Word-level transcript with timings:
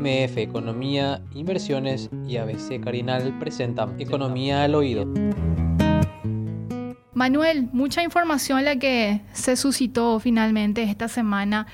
MF 0.00 0.38
Economía, 0.38 1.20
Inversiones 1.34 2.08
y 2.26 2.38
ABC 2.38 2.82
Carinal 2.82 3.38
presentan 3.38 4.00
Economía 4.00 4.64
al 4.64 4.74
Oído. 4.74 5.06
Manuel, 7.12 7.68
mucha 7.72 8.02
información 8.02 8.64
la 8.64 8.76
que 8.76 9.20
se 9.32 9.56
suscitó 9.56 10.18
finalmente 10.20 10.82
esta 10.84 11.06
semana 11.06 11.66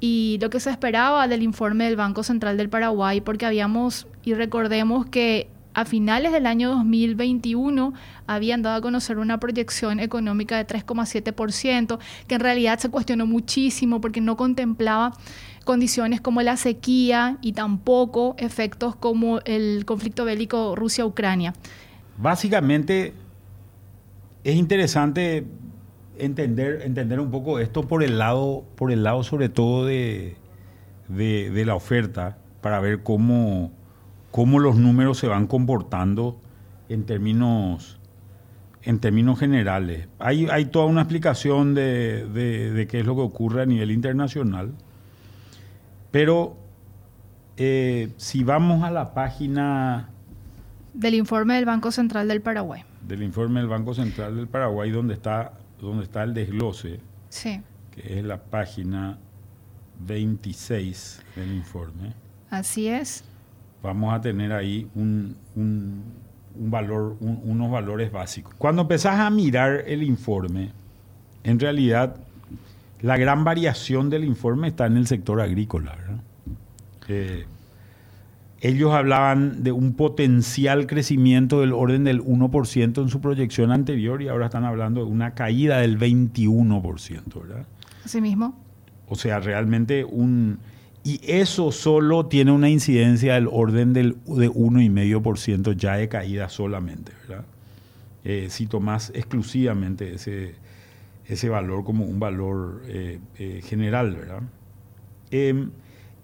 y 0.00 0.38
lo 0.40 0.48
que 0.48 0.58
se 0.58 0.70
esperaba 0.70 1.28
del 1.28 1.42
informe 1.42 1.84
del 1.84 1.96
Banco 1.96 2.22
Central 2.22 2.56
del 2.56 2.70
Paraguay, 2.70 3.20
porque 3.20 3.44
habíamos, 3.44 4.06
y 4.24 4.32
recordemos 4.32 5.04
que 5.06 5.50
a 5.76 5.84
finales 5.84 6.32
del 6.32 6.46
año 6.46 6.70
2021 6.70 7.92
habían 8.26 8.62
dado 8.62 8.76
a 8.76 8.80
conocer 8.80 9.18
una 9.18 9.38
proyección 9.38 10.00
económica 10.00 10.56
de 10.56 10.66
3,7%, 10.66 11.98
que 12.26 12.34
en 12.34 12.40
realidad 12.40 12.78
se 12.78 12.88
cuestionó 12.88 13.26
muchísimo 13.26 14.00
porque 14.00 14.22
no 14.22 14.38
contemplaba 14.38 15.12
condiciones 15.64 16.22
como 16.22 16.40
la 16.40 16.56
sequía 16.56 17.36
y 17.42 17.52
tampoco 17.52 18.36
efectos 18.38 18.96
como 18.96 19.40
el 19.40 19.84
conflicto 19.84 20.24
bélico 20.24 20.74
Rusia-Ucrania. 20.76 21.52
Básicamente 22.16 23.12
es 24.44 24.56
interesante 24.56 25.44
entender, 26.18 26.80
entender 26.86 27.20
un 27.20 27.30
poco 27.30 27.58
esto 27.58 27.86
por 27.86 28.02
el 28.02 28.18
lado, 28.18 28.64
por 28.76 28.90
el 28.92 29.02
lado 29.02 29.22
sobre 29.24 29.50
todo 29.50 29.84
de, 29.84 30.36
de 31.08 31.64
la 31.66 31.74
oferta, 31.74 32.38
para 32.62 32.80
ver 32.80 33.02
cómo 33.02 33.72
cómo 34.36 34.58
los 34.58 34.76
números 34.76 35.16
se 35.16 35.28
van 35.28 35.46
comportando 35.46 36.38
en 36.90 37.06
términos, 37.06 37.98
en 38.82 38.98
términos 38.98 39.38
generales. 39.38 40.08
Hay, 40.18 40.46
hay 40.50 40.66
toda 40.66 40.84
una 40.84 41.00
explicación 41.00 41.74
de, 41.74 42.86
qué 42.90 43.00
es 43.00 43.06
lo 43.06 43.14
que 43.14 43.22
ocurre 43.22 43.62
a 43.62 43.64
nivel 43.64 43.90
internacional, 43.90 44.74
pero 46.10 46.54
eh, 47.56 48.12
si 48.18 48.44
vamos 48.44 48.84
a 48.84 48.90
la 48.90 49.14
página... 49.14 50.10
Del 50.92 51.14
informe 51.14 51.54
del 51.54 51.64
Banco 51.64 51.90
Central 51.90 52.28
del 52.28 52.42
Paraguay. 52.42 52.84
Del 53.08 53.22
informe 53.22 53.60
del 53.60 53.70
Banco 53.70 53.94
Central 53.94 54.36
del 54.36 54.48
Paraguay, 54.48 54.90
donde 54.90 55.14
está, 55.14 55.54
donde 55.80 56.04
está 56.04 56.24
el 56.24 56.34
desglose, 56.34 57.00
sí. 57.30 57.62
que 57.90 58.18
es 58.18 58.22
la 58.22 58.44
página 58.44 59.16
26 60.06 61.22
del 61.36 61.54
informe. 61.54 62.12
Así 62.50 62.88
es 62.88 63.24
vamos 63.86 64.12
a 64.12 64.20
tener 64.20 64.52
ahí 64.52 64.88
un, 64.94 65.36
valor, 66.54 67.16
unos 67.20 67.70
valores 67.70 68.12
básicos. 68.12 68.54
Cuando 68.58 68.82
empezás 68.82 69.20
a 69.20 69.30
mirar 69.30 69.84
el 69.86 70.02
informe, 70.02 70.72
en 71.44 71.58
realidad 71.58 72.16
la 73.00 73.16
gran 73.16 73.44
variación 73.44 74.10
del 74.10 74.24
informe 74.24 74.68
está 74.68 74.86
en 74.86 74.96
el 74.96 75.06
sector 75.06 75.40
agrícola. 75.40 75.96
Eh, 77.08 77.46
ellos 78.60 78.92
hablaban 78.92 79.62
de 79.62 79.70
un 79.70 79.92
potencial 79.92 80.86
crecimiento 80.86 81.60
del 81.60 81.72
orden 81.72 82.04
del 82.04 82.22
1% 82.22 83.02
en 83.02 83.08
su 83.08 83.20
proyección 83.20 83.70
anterior 83.70 84.22
y 84.22 84.28
ahora 84.28 84.46
están 84.46 84.64
hablando 84.64 85.04
de 85.04 85.10
una 85.10 85.34
caída 85.34 85.78
del 85.78 85.98
21%, 85.98 87.40
¿verdad? 87.42 87.66
Así 88.04 88.20
mismo. 88.20 88.58
O 89.08 89.14
sea, 89.14 89.38
realmente 89.38 90.04
un 90.04 90.58
y 91.06 91.20
eso 91.22 91.70
solo 91.70 92.26
tiene 92.26 92.50
una 92.50 92.68
incidencia 92.68 93.34
del 93.34 93.46
orden 93.48 93.92
del, 93.92 94.16
de 94.26 94.50
1,5% 94.50 95.76
ya 95.76 95.94
de 95.94 96.08
caída 96.08 96.48
solamente, 96.48 97.12
¿verdad? 97.28 97.44
Eh, 98.24 98.48
si 98.50 98.66
tomás 98.66 99.12
exclusivamente 99.14 100.14
ese, 100.14 100.56
ese 101.24 101.48
valor 101.48 101.84
como 101.84 102.04
un 102.04 102.18
valor 102.18 102.82
eh, 102.88 103.20
eh, 103.38 103.60
general, 103.64 104.16
¿verdad? 104.16 104.42
Em, 105.30 105.70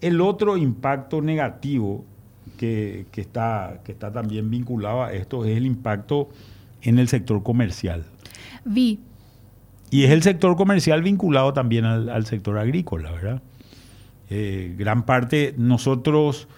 el 0.01 0.21
otro 0.21 0.57
impacto 0.57 1.23
negativo 1.23 2.05
que, 2.59 3.07
está, 3.15 3.83
que 3.85 3.93
está 3.93 4.11
también 4.11 4.51
vinculado 4.51 5.05
a 5.05 5.13
esto 5.13 5.45
es 5.45 5.57
el 5.57 5.65
impacto 5.65 6.29
en 6.83 6.99
el 6.99 7.07
sector 7.07 7.45
comercial. 7.45 8.05
Vi. 8.65 8.99
Y 9.93 10.03
es 10.03 10.11
el 10.11 10.25
sector 10.25 10.57
comercial 10.57 11.03
vinculado 11.03 11.53
también 11.53 11.85
al, 11.85 12.09
al 12.09 12.27
sector 12.27 12.59
agrícola, 12.59 13.13
¿verdad? 13.13 13.43
Eh, 14.35 14.75
gran 14.79 15.05
parte, 15.05 15.55
nosotros 15.59 16.49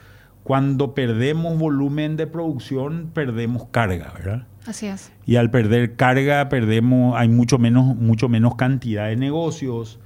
cuando 0.44 0.94
perdemos 0.94 1.58
volumen 1.58 2.16
de 2.16 2.28
producción, 2.28 3.10
perdemos 3.12 3.66
carga, 3.72 4.12
¿verdad? 4.14 4.46
Así 4.64 4.86
es. 4.86 5.10
Y 5.26 5.34
al 5.36 5.50
perder 5.50 5.96
carga, 5.96 6.48
perdemos, 6.48 7.16
hay 7.18 7.28
mucho 7.28 7.58
menos, 7.58 7.96
mucho 7.96 8.28
menos 8.28 8.54
cantidad 8.54 9.08
de 9.08 9.16
negocios. 9.16 9.98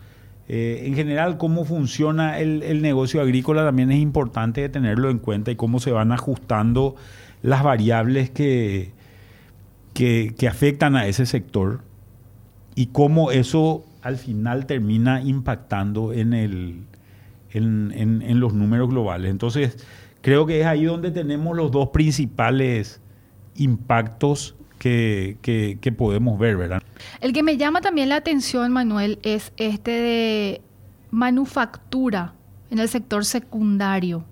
Eh, 0.49 0.85
en 0.87 0.95
general, 0.95 1.37
cómo 1.37 1.67
funciona 1.67 2.39
el, 2.39 2.81
negocio 2.81 3.21
agrícola 3.21 3.65
también 3.67 3.93
es 3.93 3.99
importante 3.99 4.67
tenerlo 4.71 5.11
en 5.11 5.19
cuenta 5.19 5.51
y 5.51 5.57
cómo 5.57 5.79
se 5.79 5.91
van 5.91 6.11
ajustando 6.11 6.97
las 7.43 7.63
variables 7.63 8.31
que, 8.31 8.93
que, 9.93 10.35
que 10.39 10.49
afectan 10.49 10.97
a 10.97 11.07
ese 11.07 11.27
sector 11.27 11.83
y 12.75 12.87
cómo 12.87 13.31
eso 13.31 13.85
al 14.01 14.17
final 14.17 14.65
termina 14.65 15.21
impactando 15.21 16.15
en 16.15 16.33
el, 16.33 16.85
en, 17.53 18.41
los 18.41 18.55
números 18.55 18.89
globales. 18.89 19.31
Entonces, 19.31 19.77
creo 20.21 20.47
que 20.47 20.61
es 20.61 20.67
ahí 20.67 20.85
donde 20.85 21.11
tenemos 21.11 21.57
los 21.57 21.71
dos 21.71 21.89
principales 21.89 23.01
impactos 23.57 24.55
que, 24.79 25.37
que, 25.43 25.93
podemos 25.93 26.39
ver, 26.39 26.57
¿verdad? 26.57 26.83
El 27.21 27.33
que 27.33 27.43
me 27.43 27.57
llama 27.57 27.81
también 27.81 28.09
la 28.09 28.17
atención, 28.17 28.73
Manuel, 28.73 29.19
es 29.23 29.53
este 29.57 29.91
de 29.91 30.61
manufactura 31.11 32.35
en 32.71 32.79
el 32.79 32.89
sector 32.89 33.25
secundario, 33.25 34.25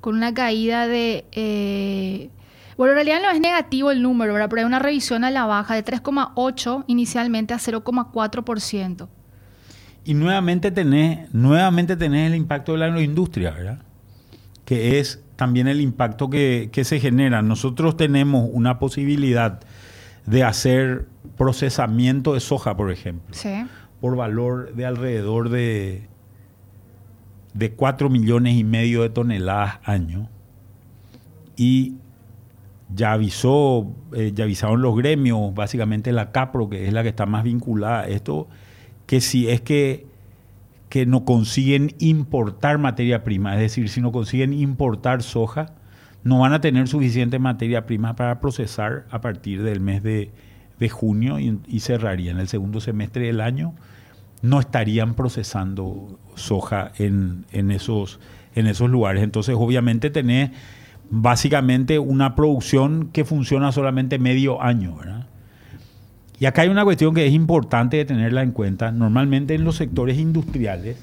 con 0.00 0.16
una 0.16 0.34
caída 0.34 0.86
de... 0.86 1.24
Eh, 1.32 2.30
bueno, 2.76 2.92
en 2.92 2.96
realidad 2.96 3.22
no 3.22 3.30
es 3.30 3.40
negativo 3.40 3.90
el 3.90 4.02
número, 4.02 4.34
¿verdad? 4.34 4.48
pero 4.50 4.60
hay 4.60 4.66
una 4.66 4.78
revisión 4.78 5.24
a 5.24 5.30
la 5.30 5.46
baja 5.46 5.74
de 5.74 5.84
3,8 5.84 6.84
inicialmente 6.86 7.54
a 7.54 7.58
0,4%. 7.58 9.08
Y 10.06 10.14
nuevamente 10.14 10.70
tenés, 10.70 11.34
nuevamente 11.34 11.96
tenés 11.96 12.28
el 12.30 12.36
impacto 12.36 12.72
de 12.72 12.78
la 12.78 12.86
agroindustria, 12.86 13.50
¿verdad? 13.50 13.78
Que 14.64 15.00
es 15.00 15.20
también 15.34 15.66
el 15.66 15.80
impacto 15.80 16.30
que, 16.30 16.70
se 16.84 17.00
genera. 17.00 17.42
Nosotros 17.42 17.96
tenemos 17.96 18.48
una 18.52 18.78
posibilidad 18.78 19.58
de 20.24 20.44
hacer 20.44 21.08
procesamiento 21.36 22.34
de 22.34 22.40
soja, 22.40 22.76
por 22.76 22.92
ejemplo, 22.92 23.34
por 24.00 24.14
valor 24.14 24.76
de 24.76 24.86
alrededor 24.86 25.48
de, 25.48 26.06
de 27.54 27.72
4 27.72 28.08
millones 28.08 28.54
y 28.54 28.62
medio 28.62 29.02
de 29.02 29.10
toneladas 29.10 29.80
año. 29.82 30.28
Y 31.56 31.96
ya 32.94 33.10
avisó, 33.10 33.92
eh, 34.14 34.30
ya 34.32 34.44
avisaron 34.44 34.82
los 34.82 34.96
gremios, 34.96 35.52
básicamente 35.52 36.12
la 36.12 36.30
CAPRO, 36.30 36.68
que 36.70 36.86
es 36.86 36.92
la 36.92 37.02
que 37.02 37.08
está 37.08 37.26
más 37.26 37.42
vinculada 37.42 38.02
a 38.02 38.06
esto, 38.06 38.46
que 39.06 39.20
si 39.20 39.48
es 39.48 39.60
que, 39.60 40.06
que 40.88 41.06
no 41.06 41.24
consiguen 41.24 41.94
importar 41.98 42.78
materia 42.78 43.24
prima, 43.24 43.54
es 43.54 43.60
decir, 43.60 43.88
si 43.88 44.00
no 44.00 44.12
consiguen 44.12 44.52
importar 44.52 45.22
soja, 45.22 45.74
no 46.24 46.40
van 46.40 46.52
a 46.52 46.60
tener 46.60 46.88
suficiente 46.88 47.38
materia 47.38 47.86
prima 47.86 48.16
para 48.16 48.40
procesar 48.40 49.06
a 49.10 49.20
partir 49.20 49.62
del 49.62 49.80
mes 49.80 50.02
de, 50.02 50.30
junio 50.90 51.38
y, 51.38 51.58
y, 51.66 51.80
cerrarían 51.80 52.38
el 52.38 52.48
segundo 52.48 52.80
semestre 52.80 53.26
del 53.26 53.40
año, 53.40 53.74
no 54.42 54.60
estarían 54.60 55.14
procesando 55.14 56.18
soja 56.34 56.92
en, 56.98 57.46
en, 57.52 57.70
esos, 57.70 58.20
en 58.54 58.66
esos 58.66 58.90
lugares. 58.90 59.22
Entonces, 59.22 59.54
obviamente, 59.56 60.10
tenés 60.10 60.50
básicamente 61.10 61.98
una 61.98 62.34
producción 62.34 63.10
que 63.12 63.24
funciona 63.24 63.72
solamente 63.72 64.18
medio 64.18 64.62
año, 64.62 64.96
¿verdad? 64.96 65.28
Y 66.38 66.46
acá 66.46 66.62
hay 66.62 66.68
una 66.68 66.84
cuestión 66.84 67.14
que 67.14 67.26
es 67.26 67.32
importante 67.32 67.96
de 67.96 68.04
tenerla 68.04 68.42
en 68.42 68.52
cuenta. 68.52 68.92
Normalmente 68.92 69.54
en 69.54 69.64
los 69.64 69.76
sectores 69.76 70.18
industriales 70.18 70.98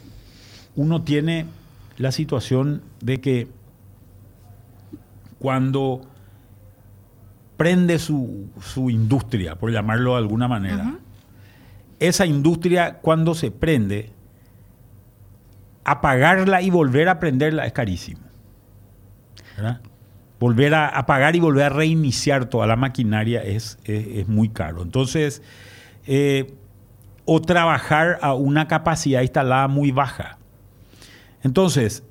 uno 0.75 1.01
tiene 1.01 1.45
la 1.97 2.11
situación 2.11 2.81
de 3.01 3.19
que 3.19 3.47
cuando 5.39 6.01
prende 7.57 7.99
su, 7.99 8.49
industria, 8.89 9.55
por 9.55 9.71
llamarlo 9.71 10.11
de 10.11 10.17
alguna 10.17 10.47
manera, 10.47 10.95
esa 11.99 12.25
industria 12.25 12.99
cuando 13.01 13.33
se 13.35 13.51
prende, 13.51 14.11
apagarla 15.83 16.61
y 16.61 16.69
volver 16.69 17.09
a 17.09 17.19
prenderla 17.19 17.65
es 17.65 17.73
carísimo. 17.73 18.21
¿verdad? 19.55 19.81
Volver 20.43 20.73
a 20.73 20.89
apagar 20.89 21.37
y 21.37 21.39
volver 21.39 21.63
a 21.63 21.69
reiniciar 21.69 22.47
toda 22.47 22.67
la 22.67 22.75
maquinaria 22.75 23.41
es, 23.41 23.79
es, 23.85 24.27
muy 24.27 24.49
caro. 24.49 24.81
Entonces, 24.81 25.41
eh, 26.05 26.53
o 27.23 27.41
trabajar 27.41 28.19
a 28.21 28.33
una 28.33 28.67
capacidad 28.67 29.21
instalada 29.21 29.69
muy 29.69 29.91
baja. 29.91 30.37
Entonces, 31.43 32.03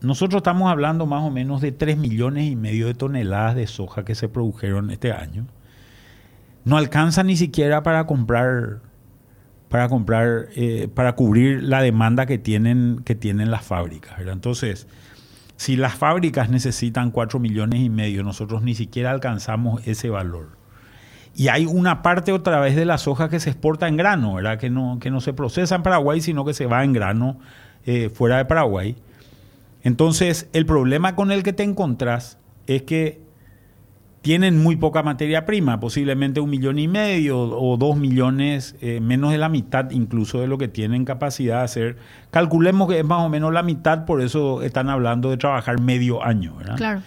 nosotros 0.00 0.40
estamos 0.40 0.68
hablando 0.68 1.06
más 1.06 1.22
o 1.22 1.30
menos 1.30 1.60
de 1.60 1.70
3 1.70 1.98
millones 1.98 2.50
y 2.50 2.56
medio 2.56 2.88
de 2.88 2.94
toneladas 2.94 3.54
de 3.54 3.68
soja 3.68 4.04
que 4.04 4.16
se 4.16 4.28
produjeron 4.28 4.90
este 4.90 5.12
año. 5.12 5.46
No 6.64 6.78
alcanza 6.78 7.22
ni 7.22 7.36
siquiera 7.36 7.84
para 7.84 8.08
comprar, 8.08 8.80
para 9.68 9.88
comprar, 9.88 10.48
eh, 10.56 10.88
para 10.92 11.14
cubrir 11.14 11.62
la 11.62 11.80
demanda 11.80 12.26
que 12.26 12.38
tienen, 12.38 13.02
que 13.04 13.14
tienen 13.14 13.52
las 13.52 13.62
fábricas. 13.62 14.18
Entonces, 14.18 14.88
Si 15.58 15.74
las 15.74 15.96
fábricas 15.96 16.50
necesitan 16.50 17.10
4 17.10 17.40
millones 17.40 17.80
y 17.80 17.90
medio, 17.90 18.22
nosotros 18.22 18.62
ni 18.62 18.76
siquiera 18.76 19.10
alcanzamos 19.10 19.84
ese 19.88 20.08
valor. 20.08 20.56
Y 21.34 21.48
hay 21.48 21.66
una 21.66 22.00
parte 22.00 22.30
otra 22.30 22.60
vez 22.60 22.76
de 22.76 22.84
la 22.84 22.96
soja 22.96 23.28
que 23.28 23.40
se 23.40 23.50
exporta 23.50 23.88
en 23.88 23.96
grano, 23.96 24.34
¿verdad? 24.34 24.56
Que 24.56 24.70
no, 24.70 24.98
que 25.00 25.10
no 25.10 25.20
se 25.20 25.32
procesa 25.32 25.74
en 25.74 25.82
Paraguay, 25.82 26.20
sino 26.20 26.44
que 26.44 26.54
se 26.54 26.66
va 26.66 26.84
en 26.84 26.92
grano 26.92 27.40
eh, 27.84 28.08
fuera 28.08 28.36
de 28.36 28.44
Paraguay. 28.44 28.94
Entonces, 29.82 30.48
el 30.52 30.64
problema 30.64 31.16
con 31.16 31.32
el 31.32 31.42
que 31.42 31.52
te 31.52 31.64
encontrás 31.64 32.38
es 32.68 32.82
que 32.82 33.20
tienen 34.28 34.62
muy 34.62 34.76
poca 34.76 35.02
materia 35.02 35.46
prima, 35.46 35.80
posiblemente 35.80 36.38
un 36.38 36.50
millón 36.50 36.78
y 36.78 36.86
medio 36.86 37.40
o 37.40 37.78
dos 37.78 37.96
millones, 37.96 38.76
eh, 38.82 39.00
menos 39.00 39.32
de 39.32 39.38
la 39.38 39.48
mitad 39.48 39.90
incluso 39.90 40.42
de 40.42 40.46
lo 40.46 40.58
que 40.58 40.68
tienen 40.68 41.06
capacidad 41.06 41.60
de 41.60 41.64
hacer. 41.64 41.96
Calculemos 42.30 42.90
que 42.90 42.98
es 42.98 43.06
más 43.06 43.22
o 43.22 43.30
menos 43.30 43.54
la 43.54 43.62
mitad, 43.62 44.04
por 44.04 44.20
eso 44.20 44.60
están 44.60 44.90
hablando 44.90 45.30
de 45.30 45.38
trabajar 45.38 45.80
medio 45.80 46.22
año, 46.22 46.56
¿verdad? 46.56 46.76
Claro. 46.76 47.02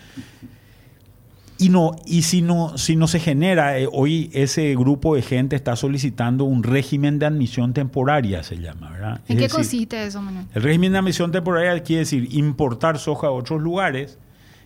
Y 1.60 1.70
no, 1.70 1.92
y 2.08 2.24
si 2.24 2.42
no, 2.42 2.76
si 2.80 2.96
no 2.96 3.08
se 3.08 3.20
genera, 3.20 3.78
eh, 3.78 3.88
hoy 3.92 4.32
ese 4.34 4.74
grupo 4.74 5.14
de 5.14 5.22
gente 5.22 5.56
está 5.56 5.76
solicitando 5.76 6.46
un 6.46 6.64
régimen 6.64 7.20
de 7.20 7.28
admisión 7.28 7.74
temporaria, 7.74 8.42
se 8.42 8.58
llama, 8.58 8.90
¿verdad? 8.90 9.22
¿En 9.28 9.34
Es 9.34 9.36
qué 9.36 9.36
decir, 9.44 9.56
consiste 9.58 10.08
eso, 10.08 10.24
Manuel? 10.24 10.48
el 10.56 10.64
régimen 10.64 10.94
de 10.94 10.98
admisión 10.98 11.32
temporaria 11.32 11.84
quiere 11.84 12.00
decir 12.00 12.30
importar 12.32 12.98
soja 12.98 13.28
de 13.28 13.34
otros 13.34 13.62
lugares, 13.62 14.18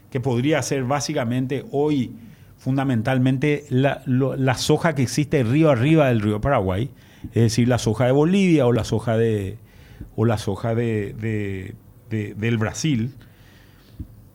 que 0.10 0.22
podría 0.22 0.62
ser 0.62 0.86
básicamente 0.86 1.66
hoy 1.74 2.14
fundamentalmente 2.58 3.66
la, 3.70 4.02
soja 4.56 4.96
que 4.96 5.04
existe 5.04 5.44
río 5.44 5.70
arriba 5.70 6.08
del 6.08 6.22
río 6.22 6.42
Paraguay, 6.42 6.90
es 7.34 7.44
decir, 7.44 7.68
la 7.68 7.78
soja 7.78 8.06
de 8.06 8.12
Bolivia 8.12 8.66
o 8.66 8.72
la 8.74 8.84
soja 8.84 9.18
de 9.18 9.58
o 10.16 10.26
de- 12.10 12.34
del 12.36 12.58
Brasil, 12.58 13.16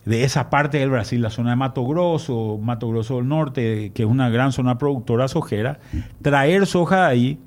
de 0.05 0.25
esa 0.25 0.51
parte 0.51 0.79
del 0.79 0.91
Brasil, 0.91 1.21
la 1.23 1.31
zona 1.31 1.51
de 1.51 1.57
Mato 1.57 1.87
Grosso, 1.87 2.59
Mato 2.61 2.89
Grosso 2.89 3.17
del 3.17 3.29
Norte, 3.29 3.93
que 3.95 4.03
es 4.03 4.09
una 4.09 4.29
gran 4.31 4.53
zona 4.53 4.79
productora 4.79 5.29
sojera, 5.29 5.79
traer 6.23 6.67
soja 6.67 7.03
de 7.07 7.07
ahí, 7.13 7.39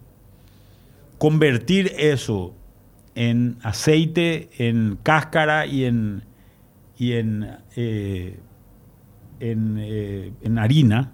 convertir 1.18 1.92
eso 1.98 2.54
en 3.16 3.58
aceite, 3.64 4.50
en 4.58 4.98
cáscara 5.04 5.66
y 5.66 5.86
en, 5.86 6.24
y 6.98 7.14
en, 7.14 7.58
eh, 7.76 8.40
en, 9.40 9.78
eh, 9.80 10.32
en 10.42 10.58
harina 10.60 11.12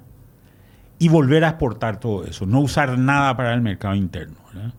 y 0.97 1.07
volver 1.09 1.43
a 1.45 1.49
exportar 1.49 1.99
todo 1.99 2.25
eso, 2.25 2.45
no 2.45 2.59
usar 2.59 2.97
nada 2.97 3.35
para 3.37 3.53
el 3.53 3.61
mercado 3.61 3.95
interno. 3.95 4.35
¿verdad? 4.53 4.73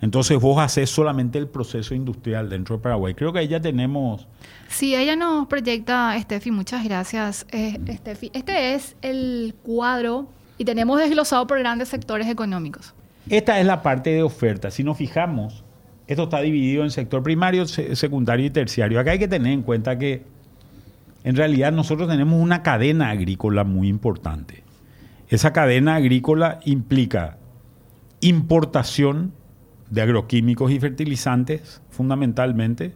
Entonces 0.00 0.38
vos 0.40 0.58
haces 0.60 0.90
solamente 0.90 1.38
el 1.38 1.46
proceso 1.48 1.94
industrial 1.94 2.48
dentro 2.50 2.76
de 2.76 2.82
Paraguay. 2.82 3.14
Creo 3.14 3.32
que 3.32 3.38
ahí 3.38 3.48
ya 3.48 3.60
tenemos... 3.60 4.26
Sí, 4.68 4.94
ella 4.94 5.16
nos 5.16 5.46
proyecta, 5.46 6.14
Steffi, 6.20 6.50
muchas 6.50 6.84
gracias, 6.84 7.46
eh, 7.52 7.78
Steffi. 7.98 8.30
Este 8.34 8.74
es 8.74 8.96
el 9.02 9.54
cuadro 9.62 10.28
y 10.58 10.64
tenemos 10.64 10.98
desglosado 10.98 11.46
por 11.46 11.58
grandes 11.58 11.88
sectores 11.88 12.26
económicos. 12.28 12.94
Esta 13.28 13.60
es 13.60 13.66
la 13.66 13.82
parte 13.82 14.10
de 14.10 14.22
oferta. 14.22 14.70
Si 14.70 14.82
nos 14.82 14.96
fijamos, 14.98 15.62
esto 16.08 16.24
está 16.24 16.40
dividido 16.40 16.82
en 16.82 16.90
sector 16.90 17.22
primario, 17.22 17.66
se- 17.66 17.94
secundario 17.94 18.44
y 18.46 18.50
terciario. 18.50 18.98
Acá 18.98 19.12
hay 19.12 19.18
que 19.20 19.28
tener 19.28 19.52
en 19.52 19.62
cuenta 19.62 19.96
que 19.96 20.24
en 21.24 21.36
realidad 21.36 21.72
nosotros 21.72 22.08
tenemos 22.08 22.40
una 22.40 22.62
cadena 22.62 23.10
agrícola 23.10 23.64
muy 23.64 23.88
importante. 23.88 24.64
Esa 25.28 25.52
cadena 25.52 25.94
agrícola 25.94 26.60
implica 26.64 27.38
importación 28.20 29.32
de 29.88 30.02
agroquímicos 30.02 30.70
y 30.72 30.80
fertilizantes, 30.80 31.80
fundamentalmente. 31.90 32.94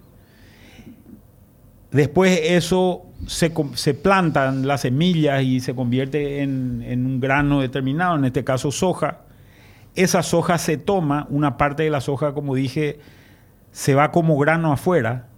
Después 1.93 2.41
eso 2.43 3.07
se, 3.27 3.53
se 3.75 3.95
plantan 3.95 4.67
las 4.67 4.83
semillas 4.83 5.43
y 5.43 5.61
se 5.61 5.75
convierte 5.75 6.43
en, 6.43 6.83
en 6.87 7.07
un 7.07 7.21
grano 7.21 7.61
determinado, 7.61 8.17
en 8.17 8.25
este 8.25 8.45
caso 8.45 8.73
soja. 8.73 9.21
Esa 9.95 10.23
soja 10.23 10.59
se 10.59 10.77
toma, 10.77 11.27
una 11.31 11.57
parte 11.57 11.85
de 11.85 11.91
la 11.91 12.01
soja, 12.01 12.35
como 12.35 12.55
dije, 12.55 12.99
se 13.71 13.95
va 13.95 14.11
como 14.11 14.37
grano 14.37 14.73
afuera. 14.73 15.29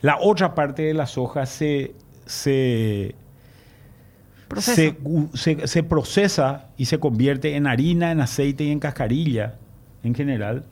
La 0.00 0.18
otra 0.20 0.54
parte 0.54 0.82
de 0.82 0.94
la 0.94 1.06
soja 1.06 1.44
se, 1.46 1.94
se, 2.26 3.14
se, 4.58 4.96
se- 5.34 5.66
se 5.66 5.82
procesa 5.82 6.66
y 6.76 6.84
se 6.86 6.98
convierte 6.98 7.56
en 7.56 7.66
harina, 7.66 8.12
en 8.12 8.20
aceite 8.20 8.64
y 8.64 8.70
en 8.70 8.78
cascarilla 8.80 9.54
en 10.02 10.14
general. 10.14 10.64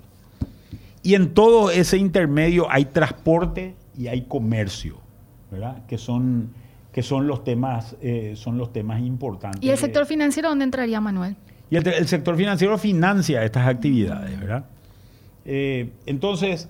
Y 1.03 1.15
en 1.15 1.35
todo 1.35 1.71
ese 1.71 1.97
intermedio 1.97 2.71
hay 2.71 2.85
transporte 2.85 3.75
y 3.99 4.07
hay 4.07 4.23
comercio, 4.23 4.99
¿verdad? 5.51 5.85
Que 5.87 5.99
son, 5.99 6.51
que 6.93 7.03
son, 7.03 7.27
los, 7.27 7.43
temas, 7.45 7.97
eh, 8.01 8.35
son 8.37 8.57
los 8.57 8.73
temas 8.73 9.01
importantes. 9.01 9.63
¿Y 9.63 9.71
el 9.71 9.79
sector 9.79 10.07
financiero 10.07 10.49
dónde 10.49 10.65
entraría, 10.65 11.01
Manuel? 11.01 11.37
y 11.71 11.77
el, 11.77 11.87
el 11.89 12.07
sector 12.07 12.37
financiero 12.37 12.77
financia 12.77 13.43
estas 13.45 13.67
actividades, 13.67 14.39
¿verdad? 14.39 14.67
Eh, 15.47 15.91
entonces, 16.05 16.69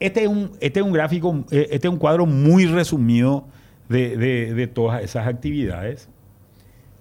este 0.00 0.22
es, 0.24 0.28
un, 0.28 0.50
este 0.60 0.80
es 0.80 0.86
un 0.86 0.92
gráfico, 0.92 1.44
eh, 1.52 1.68
este 1.70 1.86
es 1.86 1.92
un 1.92 1.98
cuadro 1.98 2.26
muy 2.26 2.66
resumido 2.66 3.44
de, 3.90 4.54
de- 4.54 4.66
todas 4.66 5.02
esas 5.02 5.26
actividades. 5.26 6.08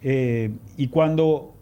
Eh, 0.01 0.51
y 0.75 0.87
cuando, 0.87 1.53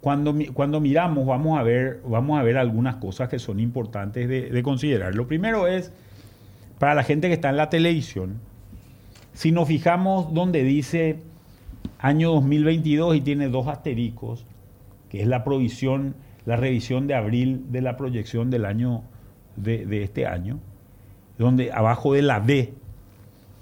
cuando, 0.00 0.34
cuando 0.52 0.80
miramos, 0.80 1.26
vamos 1.26 1.58
a, 1.58 1.62
ver, 1.62 2.00
vamos 2.06 2.38
a 2.38 2.42
ver 2.42 2.58
algunas 2.58 2.96
cosas 2.96 3.28
que 3.28 3.38
son 3.38 3.60
importantes 3.60 4.28
de, 4.28 4.50
de 4.50 4.62
considerar. 4.62 5.14
Lo 5.14 5.26
primero 5.26 5.66
es, 5.66 5.92
para 6.78 6.94
la 6.94 7.02
gente 7.02 7.28
que 7.28 7.34
está 7.34 7.50
en 7.50 7.56
la 7.56 7.70
televisión, 7.70 8.40
si 9.32 9.50
nos 9.52 9.66
fijamos 9.68 10.32
donde 10.34 10.62
dice 10.62 11.18
año 11.98 12.32
2022 12.32 13.16
y 13.16 13.20
tiene 13.22 13.48
dos 13.48 13.66
asteriscos, 13.66 14.44
que 15.08 15.22
es 15.22 15.26
la 15.26 15.44
provisión, 15.44 16.14
la 16.44 16.56
revisión 16.56 17.06
de 17.06 17.14
abril 17.14 17.64
de 17.70 17.80
la 17.80 17.96
proyección 17.96 18.50
del 18.50 18.64
año 18.66 19.02
de, 19.56 19.86
de 19.86 20.02
este 20.02 20.26
año, 20.26 20.58
donde 21.38 21.72
abajo 21.72 22.12
de 22.12 22.22
la 22.22 22.38
B, 22.40 22.74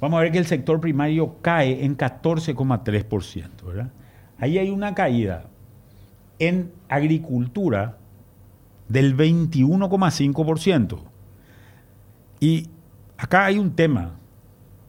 vamos 0.02 0.18
a 0.18 0.22
ver 0.22 0.32
que 0.32 0.38
el 0.38 0.46
sector 0.46 0.80
primario 0.80 1.36
cae 1.42 1.84
en 1.84 1.96
14,3%, 1.96 3.48
¿verdad? 3.64 3.90
Ahí 4.36 4.58
hay 4.58 4.68
una 4.70 4.96
caída 4.96 5.44
en 6.40 6.72
agricultura 6.88 7.98
del 8.88 9.16
21,5%. 9.16 10.98
Y 12.40 12.68
acá 13.16 13.44
hay 13.44 13.60
un 13.60 13.76
tema, 13.76 14.16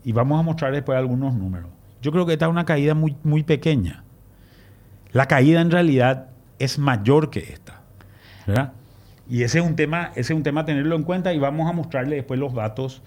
y 0.03 0.13
vamos 0.13 0.39
a 0.39 0.41
mostrar 0.41 0.73
después 0.73 0.97
algunos 0.97 1.35
números. 1.35 1.69
Yo 2.01 2.11
creo 2.11 2.25
que 2.25 2.33
esta 2.33 2.45
es 2.45 2.51
una 2.51 2.65
caída 2.65 2.95
muy, 2.95 3.15
muy 3.23 3.43
pequeña. 3.43 4.03
La 5.11 5.27
caída 5.27 5.61
en 5.61 5.69
realidad 5.69 6.29
es 6.57 6.79
mayor 6.79 7.29
que 7.29 7.39
esta. 7.39 7.81
¿verdad? 8.47 8.73
Y 9.29 9.43
ese 9.43 9.59
es 9.59 9.65
un 9.65 9.75
tema, 9.75 10.07
ese 10.15 10.33
es 10.33 10.37
un 10.37 10.41
tema 10.41 10.61
a 10.61 10.65
tenerlo 10.65 10.95
en 10.95 11.03
cuenta 11.03 11.33
y 11.33 11.37
vamos 11.37 11.69
a 11.69 11.71
mostrarle 11.71 12.15
después 12.15 12.39
los 12.39 12.55
datos 12.55 13.03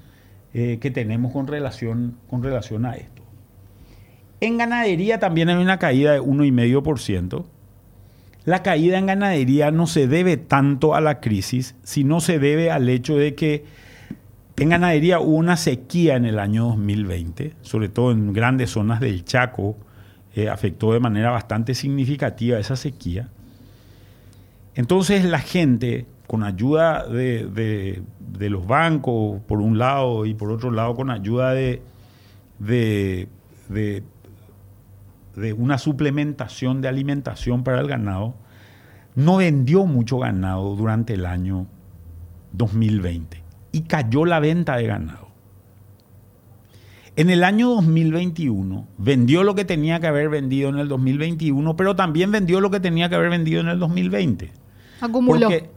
eh, 0.55 0.79
que 0.81 0.91
tenemos 0.91 1.33
con 1.33 1.47
relación, 1.47 2.17
con 2.29 2.43
relación 2.43 2.87
a 2.87 2.95
esto. 2.95 3.23
En 4.41 4.59
ganadería 4.59 5.19
también 5.19 5.49
hay 5.49 5.57
una 5.57 5.79
caída 5.79 6.13
de 6.13 6.21
1,5%. 6.21 7.45
La 8.45 8.63
caída 8.63 8.99
en 8.99 9.07
ganadería 9.07 9.71
no 9.71 9.87
se 9.87 10.07
debe 10.07 10.37
tanto 10.37 10.95
a 10.95 11.01
la 11.01 11.21
crisis, 11.21 11.75
sino 11.83 12.21
se 12.21 12.39
debe 12.39 12.71
al 12.71 12.89
hecho 12.89 13.17
de 13.17 13.35
que 13.35 13.65
en 14.59 14.69
ganadería 14.71 15.21
hubo 15.21 15.37
una 15.37 15.57
sequía 15.57 16.17
en 16.17 16.25
el 16.25 16.39
año 16.39 16.65
2020, 16.69 17.55
sobre 17.63 17.89
todo 17.89 18.13
en 18.13 18.33
grandes 18.33 18.71
zonas 18.71 19.01
del 19.01 19.25
Chaco, 19.25 19.77
eh, 20.35 20.49
afectó 20.49 20.93
de 20.93 21.01
manera 21.01 21.31
bastante 21.31 21.75
significativa 21.75 22.59
esa 22.59 22.77
sequía. 22.77 23.29
Entonces 24.75 25.25
la 25.25 25.41
gente, 25.41 26.07
con 26.27 26.43
ayuda 26.43 27.07
de, 27.07 27.47
de- 27.47 28.03
de 28.19 28.51
los 28.51 28.67
bancos, 28.67 29.41
por 29.47 29.61
un 29.61 29.79
lado, 29.79 30.27
y 30.27 30.35
por 30.35 30.51
otro 30.51 30.71
lado, 30.71 30.95
con 30.95 31.11
ayuda 31.11 31.53
de, 31.53 31.83
de- 32.59 33.29
de- 33.69 34.03
de 35.37 35.53
una 35.53 35.79
suplementación 35.79 36.81
de 36.81 36.89
alimentación 36.89 37.63
para 37.63 37.81
el 37.81 37.87
ganado, 37.89 38.35
no 39.15 39.37
vendió 39.37 39.87
mucho 39.87 40.19
ganado 40.19 40.75
durante 40.77 41.15
el 41.15 41.27
año 41.27 41.67
2020 42.53 43.43
y 43.73 43.83
cayó 43.83 44.25
la 44.25 44.41
venta 44.41 44.77
de 44.77 44.87
ganado. 44.87 45.27
En 47.17 47.31
el 47.31 47.45
año 47.45 47.71
2021 47.71 48.87
vendió 48.99 49.43
lo 49.43 49.55
que 49.55 49.65
tenía 49.65 50.01
que 50.01 50.07
haber 50.07 50.29
vendido 50.29 50.69
en 50.69 50.79
el 50.79 50.89
2021, 50.89 51.75
pero 51.77 51.97
también 51.97 52.31
vendió 52.31 52.61
lo 52.61 52.71
que 52.71 52.81
tenía 52.81 53.09
que 53.09 53.15
haber 53.15 53.31
vendido 53.31 53.61
en 53.63 53.69
el 53.69 53.79
2020. 53.79 54.53
Acumuló. 55.01 55.49
Porque, 55.49 55.71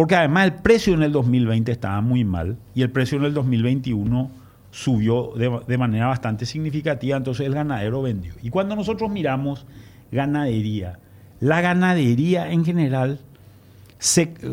porque 0.00 0.16
además 0.16 0.46
el 0.46 0.54
precio 0.54 0.94
en 0.94 1.02
el 1.02 1.12
2020 1.12 1.70
estaba 1.70 2.00
muy 2.00 2.24
mal 2.24 2.56
y 2.74 2.80
el 2.80 2.88
precio 2.88 3.18
en 3.18 3.24
el 3.24 3.34
2021 3.34 4.30
subió 4.70 5.34
de, 5.36 5.60
de 5.68 5.76
manera 5.76 6.06
bastante 6.06 6.46
significativa, 6.46 7.18
entonces 7.18 7.44
el 7.44 7.52
ganadero 7.52 8.00
vendió. 8.00 8.32
Y 8.40 8.48
cuando 8.48 8.74
nosotros 8.74 9.10
miramos 9.10 9.66
ganadería, 10.10 10.98
la 11.38 11.60
ganadería 11.60 12.50
en 12.50 12.64
general, 12.64 13.20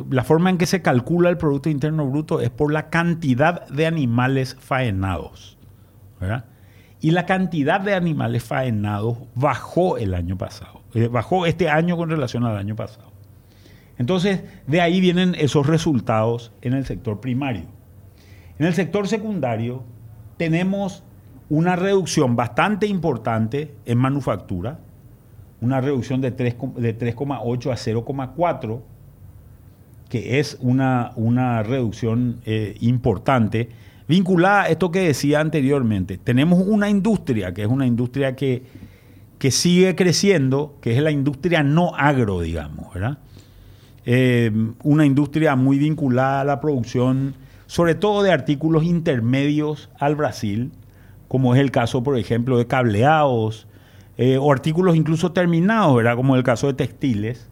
la 0.10 0.25
forma 0.25 0.50
en 0.50 0.58
que 0.58 0.66
se 0.66 0.82
calcula 0.82 1.30
el 1.30 1.38
Producto 1.38 1.70
Interno 1.70 2.06
Bruto 2.06 2.42
es 2.42 2.50
por 2.50 2.74
la 2.74 2.89
cantidad 2.89 3.70
de 3.70 3.86
animales 3.86 4.58
faenados. 4.60 5.58
¿verdad? 6.20 6.44
y 7.00 7.12
la 7.12 7.25
cantidad 7.25 7.80
de 7.80 7.94
animales 7.94 8.44
faenados 8.44 9.18
bajó 9.34 9.98
el 9.98 10.13
año 10.13 10.38
pasado, 10.38 10.82
eh, 10.94 11.08
bajó 11.08 11.46
este 11.46 11.70
año 11.70 11.96
con 11.96 12.10
relación 12.10 12.44
al 12.44 12.58
año 12.58 12.75
pasado. 12.75 13.16
Entonces, 13.98 14.42
de 14.68 14.82
ahí 14.82 15.01
vienen 15.01 15.36
esos 15.36 15.66
resultados 15.66 16.51
en 16.62 16.74
el 16.74 16.86
sector 16.86 17.20
primario. 17.20 17.66
En 18.60 18.66
el 18.66 18.74
sector 18.74 19.08
secundario 19.08 19.84
tenemos 20.38 21.04
una 21.50 21.75
reducción 21.75 22.36
bastante 22.36 22.88
importante 22.88 23.74
en 23.86 23.98
manufactura, 23.98 24.80
una 25.62 25.82
reducción 25.82 26.22
de 26.22 26.36
3,8 26.36 27.72
a 27.72 27.75
0,4, 27.75 28.82
que 30.10 30.39
es 30.39 30.58
una, 30.62 31.12
una 31.16 31.63
reducción 31.63 32.42
eh, 32.46 32.75
importante, 32.80 33.70
vinculada 34.08 34.63
a 34.63 34.70
esto 34.70 34.92
que 34.92 35.00
decía 35.00 35.39
anteriormente. 35.39 36.18
Tenemos 36.18 36.66
una 36.66 36.89
industria, 36.89 37.54
que 37.54 37.63
es 37.63 37.68
una 37.68 37.86
industria 37.86 38.36
que, 38.36 38.63
que 39.39 39.51
sigue 39.51 39.96
creciendo, 39.96 40.77
que 40.82 40.96
es 40.96 41.01
la 41.01 41.12
industria 41.12 41.63
no 41.63 41.96
agro, 41.96 42.42
digamos, 42.42 42.94
¿verdad? 42.94 43.18
Eh, 44.10 44.50
una 44.84 45.06
industria 45.06 45.58
muy 45.58 45.78
vinculada 45.78 46.40
a 46.40 46.46
la 46.46 46.62
producción, 46.62 47.36
sobre 47.66 47.94
todo 47.94 48.24
de 48.24 48.32
artículos 48.32 48.86
intermedios 48.86 49.90
al 50.00 50.16
Brasil, 50.16 50.72
como 51.28 51.54
es 51.54 51.60
el 51.60 51.72
caso, 51.72 52.04
por 52.04 52.18
ejemplo, 52.18 52.58
de 52.58 52.68
cableados, 52.68 53.68
eh, 54.18 54.38
o 54.38 54.50
artículos 54.54 54.96
incluso 54.96 55.34
terminados, 55.34 55.94
¿verdad? 55.94 56.16
Como 56.16 56.38
el 56.38 56.44
caso 56.44 56.68
de 56.68 56.76
textiles. 56.76 57.50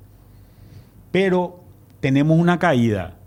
Pero 1.12 1.60
tenemos 2.00 2.40
una 2.40 2.58
caída 2.58 3.18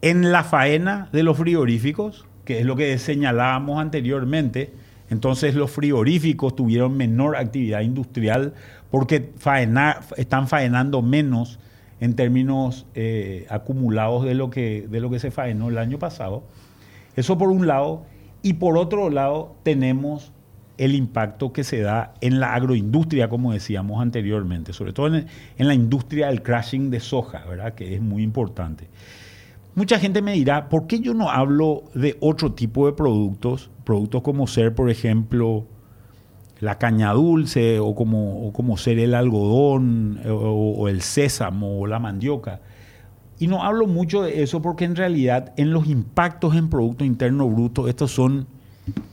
en 0.00 0.30
la 0.30 0.44
faena 0.44 1.08
de 1.12 1.24
los 1.24 1.36
frigoríficos, 1.36 2.24
que 2.44 2.60
es 2.60 2.66
lo 2.66 2.76
que 2.76 2.96
señalábamos 2.98 3.80
anteriormente. 3.80 4.72
Entonces 5.10 5.56
los 5.56 5.72
frigoríficos 5.72 6.54
tuvieron 6.54 6.96
menor 6.96 7.34
actividad 7.36 7.80
industrial 7.80 8.54
porque 8.92 9.32
están 10.16 10.46
faenando 10.46 11.02
menos 11.02 11.58
en 12.00 12.14
términos 12.14 12.86
eh, 12.94 13.46
acumulados 13.48 14.24
de 14.24 14.34
lo, 14.34 14.50
que, 14.50 14.86
de 14.88 15.00
lo 15.00 15.10
que 15.10 15.18
se 15.18 15.30
faenó 15.30 15.68
el 15.68 15.78
año 15.78 15.98
pasado. 15.98 16.44
Eso 17.16 17.38
por 17.38 17.50
un 17.50 17.66
lado. 17.66 18.04
Y 18.42 18.54
por 18.54 18.76
otro 18.78 19.10
lado 19.10 19.56
tenemos 19.62 20.32
el 20.78 20.94
impacto 20.94 21.52
que 21.52 21.64
se 21.64 21.80
da 21.80 22.14
en 22.20 22.38
la 22.38 22.54
agroindustria, 22.54 23.28
como 23.28 23.52
decíamos 23.52 24.00
anteriormente, 24.00 24.72
sobre 24.72 24.92
todo 24.92 25.14
en, 25.14 25.26
la 25.58 25.74
industria 25.74 26.28
del 26.28 26.42
crashing 26.42 26.90
de 26.90 27.00
soja, 27.00 27.44
¿verdad? 27.46 27.74
que 27.74 27.94
es 27.94 28.00
muy 28.00 28.22
importante. 28.22 28.88
Mucha 29.74 29.98
gente 29.98 30.22
me 30.22 30.32
dirá, 30.32 30.68
¿por 30.68 30.86
qué 30.86 31.00
yo 31.00 31.12
no 31.12 31.30
hablo 31.30 31.84
de 31.94 32.16
otro 32.20 32.52
tipo 32.52 32.86
de 32.86 32.92
productos? 32.92 33.70
Productos 33.84 34.22
como 34.22 34.46
ser, 34.46 34.74
por 34.74 34.90
ejemplo, 34.90 35.66
la 36.60 36.78
caña 36.78 37.12
dulce 37.12 37.78
o 37.80 37.94
como, 37.94 38.52
como 38.52 38.76
ser 38.76 38.98
el 38.98 39.14
algodón 39.14 40.20
o, 40.26 40.88
el 40.88 41.02
sésamo 41.02 41.80
o 41.80 41.86
la 41.86 41.98
mandioca. 41.98 42.60
Y 43.38 43.48
no 43.48 43.62
hablo 43.62 43.86
mucho 43.86 44.22
de 44.22 44.42
eso 44.42 44.62
porque 44.62 44.84
en 44.84 44.96
realidad 44.96 45.52
en 45.56 45.70
los 45.72 45.86
impactos 45.86 46.56
en 46.56 46.70
Producto 46.70 47.04
Interno 47.04 47.48
Bruto, 47.48 47.88
estos 47.88 48.10
son 48.10 48.46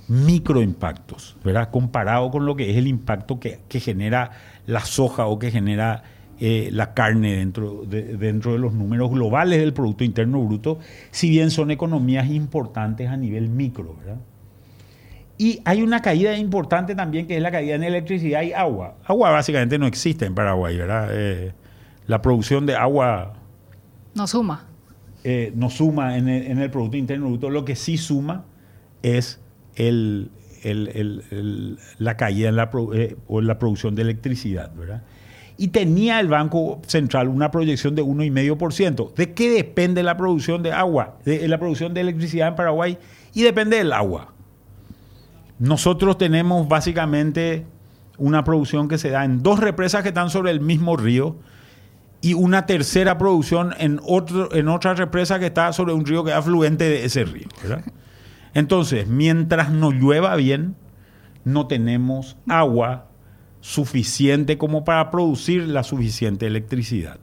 microimpactos, 0.07 1.35
¿verdad? 1.43 1.69
Comparado 1.71 2.31
con 2.31 2.45
lo 2.45 2.55
que 2.55 2.71
es 2.71 2.77
el 2.77 2.87
impacto 2.87 3.39
que, 3.39 3.59
genera 3.69 4.31
la 4.65 4.81
soja 4.81 5.25
o 5.25 5.39
que 5.39 5.51
genera 5.51 6.03
eh, 6.39 6.69
la 6.71 6.93
carne 6.93 7.35
dentro 7.37 7.83
de, 7.85 8.17
dentro 8.17 8.53
de 8.53 8.59
los 8.59 8.73
números 8.73 9.11
globales 9.11 9.59
del 9.59 9.73
Producto 9.73 10.05
Interno 10.05 10.41
Bruto, 10.41 10.79
si 11.11 11.29
bien 11.29 11.51
son 11.51 11.71
economías 11.71 12.29
importantes 12.29 13.09
a 13.09 13.17
nivel 13.17 13.49
micro, 13.49 13.95
¿verdad? 13.97 14.21
Y 15.37 15.61
hay 15.65 15.81
una 15.81 16.01
caída 16.01 16.37
importante 16.37 16.95
también 16.95 17.27
que 17.27 17.35
es 17.37 17.41
la 17.41 17.51
caída 17.51 17.75
en 17.75 17.83
electricidad 17.83 18.43
y 18.43 18.53
agua. 18.53 18.95
Agua 19.05 19.31
básicamente 19.31 19.79
no 19.79 19.87
existe 19.87 20.25
en 20.25 20.35
Paraguay, 20.35 20.77
¿verdad? 20.77 21.09
Eh, 21.11 21.53
la 22.07 22.21
producción 22.21 22.65
de 22.65 22.75
agua... 22.75 23.33
No 24.13 24.27
suma. 24.27 24.67
Eh, 25.23 25.51
no 25.55 25.69
suma 25.69 26.17
en 26.17 26.27
el, 26.27 26.69
Producto 26.69 26.97
Interno 26.97 27.27
Bruto. 27.27 27.49
Lo 27.49 27.65
que 27.65 27.75
sí 27.75 27.97
suma 27.97 28.45
es 29.01 29.39
el, 29.75 30.29
la 31.97 32.17
caída 32.17 32.49
en 32.49 32.55
la, 32.55 32.69
eh, 32.93 33.15
o 33.27 33.41
la 33.41 33.57
producción 33.57 33.95
de 33.95 34.03
electricidad, 34.03 34.73
¿verdad? 34.75 35.01
Y 35.57 35.69
tenía 35.69 36.19
el 36.19 36.27
Banco 36.27 36.81
Central 36.87 37.27
una 37.27 37.51
proyección 37.51 37.95
de 37.95 38.03
1,5%. 38.03 39.13
¿De 39.13 39.33
qué 39.33 39.49
depende 39.49 40.03
la 40.03 40.17
producción 40.17 40.61
de 40.61 40.71
agua? 40.71 41.17
De 41.25 41.47
la 41.47 41.57
producción 41.57 41.93
de 41.93 42.01
electricidad 42.01 42.49
en 42.49 42.55
Paraguay 42.55 42.97
y 43.33 43.43
depende 43.43 43.77
del 43.77 43.93
agua. 43.93 44.32
Nosotros 45.63 46.17
tenemos 46.17 46.67
básicamente 46.67 47.65
una 48.17 48.43
producción 48.43 48.89
que 48.89 48.97
se 48.97 49.11
da 49.11 49.23
en 49.23 49.43
dos 49.43 49.61
represas 49.61 50.03
que 50.03 50.09
están 50.09 50.29
sobre 50.29 50.51
el 50.51 50.59
mismo 50.59 50.97
río 50.97 51.37
y 52.19 52.33
una 52.33 52.65
tercera 52.65 53.17
producción 53.17 53.73
en, 53.77 54.01
otro, 54.05 54.53
en 54.53 54.67
otra 54.67 54.93
represa 54.93 55.39
que 55.39 55.45
está 55.45 55.71
sobre 55.71 55.93
un 55.93 56.05
río 56.05 56.25
que 56.25 56.31
es 56.31 56.35
afluente 56.35 56.83
de 56.83 57.05
ese 57.05 57.23
río. 57.23 57.47
Entonces, 58.53 59.07
mientras 59.07 59.71
no 59.71 59.91
llueva 59.91 60.35
bien, 60.35 60.75
no 61.45 61.65
tenemos 61.65 62.35
agua 62.49 63.07
suficiente 63.61 64.57
como 64.57 64.83
para 64.83 65.11
producir 65.11 65.69
la 65.69 65.83
suficiente 65.83 66.45
electricidad. 66.45 67.21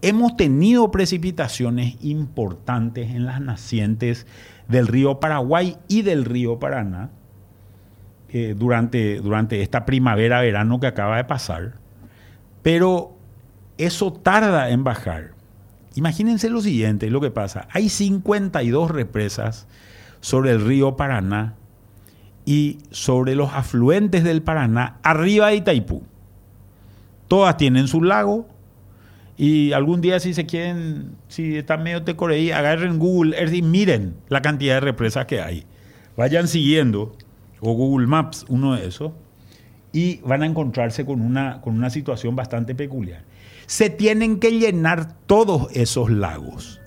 Hemos 0.00 0.36
tenido 0.36 0.90
precipitaciones 0.90 1.94
importantes 2.00 3.12
en 3.12 3.24
las 3.24 3.40
nacientes 3.40 4.26
del 4.66 4.88
río 4.88 5.20
Paraguay 5.20 5.76
y 5.86 6.02
del 6.02 6.24
río 6.24 6.58
Paraná 6.58 7.12
eh, 8.34 8.54
durante, 8.56 9.20
durante 9.20 9.60
esta 9.60 9.84
primavera-verano 9.84 10.80
que 10.80 10.86
acaba 10.86 11.18
de 11.18 11.24
pasar, 11.24 11.74
pero 12.62 13.14
eso 13.76 14.10
tarda 14.10 14.70
en 14.70 14.84
bajar. 14.84 15.32
Imagínense 15.96 16.48
lo 16.48 16.62
siguiente, 16.62 17.10
lo 17.10 17.20
que 17.20 17.30
pasa. 17.30 17.68
Hay 17.70 17.90
52 17.90 18.90
represas 18.90 19.66
sobre 20.20 20.52
el 20.52 20.64
río 20.64 20.96
Paraná 20.96 21.56
y 22.46 22.78
sobre 22.90 23.34
los 23.34 23.52
afluentes 23.52 24.24
del 24.24 24.40
Paraná 24.40 24.96
arriba 25.02 25.48
de 25.48 25.56
Itaipú. 25.56 26.02
Todas 27.28 27.58
tienen 27.58 27.86
su 27.86 28.02
lago 28.02 28.48
y 29.36 29.72
algún 29.72 30.00
día 30.00 30.20
si 30.20 30.32
se 30.32 30.46
quieren, 30.46 31.16
si 31.28 31.58
están 31.58 31.82
medio 31.82 32.00
de 32.00 32.16
Corea, 32.16 32.58
agarren 32.58 32.98
Google 32.98 33.38
Earth 33.38 33.52
y 33.52 33.60
miren 33.60 34.14
la 34.28 34.40
cantidad 34.40 34.76
de 34.76 34.80
represas 34.80 35.26
que 35.26 35.42
hay. 35.42 35.66
Vayan 36.16 36.48
siguiendo 36.48 37.14
o 37.62 37.72
Google 37.72 38.06
Maps, 38.06 38.44
uno 38.48 38.74
de 38.74 38.86
esos, 38.86 39.12
y 39.92 40.16
van 40.18 40.42
a 40.42 40.46
encontrarse 40.46 41.06
con 41.06 41.20
una, 41.22 41.60
con 41.60 41.74
una 41.74 41.90
situación 41.90 42.34
bastante 42.34 42.74
peculiar. 42.74 43.22
Se 43.66 43.88
tienen 43.88 44.40
que 44.40 44.58
llenar 44.58 45.14
todos 45.26 45.68
esos 45.72 46.10
lagos. 46.10 46.80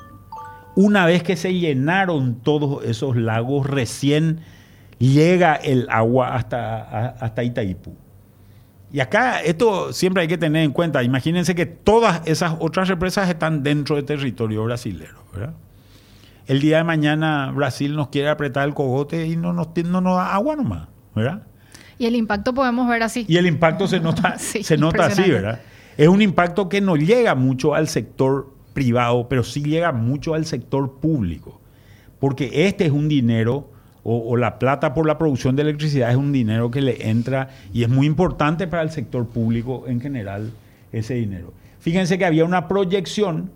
Una 0.76 1.06
vez 1.06 1.24
que 1.24 1.38
se 1.38 1.54
llenaron 1.54 2.36
todos 2.36 2.84
esos 2.84 3.16
lagos, 3.16 3.66
recién 3.66 4.42
llega 5.00 5.56
el 5.56 5.88
agua 5.90 6.36
hasta, 6.36 7.10
hasta 7.12 7.44
Itaipú. 7.44 7.96
Y 8.92 9.00
acá 9.00 9.42
esto 9.42 9.94
siempre 9.94 10.22
hay 10.22 10.28
que 10.28 10.38
tener 10.38 10.64
en 10.64 10.72
cuenta. 10.72 11.02
Imagínense 11.04 11.56
que 11.56 11.66
todas 11.66 12.22
esas 12.26 12.56
otras 12.60 12.88
represas 12.88 13.30
están 13.30 13.64
dentro 13.64 13.96
del 13.96 14.06
territorio 14.06 14.64
brasileño. 14.66 15.24
¿verdad? 15.34 15.54
El 16.48 16.62
día 16.62 16.78
de 16.78 16.84
mañana 16.84 17.52
Brasil 17.52 17.96
nos 17.96 18.10
quiere 18.10 18.30
apretar 18.30 18.68
el 18.68 18.74
cogote 18.74 19.28
y 19.28 19.36
no 19.36 19.54
nos, 19.54 19.70
no 19.86 20.02
nos 20.02 20.18
da 20.18 20.34
agua 20.34 20.56
nomás, 20.56 20.88
¿verdad? 21.16 21.44
Y 21.98 22.06
el 22.06 22.16
impacto 22.16 22.54
podemos 22.54 22.88
ver 22.88 23.04
así. 23.04 23.26
Y 23.28 23.38
el 23.38 23.48
impacto 23.48 23.88
se 23.88 24.00
nota, 24.00 24.38
se 24.40 24.78
nota 24.78 25.06
así, 25.06 25.30
¿verdad? 25.30 25.62
Es 25.98 26.08
un 26.08 26.22
impacto 26.22 26.68
que 26.68 26.82
no 26.82 26.98
llega 26.98 27.36
mucho 27.36 27.74
al 27.74 27.88
sector 27.88 28.54
privado, 28.74 29.30
pero 29.30 29.44
sí 29.44 29.64
llega 29.64 29.92
mucho 29.92 30.34
al 30.34 30.46
sector 30.46 31.00
público. 31.00 31.62
Porque 32.20 32.68
este 32.68 32.86
es 32.86 32.92
un 32.92 33.08
dinero, 33.08 33.70
o, 34.04 34.18
o, 34.18 34.38
la 34.38 34.60
plata 34.60 34.94
por 34.94 35.08
la 35.08 35.18
producción 35.18 35.56
de 35.56 35.64
electricidad 35.64 36.12
es 36.12 36.18
un 36.18 36.32
dinero 36.32 36.70
que 36.70 36.82
le 36.82 37.10
entra 37.10 37.50
y 37.74 37.84
es 37.84 37.90
muy 37.90 38.06
importante 38.06 38.68
para 38.68 38.84
el 38.84 38.92
sector 38.92 39.26
público 39.28 39.86
en 39.88 40.02
general 40.02 40.52
ese 40.92 41.16
dinero. 41.16 41.54
Fíjense 41.80 42.18
que 42.18 42.26
había 42.26 42.46
una 42.46 42.68
proyección 42.68 43.52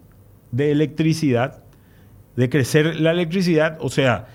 de 0.51 0.71
electricidad 0.71 1.63
de 2.39 2.49
crecer 2.49 3.01
la 3.01 3.11
electricidad. 3.11 3.77
O 3.81 3.89
sea, 3.89 4.27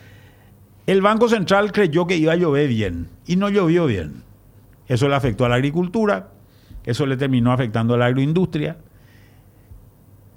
el 0.86 1.00
Banco 1.00 1.30
Central 1.30 1.72
creyó 1.72 2.06
que 2.06 2.18
iba 2.18 2.34
a 2.34 2.36
llover 2.36 2.68
bien 2.68 3.08
y 3.26 3.36
no 3.36 3.48
llovió 3.48 3.86
bien. 3.86 4.24
Eso 4.88 5.08
le 5.08 5.14
afectó 5.14 5.46
a 5.46 5.48
la 5.48 5.54
agricultura, 5.54 6.28
eso 6.84 7.06
le 7.06 7.16
terminó 7.16 7.50
afectando 7.50 7.94
a 7.94 7.96
la 7.96 8.04
agroindustria. 8.04 8.76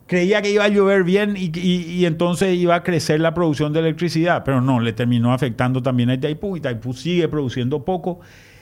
Creía 0.06 0.42
que 0.42 0.50
iba 0.50 0.64
a 0.64 0.70
llover 0.70 1.04
bien 1.04 1.34
y, 1.36 2.06
entonces 2.06 2.56
iba 2.56 2.76
a 2.76 2.84
crecer 2.84 3.20
la 3.20 3.34
producción 3.34 3.74
de 3.74 3.82
electricidad, 3.82 4.46
pero 4.46 4.62
no, 4.62 4.80
le 4.80 4.94
terminó 4.94 5.34
afectando 5.34 5.84
también 5.84 6.10
a 6.10 6.14
Itaipú. 6.14 6.56
Itaipú 6.56 6.94
sigue 6.94 7.28
produciendo 7.28 7.84
poco. 7.84 8.22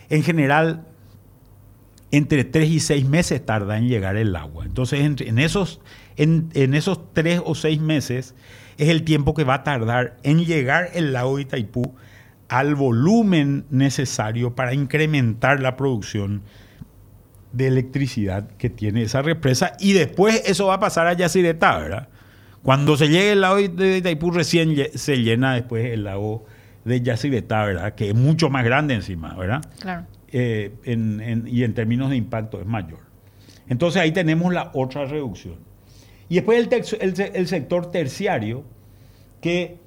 En 0.10 0.24
general, 0.24 0.88
entre 2.10 2.44
tres 2.44 2.72
y 2.72 2.80
seis 2.80 3.08
meses 3.08 3.46
tarda 3.46 3.78
en 3.78 3.88
llegar 3.88 4.16
el 4.16 4.36
agua. 4.36 4.66
Entonces, 4.66 5.00
en, 5.00 5.38
esos, 5.38 5.80
en, 6.18 6.50
en 6.56 6.74
esos 6.74 7.14
tres 7.14 7.40
o 7.46 7.54
seis 7.54 7.80
meses, 7.80 8.34
es 8.78 8.90
el 8.90 9.04
tiempo 9.04 9.34
que 9.34 9.44
va 9.44 9.56
a 9.56 9.64
tardar 9.64 10.18
en 10.24 10.46
llegar 10.46 10.90
el 10.94 11.14
lago 11.14 11.38
de 11.38 11.44
Itaipú 11.44 11.94
al 12.48 12.76
volumen 12.76 13.66
necesario 13.70 14.56
para 14.56 14.74
incrementar 14.74 15.60
la 15.60 15.76
producción 15.76 16.44
de 17.52 17.68
electricidad 17.68 18.48
que 18.58 18.70
tiene 18.70 19.04
esa 19.04 19.22
represa 19.22 19.74
y 19.80 19.94
después 19.94 20.44
eso 20.46 20.68
va 20.68 20.76
a 20.76 20.80
pasar 20.80 21.08
a 21.08 21.14
Yacyretá, 21.14 21.80
¿verdad? 21.80 22.10
Cuando 22.64 22.98
se 22.98 23.08
llegue 23.08 23.32
el 23.32 23.42
lago 23.42 23.56
de 23.56 23.98
Itaipú 23.98 24.32
recién 24.32 24.76
se 24.94 25.18
llena 25.18 25.54
después 25.54 25.86
el 25.86 26.04
lago 26.04 26.46
de 26.84 27.02
Yacyretá, 27.02 27.66
¿verdad? 27.66 27.96
Que 27.96 28.10
es 28.10 28.16
mucho 28.16 28.50
más 28.50 28.66
grande 28.66 28.94
encima, 28.94 29.36
¿verdad? 29.36 29.62
Claro. 29.80 30.06
Eh, 30.32 30.74
y 31.46 31.64
en 31.64 31.74
términos 31.74 32.10
de 32.10 32.18
impacto 32.18 32.60
es 32.60 32.66
mayor. 32.66 33.00
Entonces 33.68 34.02
ahí 34.02 34.12
tenemos 34.12 34.54
la 34.54 34.72
otra 34.74 35.06
reducción. 35.06 35.56
Y 36.30 36.36
después 36.36 36.68
el, 37.00 37.32
el 37.34 37.48
sector 37.48 37.92
terciario, 37.92 38.64
que 39.42 39.78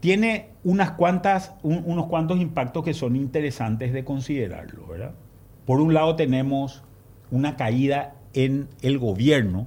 tiene 0.00 0.50
unas 0.64 0.92
cuantas, 0.92 1.52
unos 1.62 2.06
cuantos 2.06 2.40
impactos 2.40 2.84
que 2.84 2.94
son 2.94 3.16
interesantes 3.16 3.92
de 3.92 4.04
considerarlo, 4.04 4.86
¿verdad? 4.86 5.12
Por 5.64 5.80
un 5.80 5.94
lado 5.94 6.16
tenemos 6.16 6.82
una 7.30 7.56
caída 7.56 8.14
en 8.32 8.68
el 8.82 8.98
gobierno, 8.98 9.66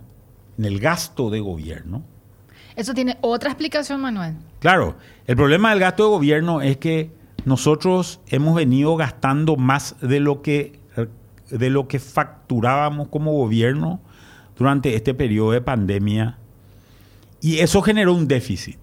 en 0.58 0.66
el 0.66 0.80
gasto 0.80 1.30
de 1.30 1.40
gobierno. 1.40 2.04
Eso 2.76 2.94
tiene 2.94 3.18
otra 3.22 3.50
explicación, 3.50 4.00
Manuel. 4.02 4.36
Claro, 4.60 4.96
el 5.28 5.36
problema 5.36 5.72
del 5.72 5.80
gasto 5.80 6.04
de 6.04 6.10
gobierno 6.10 6.62
es 6.62 6.78
que 6.78 7.12
nosotros 7.46 8.22
hemos 8.28 8.56
venido 8.56 8.96
gastando 8.96 9.58
más 9.58 9.96
de 10.00 10.20
lo 10.20 10.42
que, 10.42 10.80
de 11.50 11.70
lo 11.70 11.88
que 11.88 12.00
facturábamos 12.00 13.10
como 13.10 13.34
gobierno 13.34 14.00
durante 14.60 14.94
este 14.94 15.16
periodo 15.16 15.52
de 15.52 15.62
pandemia 15.62 16.38
y 17.42 17.60
eso 17.60 17.82
generó 17.82 18.14
un 18.14 18.28
déficit. 18.28 18.78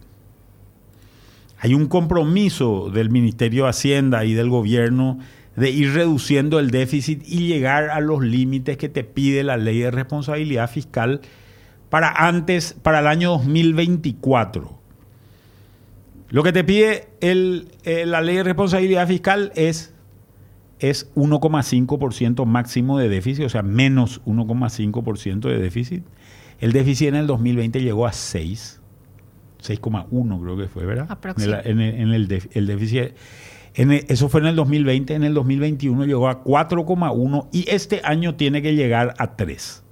Hay 1.59 1.75
un 1.75 1.87
compromiso 1.87 2.90
del 2.90 3.11
Ministerio 3.11 3.64
de 3.64 3.71
Hacienda 3.71 4.25
y 4.25 4.35
del 4.35 4.49
gobierno 4.49 5.18
de 5.56 5.71
ir 5.71 5.95
reduciendo 5.95 6.59
el 6.59 6.71
déficit 6.71 7.23
y 7.26 7.47
llegar 7.47 7.90
a 7.90 8.00
los 8.00 8.23
límites 8.23 8.76
que 8.76 8.88
te 8.88 9.04
pide 9.04 9.42
la 9.42 9.56
ley 9.56 9.78
de 9.78 9.90
responsabilidad 9.90 10.68
fiscal 10.68 11.21
para 11.88 12.11
antes, 12.11 12.75
para 12.83 13.00
el 13.00 13.06
año 13.06 13.33
2024. 13.33 14.78
Lo 16.28 16.42
que 16.42 16.52
te 16.52 16.64
pide 16.64 17.09
eh, 17.21 18.04
la 18.06 18.21
ley 18.21 18.37
de 18.37 18.42
responsabilidad 18.42 19.06
fiscal 19.06 19.52
es, 19.54 19.95
es 20.78 21.12
1,5% 21.14 22.45
máximo 22.45 22.99
de 22.99 23.09
déficit, 23.09 23.45
o 23.45 23.49
sea, 23.49 23.62
menos 23.62 24.23
1,5% 24.25 25.49
de 25.49 25.59
déficit. 25.59 26.04
El 26.61 26.73
déficit 26.73 27.09
en 27.09 27.16
el 27.16 27.26
2020 27.26 27.80
llegó 27.83 28.06
a 28.06 28.12
6, 28.12 28.80
6,1 29.62 30.42
creo 30.42 30.56
que 30.56 30.68
fue, 30.68 30.87
¿verdad? 30.87 31.18
En, 31.64 31.80
el, 31.80 32.28
déficit. 32.28 33.14
eso 33.75 34.28
fue 34.28 34.40
en 34.40 34.47
el 34.47 34.56
2020, 34.56 35.14
en 35.14 35.25
el 35.25 35.35
2021 35.35 36.04
llegó 36.04 36.28
a 36.28 36.45
4,1 36.45 37.49
y 37.52 37.68
este 37.71 38.00
año 38.04 38.35
tiene 38.37 38.62
que 38.62 38.75
llegar 38.75 39.14
a 39.18 39.37
3. 39.37 39.83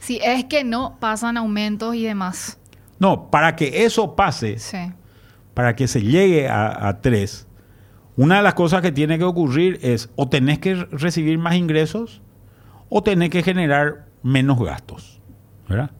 Si 0.00 0.18
es 0.22 0.44
que 0.44 0.64
no 0.64 0.96
pasan 0.98 1.36
aumentos 1.36 1.94
y 1.94 2.04
demás. 2.04 2.58
No, 2.98 3.30
para 3.30 3.56
que 3.56 3.84
eso 3.84 4.16
pase, 4.16 4.56
para 5.54 5.76
que 5.76 5.88
se 5.88 6.02
llegue 6.02 6.48
a, 6.48 6.88
a 6.88 7.00
3, 7.00 7.46
una 8.16 8.36
de 8.36 8.42
las 8.42 8.54
cosas 8.54 8.82
que 8.82 8.92
tiene 8.92 9.18
que 9.18 9.24
ocurrir 9.24 9.78
es 9.82 10.10
o 10.16 10.28
tenés 10.28 10.58
que 10.58 10.74
recibir 10.74 11.38
más 11.38 11.54
ingresos 11.56 12.20
o 12.88 13.02
tenés 13.02 13.30
que 13.30 13.42
generar 13.42 14.06
menos 14.22 14.58
gastos. 14.60 15.20
¿verdad? 15.68 15.90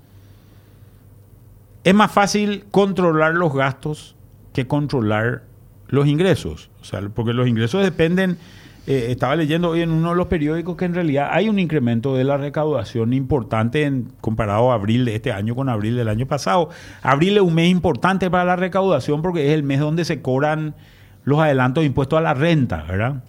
Es 1.85 1.95
más 1.95 2.13
fácil 2.13 2.65
controlar 2.71 3.35
los 3.35 3.55
gastos 3.55 4.15
que 4.53 4.67
controlar 4.67 5.43
los 5.89 6.07
ingresos. 6.07 6.71
O 6.81 6.85
sea, 6.85 7.01
porque 7.15 7.33
los 7.33 7.49
ingresos 7.49 7.83
dependen 7.83 8.39
eh, 8.85 9.07
estaba 9.11 9.37
leyendo 9.37 9.71
hoy 9.71 9.83
en 9.83 9.93
uno 9.93 10.11
de 10.11 10.17
los 10.17 10.27
periódicos 10.27 10.77
que 10.77 10.85
en 10.85 10.95
realidad 10.95 11.29
hay 11.31 11.49
un 11.49 11.61
incremento 11.61 12.17
de 12.17 12.25
la 12.25 12.37
recaudación 12.37 13.13
importante 13.13 13.85
en, 13.85 14.13
comparado 14.21 14.73
a 14.73 14.75
abril 14.75 15.05
de 15.05 15.15
este 15.15 15.31
año 15.31 15.55
con 15.55 15.69
abril 15.69 15.95
del 15.95 16.09
año 16.09 16.27
pasado. 16.27 16.69
Abril 17.01 17.37
es 17.37 17.43
un 17.43 17.55
mes 17.55 17.71
importante 17.71 18.29
para 18.29 18.45
la 18.45 18.57
recaudación 18.57 19.23
porque 19.23 19.47
es 19.47 19.53
el 19.53 19.63
mes 19.63 19.79
donde 19.79 20.05
se 20.05 20.21
cobran 20.21 20.75
los 21.25 21.39
adelantos 21.39 21.83
de 21.83 21.87
impuestos 21.87 22.19
a 22.19 22.23
la 22.23 22.35
renta, 22.35 22.85
¿verdad? 22.89 23.23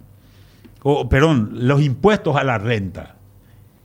O, 0.81 1.07
perdón, 1.07 1.51
los 1.53 1.81
impuestos 1.81 2.35
a 2.35 2.43
la 2.43 2.57
renta. 2.57 3.15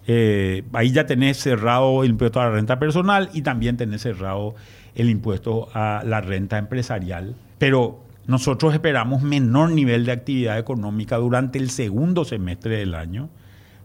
Eh, 0.07 0.65
ahí 0.73 0.91
ya 0.91 1.07
tenés 1.07 1.37
cerrado 1.37 2.03
el 2.03 2.11
impuesto 2.11 2.41
a 2.41 2.45
la 2.45 2.51
renta 2.51 2.79
personal 2.79 3.29
y 3.35 3.43
también 3.43 3.77
tenés 3.77 4.03
cerrado 4.03 4.55
el 4.95 5.11
impuesto 5.11 5.69
a 5.75 6.03
la 6.05 6.21
renta 6.21 6.59
empresarial. 6.59 7.37
Pero 7.59 8.01
nosotros 8.27 8.75
esperamos 8.75 9.23
menor 9.23 9.71
nivel 9.71 10.05
de 10.05 10.13
actividad 10.13 10.59
económica 10.59 11.17
durante 11.17 11.59
el 11.59 11.71
segundo 11.71 12.25
semestre 12.25 12.79
del 12.79 12.95
año 12.95 13.29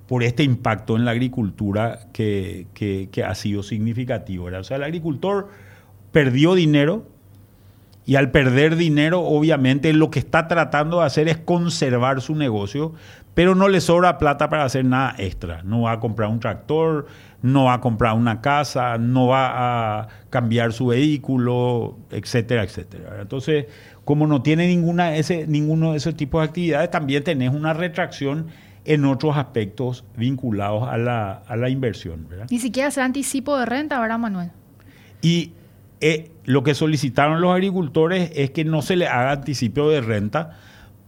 por 0.08 0.24
este 0.24 0.44
impacto 0.44 0.96
en 0.96 1.06
la 1.06 1.12
agricultura 1.12 2.08
que, 2.12 2.68
ha 3.26 3.36
sido 3.36 3.64
significativo. 3.64 4.46
O 4.46 4.64
sea, 4.64 4.78
el 4.78 4.84
agricultor 4.84 5.50
perdió 6.12 6.56
dinero 6.56 7.08
y 8.06 8.16
al 8.16 8.32
perder 8.32 8.76
dinero, 8.76 9.22
obviamente 9.22 9.94
lo 9.94 10.10
que 10.10 10.20
está 10.20 10.48
tratando 10.48 11.00
de 11.00 11.06
hacer 11.06 11.28
es 11.30 11.38
conservar 11.38 12.22
su 12.22 12.36
negocio, 12.36 12.94
pero 13.34 13.56
no 13.56 13.68
le 13.68 13.82
sobra 13.82 14.18
plata 14.18 14.50
para 14.50 14.66
hacer 14.66 14.86
nada 14.86 15.16
extra. 15.18 15.64
No 15.64 15.84
va 15.84 15.94
a 15.94 16.00
comprar 16.00 16.30
un 16.30 16.40
tractor, 16.40 17.08
no 17.42 17.66
va 17.66 17.76
a 17.76 17.82
comprar 17.82 18.16
una 18.16 18.42
casa, 18.42 18.98
no 18.98 19.28
va 19.28 20.02
a 20.02 20.08
cambiar 20.30 20.74
su 20.74 20.88
vehículo, 20.88 21.98
etcétera, 22.12 22.64
etcétera. 22.64 23.22
Entonces, 23.22 23.66
como 24.06 24.28
no 24.28 24.42
tiene 24.42 24.68
ninguna 24.68 25.16
ese, 25.16 25.48
ninguno 25.48 25.92
de 25.92 25.98
esos 25.98 26.16
tipos 26.16 26.42
de 26.42 26.48
actividades, 26.48 26.92
también 26.92 27.24
tenés 27.24 27.54
una 27.54 27.74
retracción 27.74 28.48
en 28.86 29.06
otros 29.06 29.38
aspectos 29.38 30.04
vinculados 30.18 30.88
a 30.90 30.98
la, 30.98 31.70
inversión. 31.70 32.28
Ni 32.50 32.60
siquiera 32.60 32.92
se 32.92 33.02
anticipo 33.02 33.58
de 33.58 33.66
renta, 33.66 34.00
¿verdad, 34.00 34.20
Manuel? 34.20 34.52
Y 35.22 35.54
eh, 36.06 36.32
lo 36.44 36.64
que 36.64 36.76
solicitaron 36.76 37.40
los 37.40 37.54
agricultores 37.54 38.30
es 38.36 38.52
que 38.52 38.66
no 38.66 38.82
se 38.82 38.98
le 38.98 39.08
haga 39.08 39.32
anticipo 39.32 39.90
de 39.90 40.02
renta, 40.02 40.60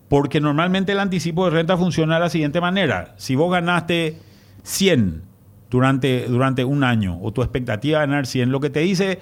porque 0.07 0.39
normalmente 0.39 0.93
el 0.93 0.99
anticipo 0.99 1.43
de 1.43 1.51
renta 1.51 1.75
funciona 1.75 2.13
de 2.13 2.21
la 2.21 2.29
siguiente 2.29 2.61
manera. 2.61 3.13
Si 3.17 3.35
vos 3.35 3.51
ganaste 3.51 4.17
100 4.63 5.21
durante, 5.69 6.27
durante 6.29 6.63
un 6.63 6.85
año 6.85 7.19
o 7.21 7.33
tu 7.33 7.41
expectativa 7.41 7.99
de 7.99 8.07
ganar 8.07 8.25
100, 8.25 8.49
lo 8.53 8.61
que 8.61 8.69
te 8.69 8.79
dice 8.79 9.19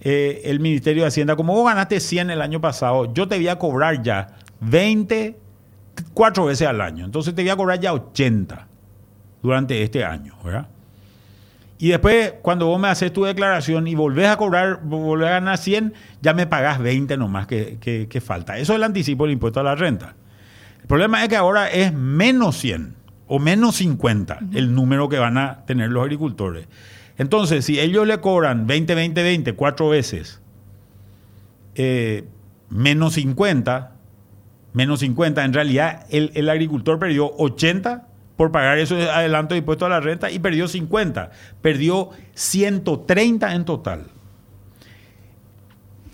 eh, 0.00 0.40
el 0.44 0.60
Ministerio 0.60 1.02
de 1.02 1.08
Hacienda, 1.08 1.36
como 1.36 1.52
vos 1.52 1.66
ganaste 1.66 2.00
100 2.00 2.30
el 2.30 2.40
año 2.40 2.62
pasado, 2.62 3.12
yo 3.12 3.28
te 3.28 3.36
voy 3.36 3.48
a 3.48 3.58
cobrar 3.58 4.02
ya 4.02 4.28
20, 4.60 5.38
cuatro 6.14 6.46
veces 6.46 6.68
al 6.68 6.80
año. 6.80 7.04
Entonces 7.04 7.34
te 7.34 7.42
voy 7.42 7.50
a 7.50 7.56
cobrar 7.56 7.78
ya 7.78 7.92
80 7.92 8.66
durante 9.42 9.82
este 9.82 10.06
año, 10.06 10.38
¿verdad? 10.42 10.68
Y 11.82 11.88
después, 11.88 12.34
cuando 12.42 12.68
vos 12.68 12.78
me 12.78 12.86
haces 12.86 13.12
tu 13.12 13.24
declaración 13.24 13.88
y 13.88 13.96
volvés 13.96 14.28
a 14.28 14.36
cobrar, 14.36 14.82
volvés 14.84 15.26
a 15.26 15.32
ganar 15.32 15.58
100, 15.58 15.94
ya 16.20 16.32
me 16.32 16.46
pagás 16.46 16.78
20 16.78 17.16
nomás 17.16 17.48
que, 17.48 17.76
que, 18.08 18.20
falta. 18.20 18.56
Eso 18.56 18.74
es 18.74 18.76
el 18.76 18.84
anticipo 18.84 19.24
del 19.24 19.32
impuesto 19.32 19.58
a 19.58 19.64
la 19.64 19.74
renta. 19.74 20.14
El 20.80 20.86
problema 20.86 21.24
es 21.24 21.28
que 21.28 21.34
ahora 21.34 21.68
es 21.68 21.92
menos 21.92 22.56
100 22.58 22.94
o 23.26 23.40
menos 23.40 23.74
50 23.74 24.38
el 24.54 24.76
número 24.76 25.08
que 25.08 25.18
van 25.18 25.36
a 25.38 25.64
tener 25.66 25.90
los 25.90 26.04
agricultores. 26.04 26.68
Entonces, 27.18 27.64
si 27.64 27.80
ellos 27.80 28.06
le 28.06 28.18
cobran 28.18 28.68
20, 28.68 28.94
20, 28.94 29.20
20, 29.20 29.52
cuatro 29.54 29.88
veces, 29.88 30.40
eh, 31.74 32.28
menos 32.70 33.14
50, 33.14 33.96
menos 34.72 35.00
50, 35.00 35.44
en 35.44 35.52
realidad 35.52 36.06
el, 36.10 36.48
agricultor 36.48 37.00
perdió 37.00 37.32
80 37.38 38.06
por 38.42 38.50
pagar 38.50 38.78
eso 38.78 38.96
de 38.96 39.08
adelanto 39.08 39.54
de 39.54 39.58
impuesto 39.58 39.86
a 39.86 39.88
la 39.88 40.00
renta 40.00 40.28
y 40.28 40.40
perdió 40.40 40.66
50, 40.66 41.30
perdió 41.60 42.10
130 42.34 43.54
en 43.54 43.64
total. 43.64 44.06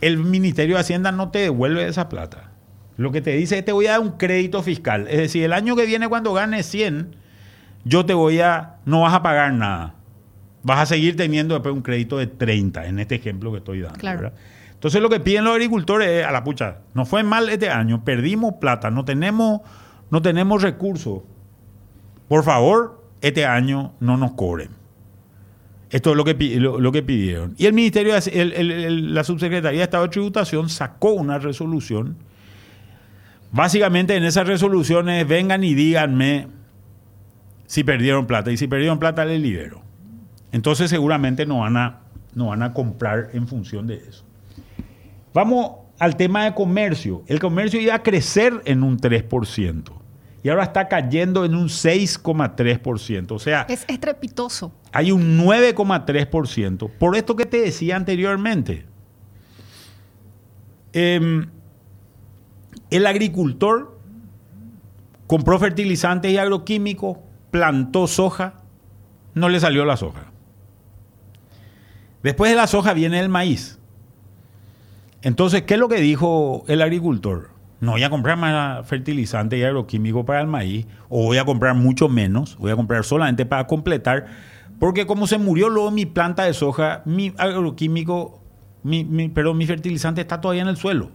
El 0.02 0.18
Ministerio 0.18 0.74
de 0.74 0.82
Hacienda 0.82 1.10
no 1.10 1.30
te 1.30 1.38
devuelve 1.38 1.88
esa 1.88 2.10
plata. 2.10 2.50
Lo 2.98 3.12
que 3.12 3.22
te 3.22 3.30
dice 3.30 3.56
es 3.56 3.64
te 3.64 3.72
voy 3.72 3.86
a 3.86 3.92
dar 3.92 4.00
un 4.00 4.18
crédito 4.18 4.62
fiscal. 4.62 5.06
Es 5.08 5.16
decir, 5.16 5.42
el 5.42 5.54
año 5.54 5.74
que 5.74 5.86
viene 5.86 6.06
cuando 6.06 6.34
ganes 6.34 6.66
100, 6.66 7.16
yo 7.84 8.04
te 8.04 8.12
voy 8.12 8.40
a, 8.40 8.76
no 8.84 9.00
vas 9.00 9.14
a 9.14 9.22
pagar 9.22 9.54
nada 9.54 9.94
vas 10.64 10.80
a 10.80 10.86
seguir 10.86 11.16
teniendo 11.16 11.54
después 11.54 11.74
un 11.74 11.80
crédito 11.80 12.18
de 12.18 12.26
30, 12.26 12.88
en 12.88 12.98
este 12.98 13.14
ejemplo 13.14 13.52
que 13.52 13.58
estoy 13.58 13.80
dando. 13.80 13.98
Entonces 14.74 15.00
lo 15.00 15.08
que 15.08 15.18
piden 15.18 15.44
los 15.44 15.54
agricultores 15.54 16.08
es, 16.08 16.26
a 16.26 16.30
la 16.30 16.44
pucha, 16.44 16.78
nos 16.92 17.08
fue 17.08 17.22
mal 17.22 17.48
este 17.48 17.70
año, 17.70 18.04
perdimos 18.04 18.56
plata, 18.60 18.90
no 18.90 19.04
tenemos, 19.04 19.62
no 20.10 20.20
tenemos 20.20 20.60
recursos. 20.60 21.22
Por 22.28 22.44
favor, 22.44 23.02
este 23.20 23.46
año 23.46 23.92
no 24.00 24.16
nos 24.16 24.32
cobren. 24.32 24.70
Esto 25.90 26.10
es 26.10 26.16
lo 26.16 26.24
que, 26.24 26.34
lo, 26.60 26.92
que 26.92 27.02
pidieron. 27.02 27.54
Y 27.56 27.64
el 27.64 27.72
Ministerio, 27.72 28.12
la 28.14 29.24
Subsecretaría 29.24 29.78
de 29.78 29.84
Estado 29.84 30.04
de 30.04 30.10
Tributación 30.10 30.68
sacó 30.68 31.12
una 31.12 31.38
resolución. 31.38 32.16
Básicamente 33.50 34.14
en 34.14 34.24
esas 34.24 34.46
resoluciones 34.46 35.26
vengan 35.26 35.64
y 35.64 35.72
díganme 35.72 36.48
si 37.66 37.84
perdieron 37.84 38.26
plata. 38.26 38.52
Y 38.52 38.58
si 38.58 38.68
perdieron 38.68 38.98
plata, 38.98 39.24
les 39.24 39.40
libero. 39.40 39.80
Entonces 40.52 40.90
seguramente 40.90 41.46
no 41.46 41.60
van 41.60 41.78
a, 41.78 42.00
no 42.34 42.48
van 42.48 42.62
a 42.62 42.74
comprar 42.74 43.30
en 43.32 43.48
función 43.48 43.86
de 43.86 43.96
eso. 43.96 44.24
Vamos 45.32 45.70
al 45.98 46.16
tema 46.16 46.44
de 46.44 46.54
comercio. 46.54 47.22
El 47.28 47.40
comercio 47.40 47.80
iba 47.80 47.94
a 47.94 48.02
crecer 48.02 48.60
en 48.66 48.82
un 48.82 48.98
3% 48.98 49.98
y 50.42 50.48
ahora 50.48 50.64
está 50.64 50.88
cayendo 50.88 51.44
en 51.44 51.54
un 51.54 51.68
6,3%. 51.68 53.32
O 53.32 53.38
sea, 53.38 53.66
es 53.68 53.84
estrepitoso. 53.88 54.72
Hay 54.92 55.10
un 55.10 55.38
9,3%. 55.38 56.90
Por 56.98 57.16
esto 57.16 57.34
que 57.36 57.46
te 57.46 57.60
decía 57.60 57.96
anteriormente. 57.96 58.86
Em, 60.92 61.48
el 62.90 63.06
agricultor 63.06 63.98
compró 65.26 65.58
fertilizantes 65.58 66.32
y 66.32 66.38
agroquímicos, 66.38 67.18
plantó 67.50 68.06
soja, 68.06 68.62
no 69.34 69.48
le 69.48 69.60
salió 69.60 69.84
la 69.84 69.96
soja. 69.96 70.32
Después 72.22 72.50
de 72.50 72.56
la 72.56 72.66
soja 72.66 72.94
viene 72.94 73.20
el 73.20 73.28
maíz. 73.28 73.78
Entonces, 75.22 75.62
¿qué 75.62 75.74
es 75.74 75.80
lo 75.80 75.88
que 75.88 76.00
dijo 76.00 76.64
el 76.68 76.80
agricultor? 76.80 77.57
No 77.80 77.92
voy 77.92 78.02
a 78.02 78.10
comprar 78.10 78.36
más 78.36 78.86
fertilizante 78.86 79.56
y 79.56 79.62
agroquímico 79.62 80.24
para 80.24 80.40
el 80.40 80.46
maíz, 80.46 80.86
o 81.08 81.24
voy 81.24 81.38
a 81.38 81.44
comprar 81.44 81.74
mucho 81.74 82.08
menos, 82.08 82.56
voy 82.58 82.72
a 82.72 82.76
comprar 82.76 83.04
solamente 83.04 83.46
para 83.46 83.66
completar, 83.66 84.26
porque 84.78 85.06
como 85.06 85.26
se 85.26 85.38
murió 85.38 85.68
luego 85.68 85.90
mi 85.90 86.06
planta 86.06 86.44
de 86.44 86.54
soja, 86.54 87.02
mi 87.04 87.32
agroquímico, 87.38 88.42
mi, 88.82 89.04
mi 89.04 89.66
fertilizante 89.66 90.20
está 90.20 90.40
todavía 90.40 90.62
en 90.62 90.68
el 90.68 90.76
suelo. 90.76 91.10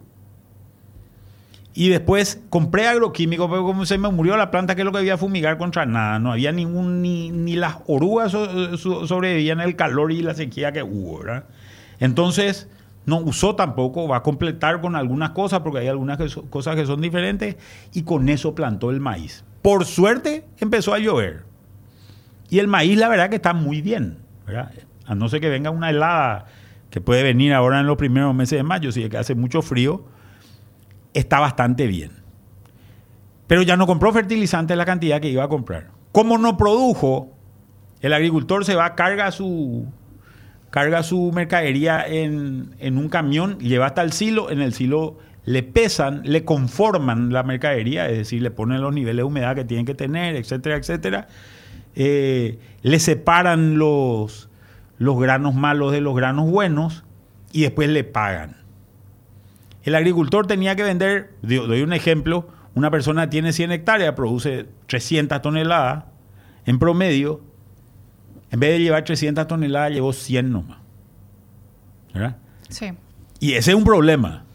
Y 1.76 1.90
después 1.90 2.40
compré 2.50 2.88
agroquímico, 2.88 3.50
pero 3.50 3.64
como 3.64 3.86
se 3.86 3.98
me 3.98 4.10
murió 4.10 4.38
la 4.38 4.52
planta, 4.52 4.76
que 4.76 4.82
es 4.82 4.86
lo 4.86 4.92
que 4.92 5.00
había 5.00 5.18
fumigar 5.18 5.58
contra 5.58 5.86
nada. 5.86 6.20
No 6.20 6.32
había 6.32 6.52
ningún, 6.52 7.02
ni, 7.02 7.32
ni 7.32 7.56
las 7.56 7.78
orugas 7.88 8.32
sobrevivían 8.32 9.60
el 9.60 9.76
calor 9.76 10.12
y 10.12 10.22
la 10.22 10.36
sequía 10.36 10.72
que 10.72 10.84
hubo, 10.84 11.20
¿verdad? 11.20 11.46
Entonces, 12.00 12.70
no 13.06 13.18
usó 13.18 13.56
tampoco, 13.56 14.08
va 14.08 14.18
a 14.18 14.24
completar 14.24 14.82
con 14.82 14.96
algunas 14.96 15.32
cosas, 15.32 15.60
porque 15.60 15.80
hay 15.80 15.88
algunas 15.88 16.18
cosas 16.50 16.76
que 16.76 16.86
son 16.86 17.02
diferentes, 17.02 17.58
y 17.94 18.04
con 18.04 18.30
eso 18.30 18.56
plantó 18.56 18.92
el 18.92 19.00
maíz. 19.00 19.44
Por 19.62 19.86
suerte, 19.86 20.46
empezó 20.60 20.94
a 20.94 21.00
llover. 21.00 21.44
Y 22.50 22.60
el 22.60 22.68
maíz, 22.68 22.98
la 22.98 23.10
verdad, 23.10 23.30
que 23.30 23.38
está 23.38 23.54
muy 23.54 23.82
bien. 23.82 24.20
A 25.06 25.16
no 25.16 25.28
ser 25.28 25.42
que 25.42 25.50
venga 25.50 25.70
una 25.70 25.90
helada, 25.90 26.46
que 26.90 27.02
puede 27.02 27.24
venir 27.24 27.54
ahora 27.54 27.80
en 27.80 27.88
los 27.88 27.98
primeros 27.98 28.36
meses 28.36 28.60
de 28.60 28.64
mayo, 28.64 28.92
si 28.92 29.04
es 29.04 29.10
que 29.10 29.18
hace 29.18 29.36
mucho 29.36 29.62
frío 29.62 30.06
está 31.14 31.40
bastante 31.40 31.88
bien. 31.88 32.12
Pero 33.48 33.62
ya 33.64 33.76
no 33.76 33.88
compró 33.88 34.14
fertilizante 34.14 34.76
la 34.76 34.86
cantidad 34.86 35.20
que 35.20 35.30
iba 35.30 35.44
a 35.44 35.50
comprar. 35.50 35.90
Como 36.12 36.38
no 36.38 36.56
produjo, 36.58 37.32
el 38.02 38.14
agricultor 38.14 38.66
se 38.66 38.76
va, 38.76 38.96
carga 38.96 39.32
su, 39.32 39.88
carga 40.74 41.04
su 41.04 41.32
mercadería 41.32 42.04
en, 42.04 42.74
en 42.80 42.98
un 42.98 43.08
camión, 43.08 43.60
lleva 43.60 43.86
hasta 43.86 44.02
el 44.02 44.12
silo, 44.12 44.50
en 44.50 44.60
el 44.60 44.74
silo 44.74 45.20
le 45.46 45.62
pesan, 45.62 46.24
le 46.24 46.46
conforman 46.46 47.32
la 47.32 47.44
mercadería, 47.44 48.10
es 48.10 48.18
decir, 48.18 48.42
le 48.42 48.50
ponen 48.50 48.82
los 48.82 48.92
niveles 48.92 49.18
de 49.18 49.24
humedad 49.24 49.54
que 49.54 49.66
tienen 49.66 49.86
que 49.86 49.94
tener, 49.94 50.36
etcétera, 50.36 50.78
etcétera. 50.78 51.28
Eh, 51.94 52.58
le 52.82 53.00
separan 53.00 53.78
los, 53.78 54.50
los 54.98 55.20
granos 55.20 55.54
malos 55.54 55.92
de 55.92 56.02
los 56.02 56.16
granos 56.16 56.50
buenos 56.50 57.04
y 57.52 57.62
después 57.62 57.88
le 57.90 58.04
pagan. 58.04 58.58
El 59.84 59.94
agricultor 59.94 60.48
tenía 60.48 60.76
que 60.76 60.82
vender, 60.82 61.34
doy 61.44 61.84
un 61.84 61.94
ejemplo, 61.94 62.48
una 62.74 62.90
persona 62.90 63.30
tiene 63.30 63.54
100 63.54 63.74
hectáreas, 63.74 64.16
produce 64.16 64.66
300 64.88 65.40
toneladas 65.40 66.06
en 66.66 66.80
promedio, 66.80 67.42
en 68.54 68.60
vez 68.60 68.72
de 68.72 68.80
llevar 68.80 69.04
300 69.04 69.48
toneladas, 69.48 69.92
llevó 69.92 70.14
100 70.14 70.52
nomás. 70.52 70.78
¿Verdad? 72.14 72.38
Sí. 72.70 72.94
Y 73.40 73.54
ese 73.54 73.72
es 73.72 73.76
un 73.76 73.84
problema. 73.84 74.46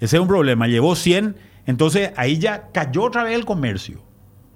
Ese 0.00 0.16
es 0.16 0.22
un 0.22 0.26
problema. 0.26 0.66
Llevó 0.66 0.96
100, 0.96 1.36
entonces 1.66 2.10
ahí 2.16 2.38
ya 2.38 2.68
cayó 2.72 3.04
otra 3.04 3.24
vez 3.24 3.34
el 3.34 3.44
comercio. 3.44 4.00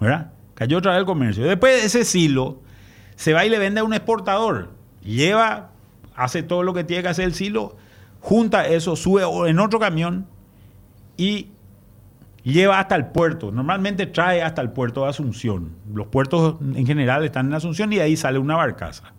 ¿Verdad? 0.00 0.32
Cayó 0.54 0.78
otra 0.78 0.92
vez 0.92 1.00
el 1.00 1.06
comercio. 1.06 1.44
Después 1.44 1.80
de 1.80 1.87
ese 1.87 2.04
silo, 2.04 2.62
se 3.14 3.32
va 3.32 3.44
y 3.44 3.50
le 3.50 3.58
vende 3.58 3.80
a 3.80 3.85
un 3.85 3.92
exportador. 3.92 4.70
Lleva, 5.04 5.70
hace 6.16 6.42
todo 6.42 6.64
lo 6.64 6.74
que 6.74 6.82
tiene 6.82 7.02
que 7.02 7.11
hacer 7.11 7.26
el 7.26 7.35
silo 7.35 7.76
junta 8.22 8.66
eso, 8.68 8.96
sube 8.96 9.22
en 9.50 9.58
otro 9.58 9.78
camión 9.78 10.26
y 11.16 11.48
lleva 12.42 12.78
hasta 12.81 12.94
el 12.94 13.07
puerto. 13.07 13.52
Normalmente 13.52 14.07
trae 14.07 14.42
hasta 14.42 14.62
el 14.62 14.70
puerto 14.70 15.05
de 15.05 15.11
Asunción. 15.11 15.76
Los 15.94 16.09
puertos 16.09 16.57
en 16.61 16.87
general 16.87 17.24
están 17.24 17.46
en 17.46 17.55
Asunción 17.55 17.92
y 17.92 17.96
de 17.96 18.02
ahí 18.02 18.16
sale 18.16 18.38
una 18.38 18.57
barcaza. 18.57 19.12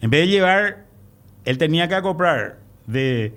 En 0.00 0.10
vez 0.10 0.22
de 0.22 0.28
llevar, 0.28 0.84
él 1.44 1.58
tenía 1.58 1.88
que 1.88 2.00
comprar 2.02 2.58
de, 2.86 3.34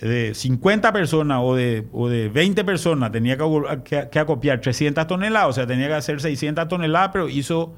de 0.00 0.34
50 0.34 0.92
personas 0.92 1.40
o 1.42 1.54
de, 1.54 1.82
de 1.82 2.28
20 2.28 2.64
personas, 2.64 3.12
tenía 3.12 3.36
que, 3.36 4.18
acopiar 4.18 4.60
300 4.60 5.06
toneladas, 5.06 5.48
o 5.50 5.52
sea, 5.52 5.66
tenía 5.66 5.88
que 5.88 5.94
hacer 5.94 6.20
600 6.20 6.66
toneladas, 6.68 7.10
pero 7.12 7.28
hizo 7.28 7.74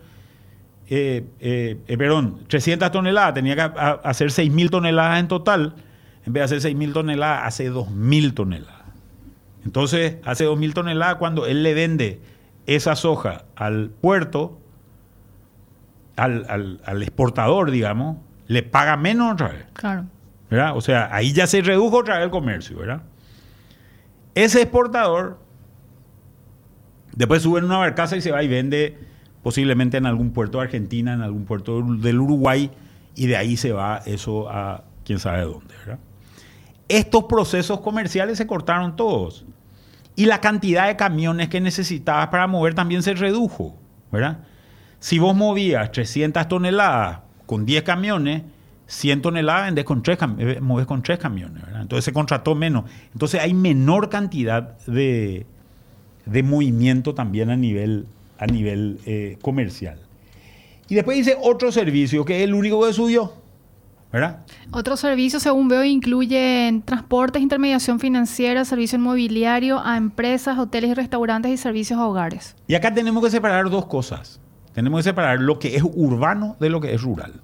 eh, 0.88 1.24
eh, 1.40 1.78
eh, 1.88 1.96
perdón, 1.96 2.40
300 2.46 2.90
toneladas, 2.92 3.34
tenía 3.34 3.56
que 3.56 3.62
hacer 3.62 4.28
6.000 4.28 4.70
toneladas 4.70 5.20
en 5.20 5.28
total, 5.28 5.74
en 6.26 6.32
vez 6.32 6.50
de 6.50 6.56
hacer 6.56 6.72
6.000 6.72 6.92
toneladas, 6.92 7.42
hace 7.46 7.70
2.000 7.70 8.34
toneladas. 8.34 8.83
Entonces, 9.64 10.16
hace 10.24 10.46
2.000 10.46 10.74
toneladas 10.74 11.16
cuando 11.16 11.46
él 11.46 11.62
le 11.62 11.74
vende 11.74 12.20
esa 12.66 12.96
soja 12.96 13.44
al 13.56 13.90
puerto, 13.90 14.58
al, 16.16 17.02
exportador, 17.02 17.70
digamos, 17.70 18.18
le 18.46 18.62
paga 18.62 18.96
menos 18.96 19.32
otra 19.32 19.48
vez. 19.48 19.66
Claro. 19.72 20.04
¿verdad? 20.50 20.76
O 20.76 20.80
sea, 20.80 21.08
ahí 21.12 21.32
ya 21.32 21.46
se 21.46 21.62
redujo 21.62 21.98
otra 21.98 22.16
vez 22.16 22.24
el 22.24 22.30
comercio, 22.30 22.78
¿verdad? 22.78 23.02
Ese 24.34 24.62
exportador 24.62 25.38
después 27.16 27.42
sube 27.42 27.58
en 27.58 27.64
una 27.64 27.78
barcaza 27.78 28.16
y 28.16 28.20
se 28.20 28.30
va 28.30 28.42
y 28.42 28.48
vende 28.48 28.98
posiblemente 29.42 29.96
en 29.96 30.06
algún 30.06 30.32
puerto 30.32 30.58
de 30.58 30.64
Argentina, 30.64 31.12
en 31.12 31.22
algún 31.22 31.44
puerto 31.44 31.82
del 31.82 32.20
Uruguay, 32.20 32.70
y 33.14 33.26
de 33.26 33.36
ahí 33.36 33.56
se 33.56 33.72
va 33.72 34.02
eso 34.06 34.48
a 34.48 34.84
quién 35.04 35.18
sabe 35.18 35.42
dónde. 35.42 35.74
Estos 36.88 37.24
procesos 37.24 37.80
comerciales 37.80 38.38
se 38.38 38.46
cortaron 38.46 38.96
todos. 38.96 39.44
Y 40.16 40.26
la 40.26 40.40
cantidad 40.40 40.86
de 40.86 40.96
camiones 40.96 41.48
que 41.48 41.60
necesitabas 41.60 42.28
para 42.28 42.46
mover 42.46 42.74
también 42.74 43.02
se 43.02 43.14
redujo. 43.14 43.76
¿verdad? 44.12 44.38
Si 45.00 45.18
vos 45.18 45.34
movías 45.34 45.90
300 45.90 46.48
toneladas 46.48 47.20
con 47.46 47.66
10 47.66 47.82
camiones, 47.82 48.42
100 48.86 49.22
toneladas 49.22 49.66
vendés 49.66 49.84
con 49.84 50.02
3, 50.02 50.18
eh, 50.38 50.60
con 50.86 51.02
3 51.02 51.18
camiones. 51.18 51.62
Entonces 51.80 52.04
se 52.04 52.12
contrató 52.12 52.54
menos. 52.54 52.84
Entonces 53.12 53.40
hay 53.40 53.54
menor 53.54 54.08
cantidad 54.08 54.78
de, 54.86 55.46
de 56.26 56.42
movimiento 56.42 57.14
también 57.14 57.50
a 57.50 57.56
nivel 57.56 58.06
a 58.38 58.46
nivel 58.46 59.00
eh, 59.06 59.38
comercial. 59.42 59.98
Y 60.88 60.94
después 60.94 61.16
dice 61.16 61.36
otro 61.40 61.72
servicio, 61.72 62.24
que 62.24 62.38
es 62.38 62.44
el 62.44 62.54
único 62.54 62.84
que 62.84 62.92
subió. 62.92 63.32
¿Verdad? 64.14 64.46
Otro 64.70 64.96
servicio, 64.96 65.40
según 65.40 65.66
veo, 65.66 65.82
incluye 65.82 66.82
transportes, 66.84 67.42
intermediación 67.42 67.98
financiera, 67.98 68.64
servicio 68.64 68.96
inmobiliario 68.96 69.84
a 69.84 69.96
empresas, 69.96 70.56
hoteles 70.56 70.90
y 70.90 70.94
restaurantes 70.94 71.50
y 71.50 71.56
servicios 71.56 71.98
a 71.98 72.06
hogares. 72.06 72.54
Y 72.68 72.76
acá 72.76 72.94
tenemos 72.94 73.24
que 73.24 73.30
separar 73.30 73.68
dos 73.70 73.86
cosas. 73.86 74.40
Tenemos 74.72 75.00
que 75.00 75.02
separar 75.02 75.40
lo 75.40 75.58
que 75.58 75.74
es 75.74 75.82
urbano 75.82 76.54
de 76.60 76.70
lo 76.70 76.80
que 76.80 76.94
es 76.94 77.02
rural. 77.02 77.40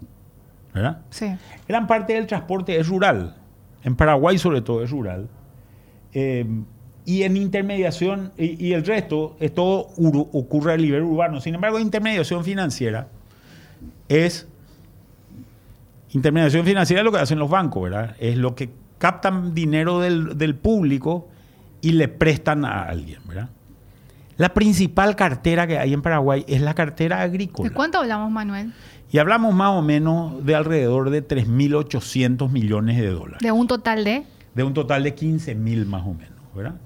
¿Verdad? 0.73 1.03
Sí. 1.11 1.27
Gran 1.67 1.89
parte 1.89 2.13
del 2.13 2.29
transporte 2.29 2.79
es 2.79 2.87
rural. 2.87 3.35
En 3.83 3.97
Paraguay, 3.97 4.39
sobre 4.39 4.61
todo, 4.61 4.85
es 4.85 4.93
rural. 4.93 5.29
Eh, 6.15 6.47
y 7.05 7.25
en 7.25 7.37
intermediación, 7.37 8.31
y, 8.39 8.75
el 8.75 8.87
resto, 8.87 9.37
es 9.41 9.53
todo 9.53 9.89
ocurre 9.97 10.75
a 10.75 10.77
nivel 10.77 11.03
urbano. 11.03 11.41
Sin 11.41 11.57
embargo, 11.57 11.81
intermediación 11.81 12.45
financiera 12.45 13.09
es. 14.09 14.47
Intermediación 16.13 16.65
financiera 16.65 17.01
es 17.01 17.05
lo 17.05 17.13
que 17.13 17.19
hacen 17.19 17.39
los 17.39 17.51
bancos, 17.51 17.85
¿verdad? 17.85 18.17
Es 18.19 18.37
lo 18.37 18.55
que 18.55 18.71
captan 18.99 19.55
dinero 19.55 20.01
del, 20.01 20.37
del 20.37 20.55
público 20.55 21.29
y 21.81 21.93
le 21.93 22.09
prestan 22.09 22.65
a 22.65 22.83
alguien, 22.85 23.21
¿verdad? 23.27 23.51
La 24.37 24.55
principal 24.55 25.17
cartera 25.17 25.67
que 25.67 25.79
hay 25.79 25.93
en 25.93 26.01
Paraguay 26.01 26.45
es 26.49 26.63
la 26.63 26.75
cartera 26.75 27.21
agrícola. 27.21 27.69
¿De 27.69 27.75
cuánto 27.75 27.99
hablamos, 27.99 28.31
Manuel? 28.31 28.73
Y 29.13 29.19
hablamos 29.19 29.55
más 29.55 29.71
o 29.71 29.83
menos 29.83 30.45
de 30.47 30.55
alrededor 30.55 31.11
de 31.11 31.27
3.800 31.27 32.51
millones 32.51 32.97
de 32.99 33.09
dólares. 33.09 33.41
¿De 33.43 33.53
un 33.53 33.67
total 33.67 34.05
de? 34.05 34.25
De 34.55 34.63
un 34.63 34.73
total 34.73 35.03
de 35.03 35.15
15.000 35.15 35.85
más 35.85 36.03
o 36.07 36.15
menos, 36.15 36.39
¿verdad? 36.55 36.77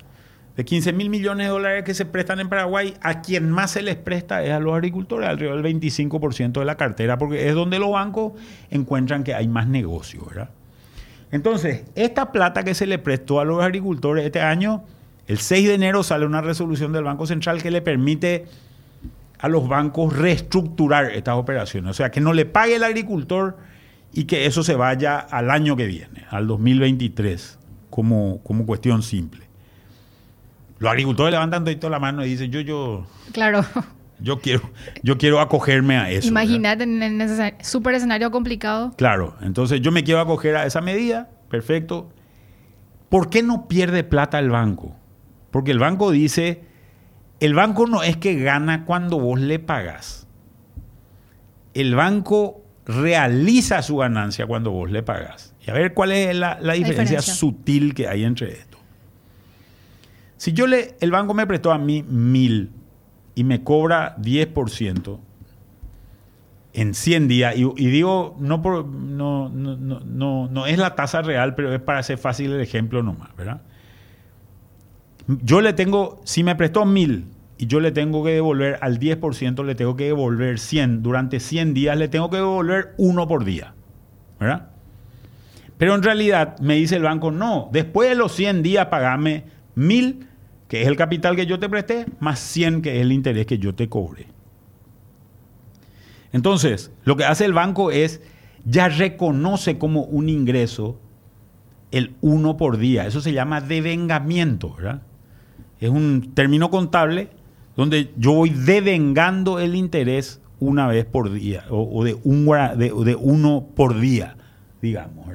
De 0.57 0.65
15 0.65 0.93
mil 0.93 1.11
millones 1.11 1.47
de 1.47 1.51
dólares 1.51 1.85
que 1.85 1.95
se 1.95 2.05
prestan 2.05 2.39
en 2.39 2.49
Paraguay, 2.49 2.95
a 3.01 3.23
quien 3.23 3.51
más 3.51 3.73
se 3.73 3.83
les 3.83 3.97
presta 3.97 4.45
es 4.45 4.53
a 4.53 4.61
los 4.61 4.75
agricultores, 4.75 5.29
alrededor 5.29 5.61
del 5.61 5.81
25% 5.81 6.61
de 6.61 6.65
la 6.65 6.77
cartera, 6.77 7.19
porque 7.19 7.49
es 7.49 7.55
donde 7.55 7.81
los 7.81 7.91
bancos 7.91 8.35
encuentran 8.71 9.25
que 9.25 9.35
hay 9.35 9.49
más 9.49 9.67
negocio, 9.67 10.25
¿verdad? 10.27 10.51
Entonces, 11.33 11.85
esta 11.97 12.31
plata 12.31 12.63
que 12.63 12.75
se 12.75 12.87
le 12.87 12.99
prestó 12.99 13.41
a 13.41 13.45
los 13.45 13.61
agricultores 13.61 14.25
este 14.25 14.41
año, 14.41 14.85
el 15.27 15.39
6 15.39 15.67
de 15.67 15.75
enero 15.75 16.05
sale 16.05 16.27
una 16.27 16.41
resolución 16.41 16.93
del 16.93 17.03
Banco 17.03 17.27
Central 17.27 17.61
que 17.61 17.73
le 17.73 17.83
permite 17.83 18.45
a 19.41 19.49
los 19.49 19.69
bancos 19.69 20.17
reestructurar 20.17 21.11
estas 21.11 21.35
operaciones, 21.35 21.91
o 21.91 21.95
sea, 21.95 22.11
que 22.11 22.21
no 22.21 22.33
le 22.33 22.47
pague 22.47 22.77
el 22.77 22.85
agricultor 22.85 23.57
y 24.13 24.25
que 24.25 24.47
eso 24.47 24.63
se 24.63 24.77
vaya 24.77 25.19
al 25.19 25.51
año 25.51 25.75
que 25.77 25.87
viene, 25.87 26.25
al 26.31 26.47
2023 26.47 27.59
como, 27.91 28.41
como 28.45 28.65
cuestión 28.65 29.03
simple. 29.03 29.45
Los 30.79 30.91
agricultores 30.91 31.33
levantan 31.33 31.65
toda 31.79 31.91
la 31.91 31.99
mano 31.99 32.25
y 32.25 32.31
dicen, 32.31 32.51
yo, 32.51 32.61
yo, 32.61 33.07
Claro. 33.33 33.65
yo 34.19 34.41
quiero, 34.41 34.71
yo 35.03 35.17
quiero 35.19 35.41
acogerme 35.41 35.97
a 35.97 36.11
eso. 36.11 36.29
¿verdad? 36.33 36.43
Imagínate 36.43 36.85
en 36.85 37.21
ese 37.21 37.55
super 37.63 37.95
escenario 37.95 38.31
complicado. 38.31 38.93
Claro, 38.97 39.37
entonces 39.41 39.81
yo 39.81 39.93
me 39.93 40.03
quiero 40.05 40.21
acoger 40.21 40.57
a 40.57 40.67
esa 40.67 40.81
medida, 40.81 41.31
perfecto. 41.49 42.11
¿Por 43.09 43.31
qué 43.31 43.43
no 43.43 43.69
pierde 43.69 44.03
plata 44.05 44.39
el 44.39 44.51
banco? 44.51 44.97
Porque 45.51 45.71
el 45.71 45.79
banco 45.79 46.11
dice, 46.11 46.65
el 47.39 47.55
banco 47.55 47.87
no 47.87 48.03
es 48.03 48.17
que 48.17 48.35
gana 48.35 48.85
cuando 48.85 49.19
vos 49.21 49.39
le 49.39 49.61
pagas. 49.61 50.27
El 51.75 51.95
banco 51.95 52.63
realiza 52.87 53.83
su 53.83 53.97
ganancia 53.99 54.47
cuando 54.47 54.71
vos 54.73 54.91
le 54.91 55.03
pagas. 55.03 55.55
Y 55.67 55.71
a 55.71 55.75
ver 55.75 55.95
cuál 55.95 56.13
es 56.13 56.35
la, 56.37 56.59
la 56.61 56.75
diferencia, 56.75 57.19
diferencia. 57.19 57.35
sutil 57.35 57.95
que 57.95 58.09
hay 58.09 58.25
entre 58.25 58.53
esto. 58.53 58.74
Si 60.37 60.53
yo 60.53 60.67
le, 60.67 60.97
el 61.01 61.11
banco 61.11 61.35
me 61.35 61.47
prestó 61.47 61.73
a 61.73 61.79
mí 61.79 62.03
mil 62.03 62.71
y 63.35 63.45
me 63.45 63.63
cobra 63.63 64.17
10%, 64.19 65.19
en 66.75 66.93
100 66.93 67.29
días, 67.29 67.55
y, 67.57 67.87
digo, 67.87 68.37
no, 68.41 68.59
no, 68.59 69.49
no, 69.49 69.49
no, 69.49 70.49
no, 70.49 70.67
es 70.67 70.77
la 70.77 70.97
tasa 70.97 71.23
real, 71.23 71.55
pero 71.55 71.73
es 71.73 71.81
para 71.81 72.01
hacer 72.01 72.19
fácil 72.19 72.53
el 72.53 72.61
ejemplo 72.61 73.01
nomás, 73.01 73.35
¿verdad? 73.37 73.63
Yo 75.29 75.61
le 75.61 75.73
tengo, 75.73 76.21
si 76.25 76.43
me 76.43 76.57
prestó 76.57 76.85
1000 76.85 77.27
y 77.59 77.67
yo 77.69 77.79
le 77.79 77.93
tengo 77.93 78.25
que 78.25 78.33
devolver 78.33 78.79
al 78.81 78.99
10%, 78.99 79.65
le 79.65 79.77
tengo 79.77 79.95
que 79.95 80.07
devolver 80.07 80.59
100, 80.59 81.05
durante 81.05 81.39
100 81.39 81.75
días 81.75 81.97
le 81.97 82.09
tengo 82.09 82.29
que 82.29 82.39
devolver 82.39 82.95
uno 82.99 83.29
por 83.29 83.45
día, 83.45 83.73
¿verdad? 84.41 84.71
Pero 85.79 85.95
en 85.95 86.03
realidad 86.03 86.59
me 86.59 86.75
dice 86.75 86.97
el 86.97 87.03
banco, 87.05 87.31
no, 87.31 87.69
después 87.73 88.09
de 88.09 88.17
los 88.17 88.33
100 88.33 88.65
días 88.65 88.87
pagame 88.87 89.45
1000, 89.75 90.27
que 90.69 90.83
es 90.83 90.89
el 90.89 90.97
capital 90.97 91.37
que 91.37 91.47
yo 91.47 91.59
te 91.59 91.69
presté, 91.69 92.07
más 92.21 92.39
100, 92.41 92.83
que 92.83 92.97
es 92.97 93.03
el 93.03 93.13
interés 93.13 93.47
que 93.47 93.59
yo 93.59 93.75
te 93.75 93.89
cobré. 93.89 94.27
Entonces, 96.33 96.91
lo 97.05 97.17
que 97.17 97.25
hace 97.25 97.45
el 97.45 97.53
banco 97.53 97.91
es, 97.91 98.21
ya 98.65 98.89
reconoce 98.89 99.79
como 99.79 100.03
un 100.03 100.29
ingreso 100.29 100.99
el 101.93 102.15
uno 102.21 102.57
por 102.57 102.79
día. 102.79 103.07
Eso 103.07 103.21
se 103.21 103.33
llama 103.33 103.61
devengamiento, 103.61 104.75
¿verdad? 104.75 105.03
Es 105.79 105.91
un 105.91 106.33
término 106.35 106.71
contable 106.71 107.29
donde 107.77 108.11
yo 108.17 108.33
voy 108.33 108.51
devengando 108.51 109.61
el 109.61 109.77
interés 109.77 110.41
una 110.59 110.87
vez 110.87 111.05
por 111.05 111.33
día, 111.33 111.65
o, 111.71 112.05
de, 112.05 112.15
un, 112.25 112.47
de, 112.77 113.17
uno 113.21 113.69
por 113.75 114.01
día, 114.01 114.37
digamos. 114.81 115.27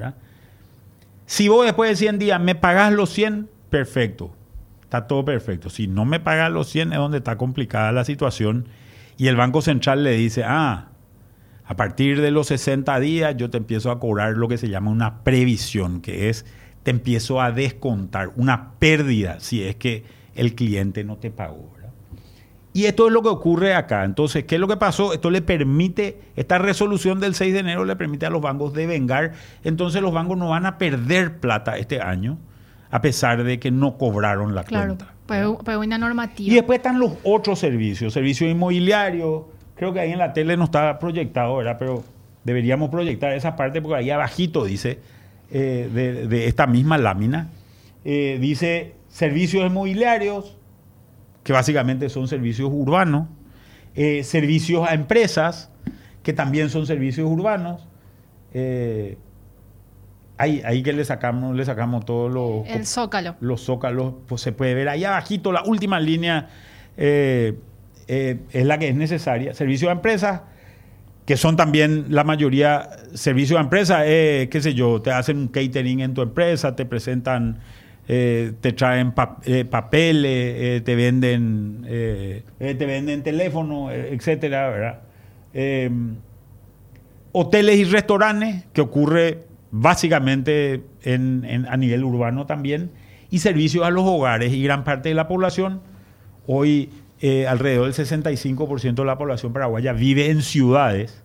Si 1.25 1.47
vos 1.47 1.65
después 1.65 1.91
de 1.91 1.95
100 1.95 2.19
días 2.19 2.41
me 2.41 2.55
pagás 2.55 2.91
los 2.91 3.09
100, 3.11 3.47
perfecto. 3.69 4.31
Está 4.83 5.07
todo 5.07 5.23
perfecto. 5.23 5.69
Si 5.69 5.87
no 5.87 6.05
me 6.05 6.19
pagas 6.19 6.51
los 6.51 6.67
100 6.69 6.93
es 6.93 6.97
donde 6.97 7.19
está 7.19 7.37
complicada 7.37 7.91
la 7.91 8.05
situación. 8.05 8.67
Y 9.17 9.27
el 9.27 9.35
Banco 9.35 9.61
Central 9.61 10.03
le 10.03 10.11
dice, 10.11 10.43
ah, 10.45 10.87
a 11.65 11.75
partir 11.75 12.21
de 12.21 12.31
los 12.31 12.47
60 12.47 12.99
días 12.99 13.35
yo 13.37 13.49
te 13.49 13.57
empiezo 13.57 13.91
a 13.91 13.99
cobrar 13.99 14.37
lo 14.37 14.47
que 14.47 14.57
se 14.57 14.69
llama 14.69 14.89
una 14.91 15.23
previsión, 15.23 16.01
que 16.01 16.29
es 16.29 16.45
te 16.83 16.91
empiezo 16.91 17.41
a 17.41 17.51
descontar 17.51 18.31
una 18.37 18.71
pérdida 18.79 19.39
si 19.39 19.63
es 19.63 19.75
que 19.75 20.05
el 20.33 20.55
cliente 20.55 21.03
no 21.03 21.17
te 21.17 21.29
pagó. 21.29 21.79
Y 22.71 22.85
esto 22.85 23.07
es 23.07 23.13
lo 23.13 23.21
que 23.23 23.29
ocurre 23.29 23.73
acá. 23.73 24.03
Entonces, 24.05 24.45
¿qué 24.45 24.55
es 24.55 24.61
lo 24.61 24.67
que 24.67 24.77
pasó? 24.77 25.13
Esto 25.13 25.31
le 25.31 25.41
permite, 25.41 26.21
esta 26.35 26.59
resolución 26.59 27.19
del 27.19 27.33
6 27.33 27.53
de 27.53 27.59
enero 27.59 27.83
le 27.83 27.95
permite 27.95 28.25
a 28.25 28.29
los 28.29 28.41
bancos 28.41 28.73
devengar. 28.73 29.33
Entonces 29.63 30.01
los 30.01 30.13
bancos 30.13 30.37
no 30.37 30.49
van 30.49 30.65
a 30.65 30.77
perder 30.77 31.39
plata 31.39 31.77
este 31.77 31.99
año, 32.01 32.37
a 32.91 33.01
pesar 33.01 33.43
de 33.43 33.59
que 33.59 33.71
no 33.71 33.97
cobraron 33.97 34.55
la 34.55 34.63
Claro. 34.63 34.95
cuenta. 34.95 35.13
Pero, 35.27 35.59
pero 35.63 35.79
una 35.79 35.97
normativa. 35.97 36.51
Y 36.51 36.55
después 36.55 36.77
están 36.77 36.99
los 36.99 37.13
otros 37.23 37.59
servicios, 37.59 38.13
servicios 38.13 38.49
inmobiliarios. 38.49 39.43
Creo 39.75 39.93
que 39.93 39.99
ahí 39.99 40.11
en 40.11 40.17
la 40.17 40.33
tele 40.33 40.57
no 40.57 40.65
está 40.65 40.97
proyectado, 40.97 41.55
¿verdad? 41.57 41.77
Pero 41.77 42.03
deberíamos 42.43 42.89
proyectar 42.89 43.33
esa 43.33 43.55
parte 43.55 43.81
porque 43.81 43.97
ahí 43.97 44.09
abajito 44.09 44.65
dice, 44.65 44.99
eh, 45.51 45.89
de, 45.93 46.27
de 46.27 46.47
esta 46.47 46.65
misma 46.67 46.97
lámina, 46.97 47.49
eh, 48.05 48.37
dice 48.41 48.95
servicios 49.07 49.65
inmobiliarios, 49.65 50.57
que 51.43 51.53
básicamente 51.53 52.09
son 52.09 52.27
servicios 52.27 52.69
urbanos, 52.71 53.27
eh, 53.95 54.23
servicios 54.23 54.87
a 54.87 54.93
empresas, 54.93 55.71
que 56.23 56.33
también 56.33 56.69
son 56.69 56.85
servicios 56.85 57.29
urbanos. 57.29 57.87
Ahí, 60.39 60.61
ahí 60.65 60.81
que 60.81 60.93
le 60.93 61.05
sacamos, 61.05 61.55
le 61.55 61.63
sacamos 61.65 62.05
todos 62.05 62.31
los 62.31 62.67
El 62.67 62.85
zócalo. 62.87 63.35
los 63.39 63.61
zócalos, 63.61 64.13
pues 64.27 64.41
se 64.41 64.51
puede 64.51 64.73
ver 64.73 64.89
ahí 64.89 65.03
abajito, 65.03 65.51
la 65.51 65.61
última 65.63 65.99
línea 65.99 66.47
eh, 66.97 67.53
eh, 68.07 68.39
es 68.51 68.65
la 68.65 68.77
que 68.79 68.87
es 68.89 68.95
necesaria. 68.95 69.53
Servicios 69.53 69.89
a 69.89 69.91
empresas, 69.91 70.41
que 71.25 71.37
son 71.37 71.55
también 71.55 72.05
la 72.09 72.23
mayoría, 72.23 72.89
servicios 73.13 73.59
a 73.59 73.61
empresas, 73.61 74.01
eh, 74.05 74.47
qué 74.51 74.61
sé 74.61 74.73
yo, 74.73 75.01
te 75.01 75.11
hacen 75.11 75.37
un 75.37 75.47
catering 75.49 75.99
en 75.99 76.13
tu 76.15 76.23
empresa, 76.23 76.75
te 76.75 76.85
presentan, 76.85 77.59
eh, 78.07 78.53
te 78.61 78.71
traen 78.73 79.13
pap- 79.13 79.37
eh, 79.45 79.63
papeles, 79.65 80.31
eh, 80.57 80.81
te 80.83 80.95
venden, 80.95 81.85
te 82.57 82.85
venden 82.87 83.21
teléfono, 83.21 83.91
etcétera, 83.91 84.69
¿verdad? 84.69 84.99
Hoteles 87.31 87.77
y 87.77 87.83
restaurantes, 87.83 88.65
que 88.73 88.81
ocurre 88.81 89.43
básicamente 89.71 90.83
en- 91.03 91.65
a 91.69 91.77
nivel 91.77 92.03
urbano 92.03 92.45
también, 92.45 92.91
y 93.31 93.39
servicios 93.39 93.85
a 93.85 93.89
los 93.89 94.03
hogares 94.05 94.53
y 94.53 94.63
gran 94.63 94.83
parte 94.83 95.09
de 95.09 95.15
la 95.15 95.27
población. 95.27 95.81
Hoy 96.47 96.89
eh, 97.21 97.47
alrededor 97.47 97.83
del 97.85 97.93
65% 97.93 99.01
de 99.01 99.05
la 99.05 99.17
población 99.17 99.51
paraguaya 99.51 99.91
vive 99.93 100.29
en 100.31 100.41
ciudades, 100.41 101.21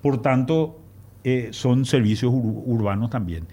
por 0.00 0.22
tanto 0.22 0.80
eh, 1.22 1.48
son 1.52 1.84
servicios 1.84 2.32
ur- 2.32 2.62
urbanos 2.64 3.10
también. 3.10 3.46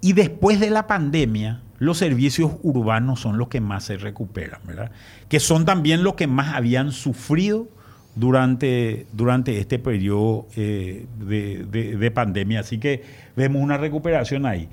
Y 0.00 0.14
después 0.14 0.60
de 0.60 0.70
la 0.70 0.86
pandemia, 0.86 1.62
los 1.78 1.98
servicios 1.98 2.52
urbanos 2.62 3.20
son 3.20 3.36
los 3.38 3.48
que 3.48 3.60
más 3.60 3.84
se 3.84 3.98
recuperan, 3.98 4.60
¿verdad? 4.66 4.90
Que 5.28 5.38
son 5.40 5.64
también 5.66 6.02
los 6.04 6.14
que 6.14 6.26
más 6.26 6.54
habían 6.54 6.90
sufrido 6.90 7.68
durante, 8.16 9.06
durante 9.12 9.58
este 9.60 9.78
periodo 9.78 10.46
eh, 10.56 11.06
de, 11.18 11.64
de- 11.70 11.96
de 11.96 12.10
pandemia. 12.10 12.60
Así 12.60 12.78
que 12.78 13.02
vemos 13.36 13.62
una 13.62 13.76
recuperación 13.76 14.44
ahí. 14.46 14.68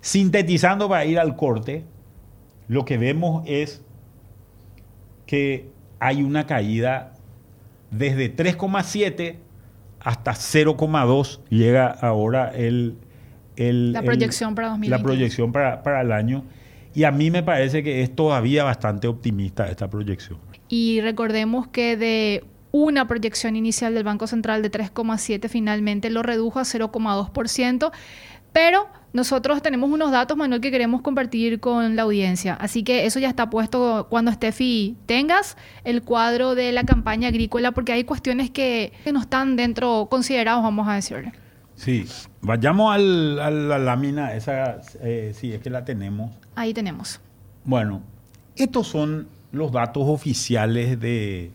Sintetizando 0.00 0.88
para 0.88 1.04
ir 1.04 1.18
al 1.18 1.36
corte, 1.36 1.84
lo 2.68 2.84
que 2.84 2.96
vemos 2.96 3.42
es 3.46 3.82
que 5.26 5.68
hay 6.00 6.22
una 6.22 6.46
caída 6.46 7.14
desde 7.90 8.34
3,7 8.34 9.36
hasta 10.00 10.32
0,2 10.32 11.40
llega 11.48 11.86
ahora 11.88 12.48
el, 12.54 12.96
el- 13.56 13.92
La 13.92 14.00
el- 14.00 14.04
proyección 14.04 14.54
para 14.54 14.68
2020. 14.68 14.96
La 14.98 15.02
proyección 15.02 15.52
para, 15.52 15.82
para 15.82 16.00
el 16.02 16.12
año. 16.12 16.44
Y 16.94 17.04
a 17.04 17.10
mí 17.10 17.30
me 17.30 17.42
parece 17.42 17.82
que 17.82 18.02
es 18.02 18.14
todavía 18.14 18.62
bastante 18.62 19.08
optimista 19.08 19.66
esta 19.68 19.88
proyección. 19.90 20.38
Y 20.68 21.00
recordemos 21.00 21.66
que 21.68 21.96
de 21.96 22.44
una 22.76 23.06
proyección 23.06 23.54
inicial 23.54 23.94
del 23.94 24.02
Banco 24.02 24.26
Central 24.26 24.60
de 24.60 24.68
3,7 24.68 25.48
finalmente 25.48 26.10
lo 26.10 26.24
redujo 26.24 26.58
a 26.58 26.64
0,2%, 26.64 27.92
pero 28.52 28.88
nosotros 29.12 29.62
tenemos 29.62 29.90
unos 29.90 30.10
datos, 30.10 30.36
Manuel, 30.36 30.60
que 30.60 30.72
queremos 30.72 31.00
compartir 31.00 31.60
con 31.60 31.94
la 31.94 32.02
audiencia. 32.02 32.54
Así 32.54 32.82
que 32.82 33.06
eso 33.06 33.20
ya 33.20 33.28
está 33.28 33.48
puesto 33.48 34.08
cuando 34.10 34.32
Steffi 34.32 34.96
tengas 35.06 35.56
el 35.84 36.02
cuadro 36.02 36.56
de 36.56 36.72
la 36.72 36.82
campaña 36.82 37.28
agrícola, 37.28 37.70
porque 37.70 37.92
hay 37.92 38.02
cuestiones 38.02 38.50
que, 38.50 38.92
que 39.04 39.12
no 39.12 39.20
están 39.20 39.54
dentro 39.54 40.08
considerados, 40.10 40.64
vamos 40.64 40.88
a 40.88 40.94
decirle. 40.94 41.32
Sí, 41.76 42.06
vayamos 42.40 42.92
al- 42.92 43.38
a 43.38 43.50
la 43.50 43.78
lámina, 43.78 44.34
esa, 44.34 44.80
eh, 45.00 45.32
si 45.36 45.52
es 45.52 45.60
que 45.60 45.70
la 45.70 45.84
tenemos. 45.84 46.32
Ahí 46.56 46.74
tenemos. 46.74 47.20
Bueno, 47.64 48.02
estos 48.56 48.88
son 48.88 49.28
los 49.52 49.70
datos 49.70 50.02
oficiales 50.08 50.98
de, 50.98 51.52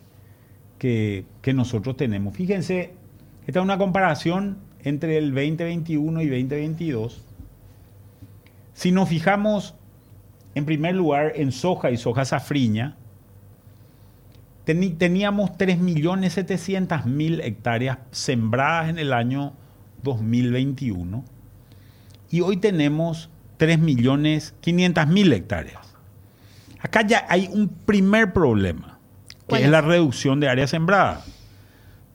que, 0.80 1.26
nosotros 1.54 1.96
tenemos. 1.98 2.36
Fíjense, 2.36 2.94
esta 3.46 3.60
es 3.60 3.64
una 3.64 3.78
comparación 3.78 4.58
entre 4.84 5.18
el 5.18 5.34
2021 5.34 6.22
y 6.22 6.30
2022. 6.30 7.24
Si 8.74 8.92
nos 8.92 9.10
fijamos, 9.10 9.76
en 10.56 10.66
primer 10.66 10.96
lugar, 10.96 11.34
en 11.36 11.52
soja 11.52 11.92
y 11.92 11.98
soja 11.98 12.26
safriña, 12.26 12.96
teníamos 14.64 15.52
3.700.000 15.52 17.42
hectáreas 17.44 17.98
sembradas 18.12 18.90
en 18.90 19.00
el 19.00 19.14
año 19.14 19.54
2021 20.04 21.24
y 22.30 22.42
hoy 22.42 22.58
tenemos 22.58 23.30
3.500.000 23.58 25.34
hectáreas. 25.34 25.96
Acá 26.80 27.06
ya 27.06 27.26
hay 27.28 27.50
un 27.52 27.68
primer 27.68 28.32
problema, 28.32 28.99
que 29.50 29.52
¿Cuál 29.52 29.62
es 29.62 29.66
es? 29.68 29.72
la 29.72 29.82
reducción 29.82 30.40
de 30.40 30.48
área 30.50 30.68
sembrada. 30.68 31.22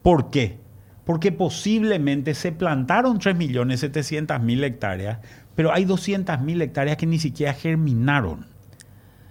¿Por 0.02 0.30
qué? 0.30 0.58
Porque 1.04 1.32
posiblemente 1.32 2.34
se 2.34 2.52
plantaron 2.52 3.18
3.700.000 3.18 4.64
hectáreas, 4.64 5.18
pero 5.54 5.72
hay 5.72 5.84
200.000 5.84 6.62
hectáreas 6.62 6.96
que 6.96 7.06
ni 7.06 7.18
siquiera 7.18 7.52
germinaron, 7.54 8.46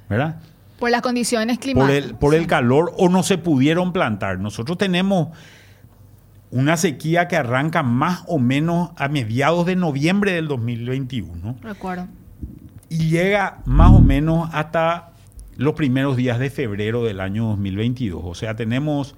¿verdad? 0.09 0.39
Por 0.79 0.91
las 0.91 1.01
condiciones 1.01 1.57
Por 1.57 1.63
climáticas. 1.63 2.05
el, 2.11 2.15
por 2.15 2.35
el 2.35 2.41
Sí. 2.41 2.47
calor 2.47 2.93
o 2.97 3.09
no 3.09 3.23
se 3.23 3.37
pudieron 3.37 3.93
plantar. 3.93 4.39
Nosotros 4.39 4.77
tenemos 4.77 5.29
una 6.51 6.77
sequía 6.77 7.27
que 7.27 7.35
arranca 7.37 7.81
más 7.83 8.23
o 8.27 8.37
menos 8.37 8.91
a 8.97 9.07
mediados 9.07 9.65
de 9.65 9.75
noviembre 9.75 10.33
del 10.33 10.47
2021 10.47 11.55
Recuerdo. 11.63 12.07
y 12.89 13.09
llega 13.09 13.59
más 13.65 13.91
o 13.91 13.99
menos 14.01 14.49
hasta 14.53 15.12
los 15.57 15.73
primeros 15.73 16.17
días 16.17 16.39
de 16.39 16.49
febrero 16.49 17.03
del 17.03 17.19
año 17.19 17.47
2022. 17.49 18.21
O 18.23 18.35
sea, 18.35 18.55
tenemos, 18.55 19.15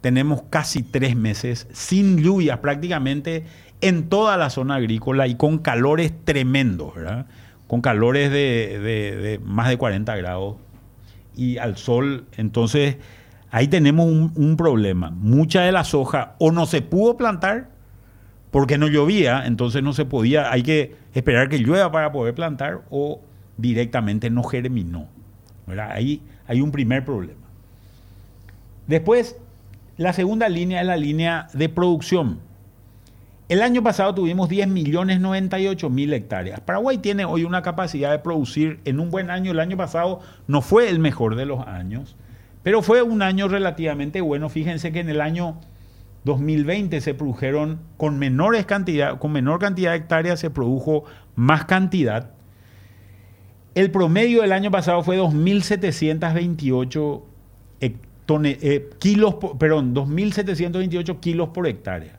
tenemos 0.00 0.42
casi 0.50 0.82
tres 0.82 1.16
meses 1.16 1.66
sin 1.72 2.18
lluvias 2.18 2.58
prácticamente 2.58 3.44
en 3.80 4.08
toda 4.08 4.36
la 4.36 4.50
zona 4.50 4.76
agrícola 4.76 5.26
y 5.26 5.34
con 5.34 5.58
calores 5.58 6.12
tremendos, 6.24 6.94
¿verdad? 6.94 7.26
Con 7.66 7.80
calores 7.80 8.30
de, 8.30 9.40
más 9.44 9.68
de 9.68 9.76
40 9.76 10.16
grados 10.16 10.56
y 11.36 11.58
al 11.58 11.76
sol. 11.76 12.26
Entonces, 12.36 12.96
ahí 13.50 13.68
tenemos 13.68 14.06
un, 14.06 14.32
un 14.36 14.56
problema. 14.56 15.10
Mucha 15.10 15.62
de 15.62 15.72
la 15.72 15.84
soja 15.84 16.36
o 16.38 16.52
no 16.52 16.66
se 16.66 16.82
pudo 16.82 17.16
plantar 17.16 17.70
porque 18.50 18.78
no 18.78 18.86
llovía, 18.86 19.46
entonces 19.46 19.82
no 19.82 19.92
se 19.92 20.04
podía, 20.04 20.52
hay 20.52 20.62
que 20.62 20.94
esperar 21.12 21.48
que 21.48 21.58
llueva 21.58 21.90
para 21.90 22.12
poder 22.12 22.34
plantar 22.34 22.82
o 22.88 23.20
directamente 23.56 24.30
no 24.30 24.44
germinó. 24.44 25.08
Ahí 25.66 26.22
hay 26.46 26.60
un 26.60 26.70
primer 26.70 27.04
problema. 27.04 27.40
Después, 28.86 29.36
la 29.96 30.12
segunda 30.12 30.48
línea 30.48 30.80
es 30.80 30.86
la 30.86 30.96
línea 30.96 31.48
de 31.52 31.68
producción. 31.68 32.40
El 33.48 33.62
año 33.62 33.82
pasado 33.82 34.14
tuvimos 34.14 34.48
10 34.48 34.68
millones 34.68 35.20
98 35.20 35.90
mil 35.90 36.12
hectáreas. 36.12 36.60
Paraguay 36.60 36.98
tiene 36.98 37.24
hoy 37.24 37.44
una 37.44 37.62
capacidad 37.62 38.10
de 38.10 38.18
producir 38.18 38.80
en 38.84 39.00
un 39.00 39.10
buen 39.10 39.30
año. 39.30 39.52
El 39.52 39.60
año 39.60 39.76
pasado 39.76 40.20
no 40.46 40.62
fue 40.62 40.88
el 40.88 40.98
mejor 40.98 41.36
de 41.36 41.44
los 41.44 41.66
años, 41.66 42.16
pero 42.62 42.80
fue 42.82 43.02
un 43.02 43.20
año 43.20 43.46
relativamente 43.46 44.22
bueno. 44.22 44.48
Fíjense 44.48 44.92
que 44.92 45.00
en 45.00 45.10
el 45.10 45.20
año 45.20 45.60
2020 46.24 47.00
se 47.02 47.12
produjeron 47.14 47.80
con 47.98 48.18
menores 48.18 48.64
cantidad, 48.64 49.18
con 49.18 49.32
menor 49.32 49.58
cantidad 49.60 49.90
de 49.90 49.98
hectáreas 49.98 50.40
se 50.40 50.50
produjo 50.50 51.04
más 51.34 51.66
cantidad. 51.66 52.30
El 53.74 53.90
promedio 53.90 54.42
del 54.42 54.52
año 54.52 54.70
pasado 54.70 55.02
fue 55.02 55.18
2.728 55.18 57.22
hec- 57.80 57.96
tone- 58.26 58.58
eh, 58.62 58.88
kilos, 58.98 59.34
por- 59.34 59.58
perdón, 59.58 59.92
2.728 59.94 61.18
kilos 61.20 61.48
por 61.48 61.66
hectárea. 61.66 62.18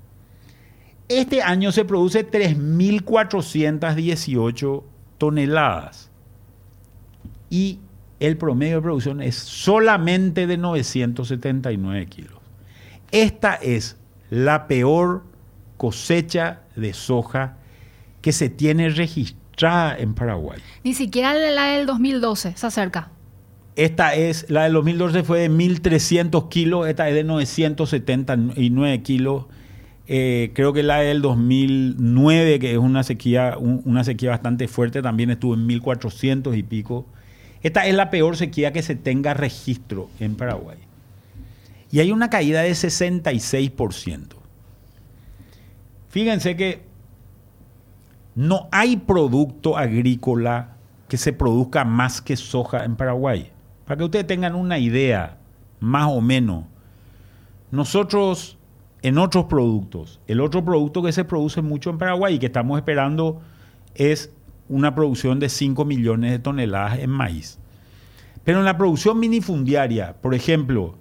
Este 1.08 1.41
año 1.41 1.72
se 1.72 1.86
produce 1.86 2.30
3.418 2.30 4.84
toneladas 5.18 6.12
y 7.50 7.80
el 8.20 8.38
promedio 8.38 8.78
de 8.78 8.82
producción 8.82 9.22
es 9.22 9.36
solamente 9.36 10.48
de 10.48 10.58
979 10.58 12.06
kilos. 12.08 12.34
Esta 13.12 13.56
es 13.56 13.98
la 14.30 14.68
peor 14.68 15.24
cosecha 15.78 16.62
de 16.76 16.94
soja 16.94 17.58
que 18.22 18.32
se 18.32 18.50
tiene 18.50 18.89
registrada 18.89 19.44
en 19.58 20.13
Paraguay. 20.13 20.60
Ni 20.84 20.94
siquiera 20.94 21.34
la 21.34 21.65
del 21.68 21.86
2012 21.86 22.54
se 22.56 22.68
acerca. 22.68 23.12
Esta 23.76 24.15
es, 24.15 24.50
la 24.50 24.63
del 24.63 24.74
2012 24.74 25.24
fue 25.24 25.39
de 25.41 25.50
1.300 25.50 26.48
kilos, 26.50 26.88
esta 26.88 27.10
es 27.10 27.15
de 27.15 27.24
979 27.24 29.02
kilos. 29.02 29.46
Eh, 30.08 30.52
creo 30.54 30.72
que 30.72 30.84
la 30.84 30.98
del 31.00 31.22
2009, 31.22 32.60
que 32.60 32.72
es 32.74 32.78
una 32.78 33.04
sequía, 33.04 33.56
un- 33.58 33.82
una 33.86 34.04
sequía 34.04 34.30
bastante 34.30 34.68
fuerte, 34.68 35.02
también 35.02 35.30
estuvo 35.32 35.56
en 35.56 35.65
1.400 35.68 36.56
y 36.56 36.63
pico. 36.63 37.06
Esta 37.63 37.86
es 37.88 37.96
la 37.96 38.12
peor 38.12 38.38
sequía 38.38 38.72
que 38.72 38.84
se 38.84 38.96
tenga 38.96 39.34
registro 39.34 40.10
en 40.20 40.36
Paraguay. 40.36 40.78
Y 41.91 42.00
hay 42.00 42.12
una 42.12 42.30
caída 42.30 42.62
de 42.62 42.76
66%. 42.76 44.38
Fíjense 46.10 46.56
que 46.56 46.82
no 48.36 48.67
hay 48.71 48.98
producto 48.98 49.78
agrícola 49.78 50.76
que 51.08 51.17
se 51.17 51.34
produzca 51.34 51.86
más 51.86 52.21
que 52.21 52.36
soja 52.36 52.84
en 52.84 52.95
Paraguay. 52.95 53.52
Para 53.86 53.98
que 53.98 54.04
ustedes 54.04 54.28
tengan 54.28 54.56
una 54.56 54.78
idea, 54.78 55.38
más 55.80 56.08
o 56.08 56.21
menos, 56.21 56.65
nosotros 57.71 58.58
en 59.02 59.17
otros 59.17 59.45
productos, 59.45 60.19
el 60.28 60.41
otro 60.41 60.65
producto 60.65 61.04
que 61.04 61.12
se 61.12 61.26
produce 61.26 61.62
mucho 61.62 61.89
en 61.89 61.98
Paraguay 61.98 62.36
y 62.36 62.39
que 62.39 62.48
estamos 62.48 62.78
esperando 62.78 63.41
es 63.93 64.34
una 64.67 64.95
producción 64.95 65.39
de 65.39 65.50
5 65.50 65.86
millones 65.86 66.32
de 66.32 66.39
toneladas 66.39 67.00
en 67.00 67.12
maíz. 67.12 67.60
Pero 68.43 68.60
en 68.60 68.65
la 68.65 68.78
producción 68.78 69.19
minifundiaria, 69.19 70.15
por 70.21 70.34
ejemplo, 70.34 70.95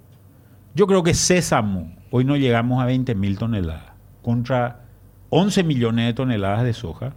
yo 0.75 0.87
creo 0.87 1.03
que 1.03 1.13
sésamo, 1.13 1.95
hoy 2.11 2.25
no 2.25 2.35
llegamos 2.37 2.81
a 2.81 2.85
20 2.85 3.15
mil 3.15 3.37
toneladas, 3.37 3.93
contra 4.21 4.85
11 5.29 5.63
millones 5.63 6.05
de 6.05 6.13
toneladas 6.13 6.63
de 6.63 6.73
soja. 6.73 7.13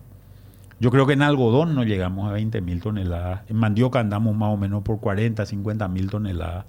Yo 0.80 0.90
creo 0.90 1.06
que 1.06 1.14
en 1.14 1.22
algodón 1.22 1.74
no 1.74 1.82
llegamos 1.82 2.28
a 2.28 2.32
20 2.32 2.60
mil 2.60 2.80
toneladas. 2.80 3.42
En 3.48 3.56
mandioca 3.56 3.98
andamos 3.98 4.36
más 4.36 4.52
o 4.52 4.56
menos 4.56 4.82
por 4.82 5.00
40, 5.00 5.44
50 5.44 5.88
mil 5.88 6.08
toneladas. 6.08 6.66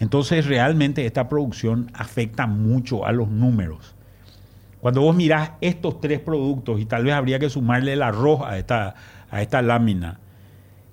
Entonces 0.00 0.46
realmente 0.46 1.06
esta 1.06 1.28
producción 1.28 1.90
afecta 1.94 2.46
mucho 2.46 3.06
a 3.06 3.12
los 3.12 3.28
números. 3.28 3.94
Cuando 4.80 5.02
vos 5.02 5.14
mirás 5.14 5.52
estos 5.60 6.00
tres 6.00 6.20
productos, 6.20 6.80
y 6.80 6.86
tal 6.86 7.04
vez 7.04 7.14
habría 7.14 7.38
que 7.38 7.50
sumarle 7.50 7.92
el 7.92 8.02
arroz 8.02 8.40
a 8.42 8.58
esta, 8.58 8.94
a 9.30 9.42
esta 9.42 9.60
lámina, 9.60 10.18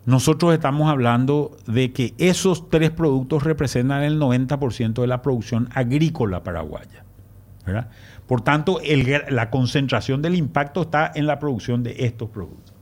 nosotros 0.06 0.54
estamos 0.54 0.89
hablando 0.89 1.58
de 1.67 1.91
que 1.91 2.13
esos 2.17 2.69
tres 2.69 2.91
productos 2.91 3.43
representan 3.43 4.04
el 4.04 4.19
90% 4.19 5.02
de 5.02 5.08
la 5.08 5.21
producción 5.21 5.69
agrícola 5.73 6.43
paraguaya. 6.43 7.04
¿verdad? 7.65 7.89
Por 8.28 8.42
tanto, 8.42 8.80
la 9.30 9.50
concentración 9.50 10.22
del 10.22 10.36
impacto 10.36 10.82
está 10.82 11.12
en 11.16 11.28
la 11.28 11.40
producción 11.40 11.82
de 11.84 11.96
estos 12.00 12.30
productos. 12.30 12.76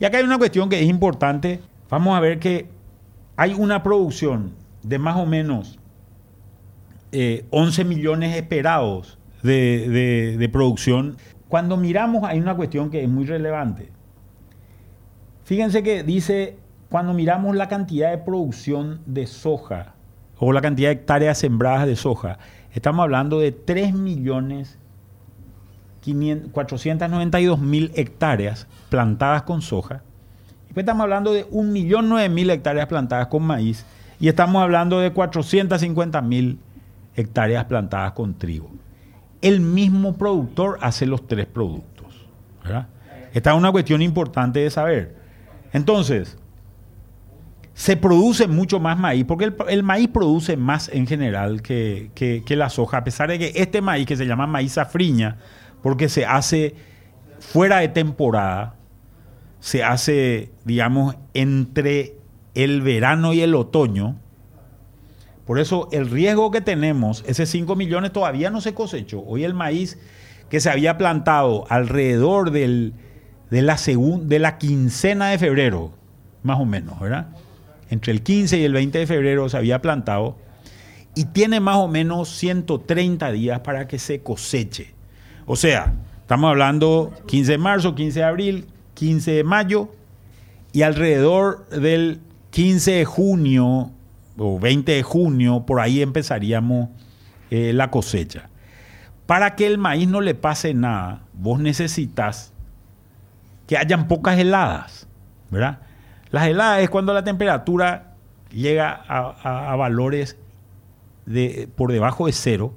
Y 0.00 0.04
acá 0.04 0.18
hay 0.18 0.24
una 0.24 0.38
cuestión 0.38 0.68
que 0.68 0.80
es 0.80 0.88
importante. 0.88 1.60
Vamos 1.90 2.16
a 2.16 2.20
ver 2.20 2.38
que 2.38 2.66
hay 3.36 3.52
una 3.54 3.82
producción 3.82 4.52
de 4.82 4.98
más 4.98 5.16
o 5.16 5.26
menos 5.26 5.78
eh, 7.12 7.44
11 7.50 7.84
millones 7.84 8.34
esperados 8.36 9.18
de, 9.42 9.88
de- 9.88 10.36
de 10.38 10.48
producción. 10.48 11.16
Cuando 11.48 11.76
miramos, 11.76 12.24
hay 12.24 12.38
una 12.40 12.56
cuestión 12.56 12.90
que 12.90 13.02
es 13.02 13.08
muy 13.08 13.26
relevante. 13.26 13.90
Fíjense 15.44 15.82
que 15.82 16.02
dice, 16.02 16.56
cuando 16.88 17.14
miramos 17.14 17.54
la 17.54 17.68
cantidad 17.68 18.10
de 18.10 18.18
producción 18.18 19.00
de 19.06 19.26
soja 19.26 19.94
o 20.38 20.52
la 20.52 20.60
cantidad 20.60 20.88
de 20.88 20.94
hectáreas 20.94 21.38
sembradas 21.38 21.86
de 21.86 21.96
soja, 21.96 22.38
estamos 22.72 23.02
hablando 23.04 23.38
de 23.38 23.52
3 23.52 23.94
millones 23.94 24.78
492 26.14 27.58
mil 27.60 27.92
hectáreas 27.94 28.66
plantadas 28.88 29.42
con 29.42 29.62
soja. 29.62 30.02
Después 30.66 30.82
estamos 30.84 31.02
hablando 31.04 31.32
de 31.32 31.46
1.009.000 31.50 32.50
hectáreas 32.50 32.86
plantadas 32.86 33.28
con 33.28 33.42
maíz 33.42 33.84
y 34.20 34.28
estamos 34.28 34.62
hablando 34.62 35.00
de 35.00 35.12
450.000 35.12 36.56
hectáreas 37.16 37.64
plantadas 37.64 38.12
con 38.12 38.34
trigo. 38.34 38.70
El 39.40 39.60
mismo 39.60 40.14
productor 40.16 40.78
hace 40.82 41.06
los 41.06 41.26
tres 41.26 41.46
productos. 41.46 42.26
Esta 43.32 43.52
es 43.52 43.56
una 43.56 43.70
cuestión 43.72 44.02
importante 44.02 44.60
de 44.60 44.70
saber. 44.70 45.16
Entonces, 45.72 46.36
se 47.74 47.96
produce 47.96 48.48
mucho 48.48 48.80
más 48.80 48.98
maíz, 48.98 49.24
porque 49.26 49.52
el, 49.68 49.82
maíz 49.82 50.08
produce 50.08 50.56
más 50.56 50.88
en 50.88 51.06
general 51.06 51.60
que, 51.60 52.10
que- 52.14 52.42
que 52.46 52.56
la 52.56 52.70
soja, 52.70 52.98
a 52.98 53.04
pesar 53.04 53.28
de 53.28 53.38
que 53.38 53.52
este 53.54 53.82
maíz 53.82 54.06
que 54.06 54.16
se 54.16 54.26
llama 54.26 54.46
maíz 54.46 54.72
safriña, 54.72 55.36
porque 55.82 56.08
se 56.08 56.24
hace 56.24 56.74
fuera 57.38 57.78
de 57.78 57.88
temporada, 57.88 58.76
se 59.60 59.82
hace, 59.82 60.50
digamos, 60.64 61.16
entre 61.34 62.16
el 62.54 62.82
verano 62.82 63.32
y 63.32 63.42
el 63.42 63.54
otoño. 63.54 64.16
Por 65.46 65.60
eso 65.60 65.88
el 65.92 66.10
riesgo 66.10 66.50
que 66.50 66.60
tenemos, 66.60 67.22
ese 67.26 67.46
5 67.46 67.76
millones 67.76 68.12
todavía 68.12 68.50
no 68.50 68.60
se 68.60 68.74
cosechó. 68.74 69.22
Hoy 69.24 69.44
el 69.44 69.54
maíz 69.54 69.98
que 70.48 70.60
se 70.60 70.70
había 70.70 70.98
plantado 70.98 71.66
alrededor 71.68 72.50
del, 72.50 72.94
de, 73.50 73.62
la 73.62 73.76
de 73.76 74.38
la 74.38 74.58
quincena 74.58 75.28
de 75.28 75.38
febrero, 75.38 75.92
más 76.42 76.58
o 76.58 76.64
menos, 76.64 76.98
¿verdad? 76.98 77.28
Entre 77.90 78.12
el 78.12 78.22
15 78.22 78.58
y 78.58 78.64
el 78.64 78.72
20 78.72 78.98
de 78.98 79.06
febrero 79.06 79.48
se 79.48 79.56
había 79.56 79.80
plantado 79.80 80.36
y 81.14 81.26
tiene 81.26 81.60
más 81.60 81.76
o 81.76 81.88
menos 81.88 82.28
130 82.30 83.30
días 83.32 83.60
para 83.60 83.86
que 83.86 83.98
se 83.98 84.22
coseche. 84.22 84.95
O 85.46 85.54
sea, 85.54 85.94
estamos 86.20 86.50
hablando 86.50 87.12
15 87.26 87.52
de 87.52 87.58
marzo, 87.58 87.94
15 87.94 88.18
de 88.18 88.24
abril, 88.24 88.66
15 88.94 89.30
de 89.30 89.44
mayo 89.44 89.90
y 90.72 90.82
alrededor 90.82 91.68
del 91.68 92.20
15 92.50 92.90
de 92.90 93.04
junio 93.04 93.92
o 94.36 94.58
20 94.58 94.92
de 94.92 95.02
junio, 95.02 95.64
por 95.64 95.80
ahí 95.80 96.02
empezaríamos 96.02 96.90
eh, 97.50 97.72
la 97.72 97.90
cosecha. 97.90 98.50
Para 99.26 99.54
que 99.54 99.66
el 99.66 99.78
maíz 99.78 100.08
no 100.08 100.20
le 100.20 100.34
pase 100.34 100.74
nada, 100.74 101.22
vos 101.32 101.60
necesitas 101.60 102.52
que 103.68 103.78
hayan 103.78 104.08
pocas 104.08 104.38
heladas, 104.38 105.08
¿verdad? 105.50 105.80
Las 106.30 106.48
heladas 106.48 106.82
es 106.82 106.90
cuando 106.90 107.14
la 107.14 107.24
temperatura 107.24 108.14
llega 108.50 109.00
a, 109.08 109.72
a 109.72 109.76
valores 109.76 110.36
de, 111.24 111.68
por 111.76 111.92
debajo 111.92 112.26
de 112.26 112.32
cero 112.32 112.74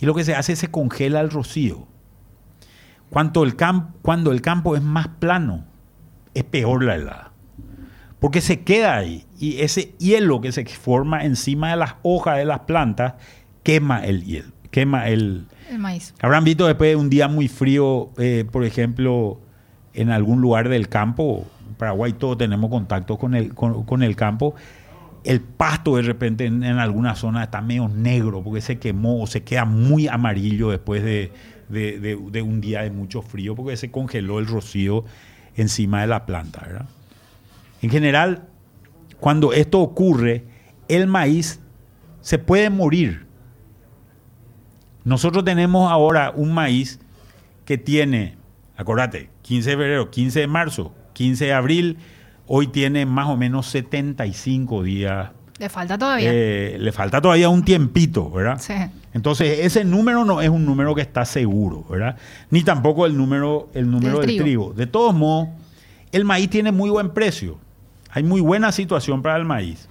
y 0.00 0.06
lo 0.06 0.14
que 0.14 0.24
se 0.24 0.34
hace 0.34 0.54
es 0.54 0.58
se 0.58 0.70
congela 0.70 1.20
el 1.20 1.30
rocío. 1.30 1.89
Cuando 3.10 3.42
el, 3.42 3.56
cuando 4.02 4.32
el 4.32 4.40
campo 4.40 4.76
es 4.76 4.82
más 4.82 5.08
plano, 5.08 5.64
es 6.34 6.44
peor 6.44 6.84
la 6.84 6.94
helada. 6.94 7.32
Porque 8.20 8.40
se 8.40 8.62
queda 8.62 8.96
ahí 8.96 9.24
y 9.38 9.60
ese 9.60 9.94
hielo 9.98 10.40
que 10.40 10.52
se 10.52 10.64
forma 10.66 11.24
encima 11.24 11.70
de 11.70 11.76
las 11.76 11.94
hojas 12.02 12.36
de 12.36 12.44
las 12.44 12.60
plantas 12.60 13.14
quema 13.62 14.04
el 14.04 14.24
hielo, 14.24 14.52
quema 14.70 15.08
el, 15.08 15.46
maíz. 15.78 16.14
Habrán 16.20 16.44
visto 16.44 16.66
después 16.66 16.90
de 16.90 16.96
un 16.96 17.08
día 17.08 17.28
muy 17.28 17.48
frío, 17.48 18.10
eh, 18.18 18.44
por 18.50 18.64
ejemplo, 18.64 19.40
en 19.94 20.10
algún 20.10 20.40
lugar 20.40 20.68
del 20.68 20.88
campo, 20.88 21.46
Paraguay 21.78 22.12
todos 22.12 22.36
tenemos 22.36 22.70
contacto 22.70 23.16
con 23.16 23.34
el, 23.34 23.54
con 23.54 24.02
el 24.02 24.16
campo, 24.16 24.54
el 25.24 25.40
pasto 25.40 25.96
de 25.96 26.02
repente 26.02 26.46
en, 26.46 26.64
alguna 26.64 27.14
zona 27.14 27.44
está 27.44 27.60
medio 27.60 27.88
negro 27.88 28.42
porque 28.42 28.60
se 28.60 28.78
quemó 28.78 29.22
o 29.22 29.26
se 29.26 29.42
queda 29.42 29.64
muy 29.64 30.08
amarillo 30.08 30.70
después 30.70 31.02
de, 31.02 31.32
un 31.70 32.60
día 32.60 32.82
de 32.82 32.90
mucho 32.90 33.22
frío 33.22 33.54
porque 33.54 33.76
se 33.76 33.90
congeló 33.90 34.38
el 34.38 34.46
rocío 34.46 35.04
encima 35.56 36.02
de 36.02 36.06
la 36.06 36.26
planta. 36.26 36.86
En 37.82 37.90
general, 37.90 38.48
cuando 39.18 39.52
esto 39.52 39.80
ocurre, 39.80 40.44
el 40.88 41.06
maíz 41.06 41.60
se 42.20 42.38
puede 42.38 42.70
morir. 42.70 43.26
Nosotros 45.04 45.44
tenemos 45.44 45.90
ahora 45.90 46.32
un 46.34 46.52
maíz 46.52 47.00
que 47.64 47.78
tiene, 47.78 48.36
acordate, 48.76 49.30
15 49.42 49.70
de 49.70 49.76
febrero, 49.76 50.10
15 50.10 50.40
de 50.40 50.46
marzo, 50.46 50.94
15 51.14 51.46
de 51.46 51.52
abril, 51.52 51.98
Hoy 52.52 52.66
tiene 52.66 53.06
más 53.06 53.28
o 53.28 53.36
menos 53.36 53.68
75 53.68 54.82
días. 54.82 55.30
Le 55.60 55.68
falta 55.68 55.98
todavía. 55.98 56.30
Eh, 56.32 56.78
le 56.80 56.90
falta 56.90 57.20
todavía 57.20 57.50
un 57.50 57.62
tiempito, 57.62 58.30
¿verdad? 58.30 58.58
Sí. 58.58 58.72
Entonces, 59.12 59.58
ese 59.60 59.84
número 59.84 60.24
no 60.24 60.40
es 60.40 60.48
un 60.48 60.64
número 60.64 60.94
que 60.94 61.02
está 61.02 61.26
seguro, 61.26 61.84
¿verdad? 61.90 62.16
Ni 62.48 62.62
tampoco 62.62 63.04
el 63.04 63.14
número, 63.14 63.68
el 63.74 63.90
número 63.90 64.20
del, 64.20 64.38
trigo. 64.38 64.72
De 64.72 64.86
todos 64.86 65.14
modos, 65.14 65.48
el 66.12 66.24
maíz 66.24 66.48
tiene 66.48 66.72
muy 66.72 66.88
buen 66.88 67.10
precio. 67.10 67.58
Hay 68.08 68.22
muy 68.22 68.40
buena 68.40 68.72
situación 68.72 69.20
para 69.20 69.36
el 69.36 69.44
maíz. 69.44 69.86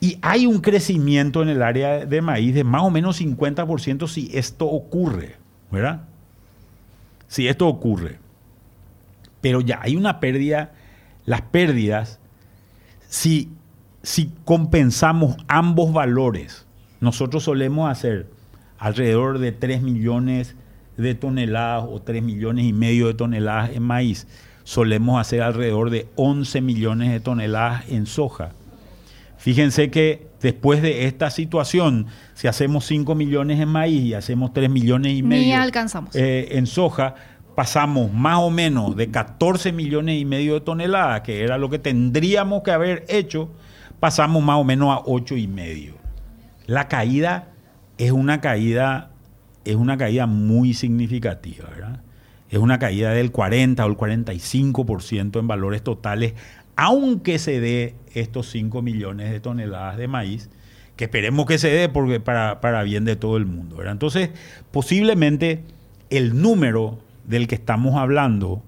Y 0.00 0.16
hay 0.22 0.46
un 0.46 0.62
crecimiento 0.62 1.42
en 1.42 1.50
el 1.50 1.62
área 1.62 2.06
de 2.06 2.22
maíz 2.22 2.54
de 2.54 2.64
más 2.64 2.82
o 2.82 2.88
menos 2.88 3.20
50% 3.20 4.08
si 4.08 4.30
esto 4.32 4.64
ocurre, 4.64 5.36
¿verdad? 5.70 6.04
Si 7.28 7.46
esto 7.46 7.68
ocurre. 7.68 8.20
Pero 9.42 9.60
ya 9.60 9.80
hay 9.82 9.96
una 9.96 10.18
pérdida 10.18 10.72
las 11.26 11.42
pérdidas, 11.42 12.18
si, 13.10 13.50
si 14.02 14.32
compensamos 14.44 15.36
ambos 15.48 15.92
valores, 15.92 16.66
nosotros 17.00 17.44
solemos 17.44 17.90
hacer 17.90 18.28
alrededor 18.78 19.38
de 19.38 19.52
3 19.52 19.82
millones 19.82 20.56
de 20.96 21.14
toneladas 21.14 21.84
o 21.88 22.00
3 22.00 22.22
millones 22.22 22.64
y 22.64 22.72
medio 22.72 23.06
de 23.06 23.14
toneladas 23.14 23.70
en 23.70 23.82
maíz, 23.82 24.26
solemos 24.64 25.20
hacer 25.20 25.42
alrededor 25.42 25.90
de 25.90 26.08
11 26.16 26.60
millones 26.60 27.10
de 27.10 27.20
toneladas 27.20 27.88
en 27.88 28.06
soja. 28.06 28.52
Fíjense 29.38 29.90
que 29.90 30.28
después 30.40 30.82
de 30.82 31.06
esta 31.06 31.30
situación, 31.30 32.06
si 32.34 32.46
hacemos 32.46 32.84
5 32.86 33.14
millones 33.14 33.58
en 33.60 33.68
maíz 33.68 34.02
y 34.02 34.14
hacemos 34.14 34.52
3 34.52 34.70
millones 34.70 35.14
y 35.14 35.22
medio 35.22 35.60
alcanzamos. 35.60 36.14
Eh, 36.14 36.48
en 36.52 36.66
soja, 36.66 37.16
pasamos 37.56 38.12
más 38.12 38.38
o 38.38 38.50
menos 38.50 38.96
de 38.96 39.10
14 39.10 39.72
millones 39.72 40.20
y 40.20 40.24
medio 40.24 40.54
de 40.54 40.60
toneladas, 40.60 41.22
que 41.22 41.42
era 41.42 41.58
lo 41.58 41.70
que 41.70 41.78
tendríamos 41.78 42.62
que 42.62 42.70
haber 42.70 43.04
hecho, 43.08 43.50
pasamos 44.02 44.42
más 44.42 44.56
o 44.56 44.64
menos 44.64 44.88
a 44.90 45.00
8 45.06 45.36
y 45.36 45.46
medio. 45.46 45.94
La 46.66 46.88
caída 46.88 47.52
es 47.98 48.10
una 48.10 48.40
caída, 48.40 49.12
es 49.64 49.76
una 49.76 49.96
caída 49.96 50.26
muy 50.26 50.74
significativa, 50.74 51.68
¿verdad? 51.70 52.00
Es 52.50 52.58
una 52.58 52.80
caída 52.80 53.12
del 53.12 53.30
40 53.30 53.86
o 53.86 53.88
el 53.88 53.96
45% 53.96 55.38
en 55.38 55.46
valores 55.46 55.84
totales, 55.84 56.34
aunque 56.74 57.38
se 57.38 57.60
dé 57.60 57.94
estos 58.12 58.50
5 58.50 58.82
millones 58.82 59.30
de 59.30 59.38
toneladas 59.38 59.96
de 59.96 60.08
maíz, 60.08 60.50
que 60.96 61.04
esperemos 61.04 61.46
que 61.46 61.58
se 61.58 61.68
dé 61.68 61.88
porque 61.88 62.18
para, 62.18 62.60
para 62.60 62.82
bien 62.82 63.04
de 63.04 63.14
todo 63.14 63.36
el 63.36 63.46
mundo. 63.46 63.76
¿verdad? 63.76 63.92
Entonces, 63.92 64.30
posiblemente 64.72 65.62
el 66.10 66.42
número 66.42 66.98
del 67.24 67.46
que 67.46 67.54
estamos 67.54 67.94
hablando, 67.94 68.64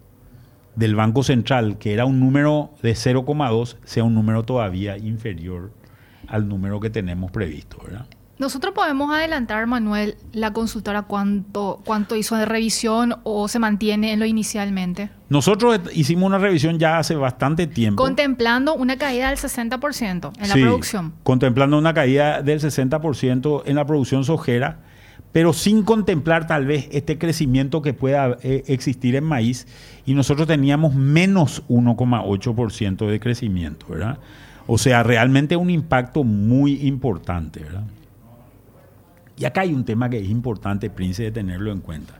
del 0.77 0.95
Banco 0.95 1.22
Central, 1.22 1.79
que 1.79 1.93
era 1.93 2.05
un 2.05 2.20
número 2.20 2.70
de 2.83 2.93
0,2, 2.93 3.77
sea 3.85 4.05
un 4.05 4.14
número 4.14 4.45
todavía 4.45 4.97
inferior 4.99 5.72
al 6.29 6.49
número 6.49 6.81
que 6.81 6.91
tenemos 6.91 7.31
previsto. 7.31 7.79
¿verdad? 7.85 8.07
Nosotros 8.37 8.75
podemos 8.75 9.14
adelantar, 9.14 9.66
Manuel, 9.66 10.16
la 10.33 10.53
consultora 10.53 11.03
cuánto, 11.03 11.81
cuánto 11.85 12.16
hizo 12.16 12.35
de 12.37 12.45
revisión 12.45 13.16
o 13.22 13.47
se 13.47 13.61
mantiene 13.61 14.12
en 14.12 14.18
lo 14.18 14.27
inicialmente. 14.27 15.11
Nosotros 15.29 15.81
hicimos 15.93 16.27
una 16.27 16.39
revisión 16.39 16.79
ya 16.79 16.99
hace 16.99 17.14
bastante 17.14 17.68
tiempo. 17.68 18.03
Contemplando 18.03 18.75
una 18.75 18.97
caída 18.97 19.29
del 19.29 19.39
60% 19.39 20.33
en 20.37 20.49
la 20.49 20.55
producción. 20.55 21.14
Contemplando 21.22 21.79
una 21.79 21.95
caída 21.95 22.43
del 22.43 22.61
60% 22.61 23.62
en 23.66 23.77
la 23.77 23.87
producción 23.87 24.25
sojera 24.25 24.81
pero 25.35 25.53
sin 25.53 25.82
contemplar 25.82 26.47
tal 26.47 26.64
vez 26.64 26.89
este 26.93 27.18
crecimiento 27.18 27.82
que 27.82 27.93
pueda 27.93 28.39
eh, 28.45 28.62
existir 28.68 29.16
en 29.16 29.24
maíz 29.24 29.66
y 30.07 30.14
nosotros 30.14 30.47
teníamos 30.47 30.95
menos 30.95 31.64
1,8% 31.66 33.09
de 33.09 33.18
crecimiento, 33.18 33.87
¿verdad? 33.89 34.18
O 34.68 34.78
sea, 34.78 35.03
realmente 35.03 35.57
un 35.57 35.70
impacto 35.70 36.22
muy 36.22 36.87
importante, 36.87 37.64
¿verdad? 37.64 37.82
Y 39.37 39.45
acá 39.45 39.62
hay 39.62 39.74
un 39.74 39.85
tema 39.85 40.09
que 40.09 40.20
es 40.20 40.30
importante, 40.30 40.89
Prince, 40.89 41.24
de 41.24 41.32
tenerlo 41.32 41.72
en 41.72 41.80
cuenta. 41.80 42.14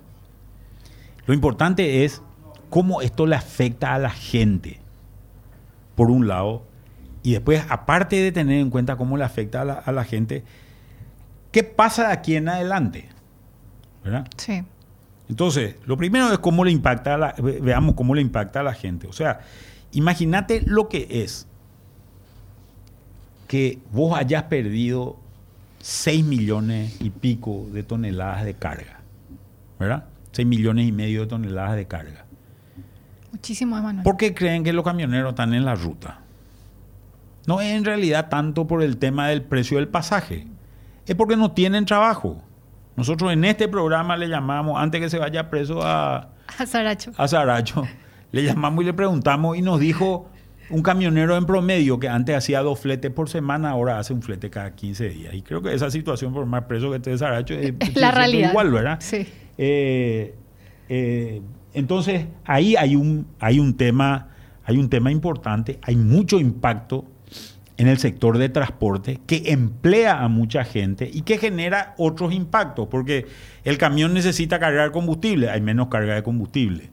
Lo 1.25 1.35
importante 1.35 2.05
es 2.05 2.21
cómo 2.69 3.01
esto 3.01 3.27
le 3.27 3.37
afecta 3.37 3.95
a 3.95 4.01
la 4.01 4.11
gente, 4.11 4.81
por 5.95 6.11
un 6.11 6.27
lado, 6.27 6.65
y 7.23 7.31
después, 7.31 7.65
aparte 7.69 8.17
de 8.17 8.33
tener 8.33 8.59
en 8.59 8.71
cuenta 8.71 8.97
cómo 8.97 9.17
le 9.17 9.23
afecta 9.23 9.61
a 9.61 9.65
la, 9.65 9.75
a 9.75 9.93
la 9.93 10.03
gente, 10.03 10.43
¿Qué 11.55 11.63
pasa 11.63 12.09
de 12.09 12.13
aquí 12.13 12.35
en 12.35 12.49
adelante? 12.49 13.09
¿Verdad? 14.03 14.27
Sí. 14.37 14.65
Entonces, 15.29 15.77
lo 15.87 15.97
primero 15.97 16.33
es 16.33 16.41
cómo 16.41 16.65
le 16.65 16.73
impacta 16.73 17.15
a 17.15 17.17
la, 17.17 17.35
veamos 17.39 17.95
cómo 17.95 18.13
le 18.17 18.23
impacta 18.23 18.59
a 18.59 18.63
la 18.65 18.75
gente. 18.75 19.07
O 19.07 19.13
sea, 19.13 19.39
imagínate 19.93 20.65
lo 20.67 20.89
que 20.89 21.07
es 21.09 21.47
que 23.47 23.79
vos 23.93 24.19
hayas 24.19 24.43
perdido 24.43 25.17
6 25.79 26.25
millones 26.25 27.01
y 27.01 27.11
pico 27.11 27.69
de 27.73 27.85
toneladas 27.85 28.45
de 28.45 28.55
carga. 28.55 28.99
¿Verdad? 29.79 30.07
6 30.33 30.49
millones 30.49 30.89
y 30.89 30.91
medio 30.91 31.21
de 31.21 31.29
toneladas 31.29 31.77
de 31.77 31.87
carga. 31.87 32.25
Muchísimo, 33.31 33.79
Emanuel. 33.79 34.03
¿Por 34.03 34.17
qué 34.17 34.35
creen 34.35 34.65
que 34.65 34.73
los 34.73 34.85
camioneros 34.85 35.31
están 35.31 35.55
en 35.55 35.65
la 35.65 35.77
ruta? 35.77 36.19
No 37.47 37.61
es 37.61 37.77
en 37.77 37.85
realidad 37.85 38.29
tanto 38.29 38.67
por 38.67 38.83
el 38.83 38.97
tema 38.97 39.29
del 39.29 39.43
precio 39.43 39.77
del 39.77 39.87
pasaje 39.87 40.49
es 41.07 41.15
porque 41.15 41.37
no 41.37 41.53
tienen 41.53 41.85
trabajo. 41.85 42.43
Nosotros 42.97 43.33
en 43.33 43.45
este 43.45 43.69
programa 43.69 44.17
le 44.17 44.29
llamamos, 44.29 44.81
antes 44.81 45.01
que 45.01 45.11
se 45.11 45.19
vaya 45.19 45.51
preso 45.51 45.83
a... 45.83 46.31
A 46.59 46.67
Saracho. 46.67 47.13
A 47.17 47.27
Saracho. 47.27 47.87
Le 48.31 48.43
llamamos 48.45 48.83
y 48.83 48.87
le 48.87 48.95
preguntamos 48.95 49.57
y 49.57 49.63
nos 49.63 49.81
dijo 49.81 50.29
un 50.71 50.83
camionero 50.83 51.37
en 51.37 51.47
promedio 51.47 51.99
que 51.99 52.09
antes 52.09 52.37
hacía 52.37 52.63
dos 52.63 52.81
fletes 52.81 53.11
por 53.11 53.29
semana, 53.29 53.71
ahora 53.71 53.99
hace 53.99 54.13
un 54.13 54.23
flete 54.23 54.51
cada 54.51 54.75
15 54.75 55.09
días. 55.09 55.35
Y 55.35 55.43
creo 55.43 55.63
que 55.63 55.75
esa 55.75 55.91
situación, 55.91 56.33
por 56.33 56.47
más 56.47 56.65
preso 56.65 56.91
que 56.91 56.97
esté 56.97 57.11
de 57.11 57.19
Saracho, 57.19 57.55
es, 57.55 57.75
la 57.95 58.11
realidad. 58.11 58.51
igual, 58.51 58.71
¿verdad? 58.71 58.99
Sí. 59.01 59.27
Eh, 59.59 60.35
eh, 60.89 61.43
entonces, 61.75 62.27
ahí 62.45 62.77
hay 62.77 62.97
un, 62.97 63.27
hay 63.41 63.59
un 63.59 63.77
tema, 63.77 64.29
hay 64.65 64.79
un 64.79 64.89
tema 64.89 65.11
importante, 65.11 65.79
hay 65.83 65.97
mucho 65.97 66.41
impacto 66.41 67.05
en 67.77 67.89
el 67.89 67.99
sector 67.99 68.39
de 68.39 68.49
transporte 68.49 69.21
que 69.27 69.45
emplea 69.47 70.23
a 70.23 70.29
mucha 70.29 70.65
gente 70.65 71.11
y 71.13 71.23
que 71.23 71.39
genera 71.39 71.95
otros 71.99 72.33
impactos, 72.33 72.89
porque 72.89 73.27
el 73.65 73.79
camión 73.79 74.15
necesita 74.15 74.59
cargar 74.59 74.93
combustible, 74.93 75.51
hay 75.51 75.61
menos 75.61 75.89
carga 75.89 76.15
de 76.15 76.23
combustible. 76.23 76.91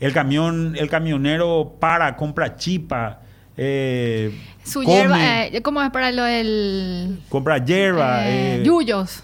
El 0.00 0.12
camión, 0.12 0.74
el 0.76 0.88
camionero 0.88 1.76
para, 1.78 2.16
compra 2.16 2.56
chipa. 2.56 3.20
Eh, 3.56 4.36
Su 4.64 4.82
hierba, 4.82 5.44
eh, 5.46 5.62
¿cómo 5.62 5.80
es 5.82 5.90
para 5.90 6.10
lo 6.10 6.24
del...? 6.24 7.20
Compra 7.28 7.64
hierba. 7.64 8.28
Eh, 8.28 8.56
eh 8.56 8.62
yuyos. 8.64 9.22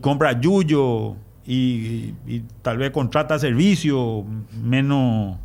compra 0.00 0.38
yuyo 0.40 1.16
y, 1.44 2.12
tal 2.62 2.78
vez 2.78 2.92
contrata 2.92 3.38
servicio 3.38 4.24
menos 4.62 5.38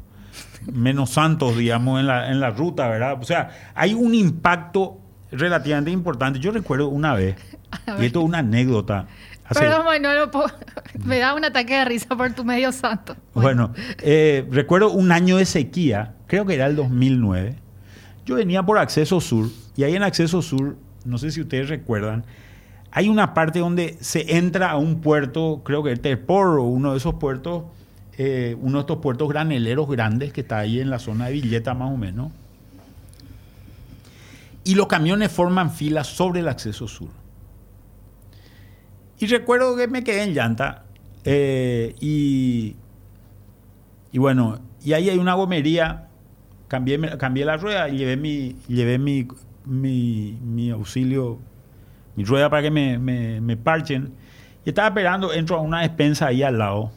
menos 0.71 1.11
santos, 1.11 1.57
digamos, 1.57 1.99
en 1.99 2.07
la, 2.07 2.29
en 2.31 2.39
la 2.39 2.49
ruta, 2.51 2.87
¿verdad? 2.89 3.17
O 3.19 3.23
sea, 3.23 3.49
hay 3.75 3.93
un 3.93 4.13
impacto 4.15 4.99
relativamente 5.31 5.91
importante. 5.91 6.39
Yo 6.39 6.51
recuerdo 6.51 6.87
una 6.89 7.13
vez, 7.13 7.35
y 7.99 8.05
esto 8.05 8.19
es 8.19 8.25
una 8.25 8.39
anécdota, 8.39 9.07
Hace- 9.49 9.61
Perdón, 9.61 9.85
Manolo, 9.85 10.29
po- 10.29 10.45
me 11.05 11.19
da 11.19 11.33
un 11.33 11.45
ataque 11.45 11.73
de 11.75 11.85
risa 11.85 12.15
por 12.17 12.31
tu 12.33 12.43
medio 12.43 12.71
santo. 12.73 13.15
Bueno, 13.33 13.71
eh, 13.99 14.45
recuerdo 14.51 14.91
un 14.91 15.11
año 15.13 15.37
de 15.37 15.45
sequía, 15.45 16.15
creo 16.27 16.45
que 16.45 16.55
era 16.55 16.65
el 16.65 16.75
2009. 16.75 17.55
Yo 18.25 18.35
venía 18.35 18.61
por 18.63 18.77
Acceso 18.77 19.21
Sur 19.21 19.47
y 19.77 19.83
ahí 19.83 19.95
en 19.95 20.03
Acceso 20.03 20.41
Sur, 20.41 20.75
no 21.05 21.17
sé 21.17 21.31
si 21.31 21.39
ustedes 21.39 21.69
recuerdan, 21.69 22.25
hay 22.91 23.07
una 23.07 23.33
parte 23.33 23.59
donde 23.59 23.95
se 24.01 24.35
entra 24.37 24.71
a 24.71 24.75
un 24.77 24.99
puerto, 24.99 25.61
creo 25.63 25.81
que 25.81 25.91
el 25.91 26.01
Terpor 26.01 26.59
o 26.59 26.63
uno 26.63 26.91
de 26.91 26.97
esos 26.97 27.13
puertos, 27.15 27.63
eh, 28.17 28.57
uno 28.59 28.79
de 28.79 28.81
estos 28.81 28.97
puertos 28.97 29.29
graneleros 29.29 29.87
grandes 29.87 30.33
que 30.33 30.41
está 30.41 30.57
ahí 30.57 30.79
en 30.79 30.89
la 30.89 30.97
zona 30.97 31.27
de 31.27 31.33
Villeta 31.33 31.73
más 31.75 31.91
o 31.91 31.97
menos. 31.97 32.31
Y 34.63 34.75
los 34.75 34.87
camiones 34.87 35.31
forman 35.31 35.71
filas 35.71 36.07
sobre 36.07 36.39
el 36.39 36.47
Acceso 36.47 36.87
Sur. 36.87 37.09
Y 39.19 39.27
recuerdo 39.27 39.75
que 39.75 39.87
me 39.87 40.03
quedé 40.03 40.23
en 40.23 40.33
llanta 40.33 40.83
eh, 41.25 41.95
y, 41.99 42.75
y 44.11 44.17
bueno, 44.17 44.59
y 44.83 44.93
ahí 44.93 45.09
hay 45.09 45.17
una 45.17 45.33
gomería, 45.33 46.07
cambié, 46.67 46.99
cambié 47.17 47.45
la 47.45 47.57
rueda 47.57 47.89
y 47.89 47.97
llevé 47.97 48.17
mi, 48.17 48.55
llevé 48.67 48.97
mi, 48.97 49.27
mi, 49.65 50.37
mi 50.43 50.69
auxilio, 50.71 51.39
mi 52.15 52.23
rueda 52.23 52.49
para 52.49 52.63
que 52.63 52.71
me, 52.71 52.97
me, 52.97 53.41
me 53.41 53.57
parchen. 53.57 54.13
Y 54.65 54.69
estaba 54.69 54.87
esperando, 54.87 55.33
entro 55.33 55.57
a 55.57 55.61
una 55.61 55.81
despensa 55.81 56.27
ahí 56.27 56.43
al 56.43 56.57
lado. 56.57 56.91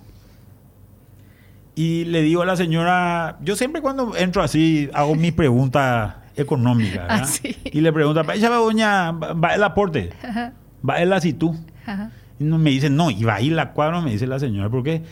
Y 1.75 2.05
le 2.05 2.23
digo 2.23 2.43
a 2.43 2.47
la 2.47 2.57
señora, 2.57 3.39
yo 3.43 3.57
siempre 3.57 3.81
cuando 3.81 4.17
entro 4.17 4.43
así 4.43 4.91
hago 4.93 5.15
mis 5.15 5.33
preguntas 5.33 6.15
económicas. 6.37 7.03
¿verdad? 7.03 7.21
Ah, 7.23 7.25
sí. 7.25 7.57
Y 7.65 7.81
le 7.81 7.93
pregunto, 7.93 8.21
ella 8.33 8.51
va 8.51 8.57
doña, 8.57 9.13
va 9.13 9.55
el 9.55 9.63
aporte, 9.63 10.11
Ajá, 10.23 10.53
va 10.89 11.01
el 11.01 11.13
ajá. 11.13 12.11
Y 12.39 12.45
me 12.45 12.71
dice, 12.71 12.89
no, 12.91 13.11
y 13.11 13.23
va 13.23 13.37
a 13.37 13.41
ir 13.43 13.53
la 13.53 13.73
cuadra, 13.73 14.01
me 14.01 14.13
dice 14.13 14.27
la 14.27 14.39
señora, 14.39 14.71
¿por 14.71 14.83
qué? 14.83 15.03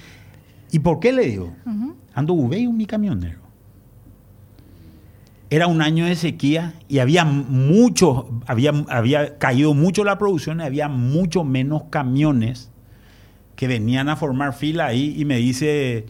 ¿Y 0.72 0.78
por 0.80 0.98
qué 0.98 1.12
le 1.12 1.26
digo? 1.26 1.54
Ujú. 1.66 1.96
Ando 2.14 2.32
Ubey, 2.32 2.66
mi 2.68 2.86
camionero. 2.86 3.40
Era 5.50 5.66
un 5.66 5.80
año 5.80 6.04
de 6.04 6.14
sequía 6.14 6.74
y 6.88 6.98
había 6.98 7.24
mucho, 7.24 8.28
había, 8.46 8.72
había 8.88 9.38
caído 9.38 9.72
mucho 9.72 10.04
la 10.04 10.18
producción 10.18 10.60
y 10.60 10.64
había 10.64 10.88
mucho 10.88 11.42
menos 11.42 11.84
camiones 11.90 12.70
que 13.56 13.66
venían 13.66 14.08
a 14.08 14.16
formar 14.16 14.52
fila 14.52 14.86
ahí 14.86 15.14
y 15.16 15.24
me 15.24 15.36
dice, 15.36 16.06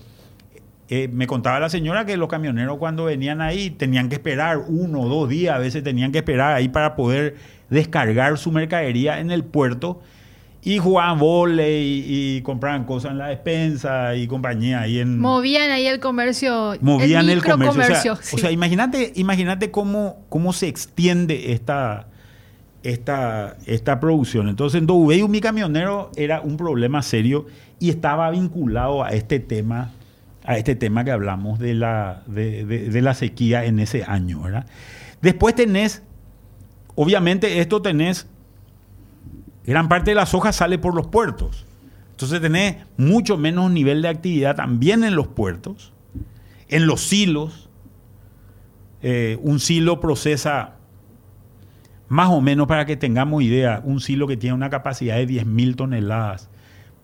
eh, 0.89 1.09
me 1.13 1.27
contaba 1.27 1.61
la 1.61 1.69
señora 1.69 2.07
que 2.07 2.17
los 2.17 2.29
camioneros 2.29 2.79
cuando 2.79 3.05
venían 3.05 3.41
ahí 3.41 3.71
tenían 3.71 4.09
que 4.09 4.15
esperar 4.15 4.59
uno 4.69 5.03
o 5.03 5.09
dos 5.09 5.29
días, 5.29 5.55
a 5.55 5.59
veces 5.59 5.83
tenían 5.83 6.13
que 6.13 6.19
esperar 6.19 6.55
ahí 6.55 6.69
para 6.69 6.97
poder 6.97 7.37
descargar 7.69 8.39
su 8.39 8.51
mercadería 8.53 9.21
en 9.21 9.31
el 9.31 9.45
puerto 9.45 10.01
y 10.63 10.79
jugaban 10.79 11.19
volei 11.19 12.05
y, 12.07 12.37
y 12.37 12.43
compraban 12.43 12.85
cosas 12.85 13.13
en 13.13 13.19
la 13.19 13.29
despensa 13.29 14.17
y 14.17 14.27
compañía 14.27 14.81
ahí 14.81 14.99
en 14.99 15.19
Movían 15.19 15.71
ahí 15.71 15.87
el 15.87 16.01
comercio. 16.01 16.77
movían 16.81 17.29
el, 17.29 17.43
comercio. 17.43 18.15
O 18.15 18.39
sea, 18.39 18.51
o 18.51 18.53
imagínate, 18.53 19.13
imagínate 19.17 19.71
cómo, 19.71 20.25
cómo 20.29 20.53
se 20.53 20.69
extiende 20.69 21.53
esta, 21.53 22.09
esta, 22.83 23.57
esta 23.67 24.01
producción. 24.01 24.49
Entonces, 24.49 24.81
en 24.81 24.87
Doubeu, 24.87 25.29
mi 25.29 25.41
camionero 25.41 26.11
era 26.17 26.41
un 26.41 26.57
problema 26.57 27.03
serio 27.03 27.47
y 27.79 27.91
estaba 27.91 28.31
vinculado 28.31 29.05
a 29.05 29.11
este 29.11 29.41
tema, 29.41 29.93
a 30.49 30.57
este 30.57 30.75
tema 30.75 31.05
que 31.05 31.11
hablamos 31.11 31.59
de 31.59 31.75
la, 31.75 32.23
de, 32.27 32.65
de- 32.65 33.03
la 33.03 33.13
sequía 33.13 33.67
en 33.67 33.79
ese 33.81 34.03
año. 34.05 34.41
¿verdad? 34.41 34.67
Después 35.21 35.55
tenés, 35.55 36.03
obviamente, 36.95 37.61
esto 37.61 37.83
tenés, 37.83 38.27
gran 39.67 39.89
parte 39.91 40.13
de 40.13 40.15
la 40.15 40.25
soja 40.25 40.53
sale 40.53 40.79
por 40.79 40.95
los 40.95 41.09
puertos. 41.09 41.67
Entonces 42.13 42.41
tenés 42.41 42.77
mucho 42.97 43.37
menos 43.37 43.71
nivel 43.71 44.01
de 44.01 44.09
actividad 44.09 44.57
también 44.57 45.05
en 45.05 45.15
los 45.15 45.29
puertos 45.29 45.93
en 46.71 46.87
los 46.87 47.03
silos. 47.03 47.69
eh, 49.03 49.39
un 49.43 49.61
silo 49.61 50.01
procesa, 50.01 50.77
más 52.09 52.29
o 52.31 52.41
menos 52.41 52.67
para 52.67 52.85
que 52.87 52.97
tengamos 52.97 53.43
idea, 53.43 53.81
un 53.85 54.01
silo 54.01 54.27
que 54.27 54.37
tiene 54.39 54.55
una 54.55 54.71
capacidad 54.71 55.17
de 55.17 55.27
10.000 55.29 55.77
toneladas, 55.77 56.49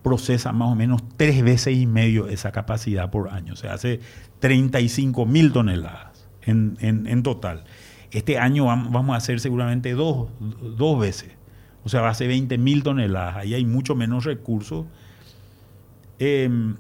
procesa 0.05 0.53
más 0.53 0.69
o 0.71 0.77
menos 0.77 1.03
tres 1.17 1.43
veces 1.43 1.77
y 1.77 1.87
medio 1.87 2.29
esa 2.29 2.53
capacidad 2.53 3.11
por 3.11 3.31
año. 3.31 3.55
O 3.55 3.57
sea, 3.57 3.73
hace 3.75 3.99
35.000 4.41 5.53
toneladas 5.53 6.29
en, 6.43 6.77
en- 6.81 7.09
en 7.09 7.23
total. 7.25 7.65
Este 8.13 8.39
año 8.39 8.67
vam- 8.67 8.91
vamos 8.93 9.15
a 9.15 9.17
hacer 9.17 9.41
seguramente 9.41 9.93
dos, 9.95 10.29
dos 10.77 11.01
veces. 11.01 11.31
O 11.83 11.89
sea, 11.89 12.01
va 12.03 12.11
a 12.11 12.15
ser 12.15 12.31
20.000 12.31 12.83
toneladas. 12.85 13.37
Ahí 13.39 13.55
hay 13.55 13.65
mucho 13.65 13.97
menos 13.97 14.25
recursos. 14.25 14.87
Em, 16.19 16.77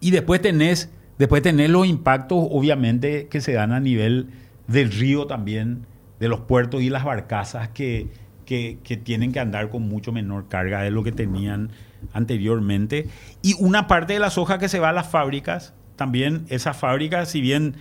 y 0.00 0.10
después 0.12 0.40
tenés, 0.40 0.90
después 1.18 1.42
tenés 1.42 1.68
los 1.70 1.86
impactos, 1.86 2.38
obviamente, 2.50 3.28
que 3.28 3.40
se 3.40 3.52
dan 3.52 3.72
a 3.72 3.80
nivel 3.80 4.30
del 4.68 4.90
río 4.92 5.26
también, 5.26 5.86
de 6.20 6.28
los 6.28 6.40
puertos 6.40 6.80
y 6.82 6.90
las 6.90 7.04
barcazas 7.04 7.68
que, 7.70 8.08
que- 8.46 8.78
tienen 9.04 9.32
que 9.32 9.40
andar 9.40 9.68
con 9.68 9.82
mucho 9.82 10.12
menor 10.12 10.48
carga 10.48 10.80
de 10.80 10.90
lo 10.90 11.02
que 11.02 11.12
tenían 11.12 11.70
anteriormente. 12.14 13.08
Y 13.42 13.54
una 13.58 13.86
parte 13.86 14.14
de 14.14 14.20
la 14.20 14.30
soja 14.30 14.58
que 14.58 14.68
se 14.68 14.78
va 14.78 14.88
a 14.90 14.92
las 14.92 15.08
fábricas, 15.08 15.74
también 15.96 16.46
esas 16.48 16.76
fábricas, 16.76 17.28
si 17.28 17.40
bien 17.40 17.74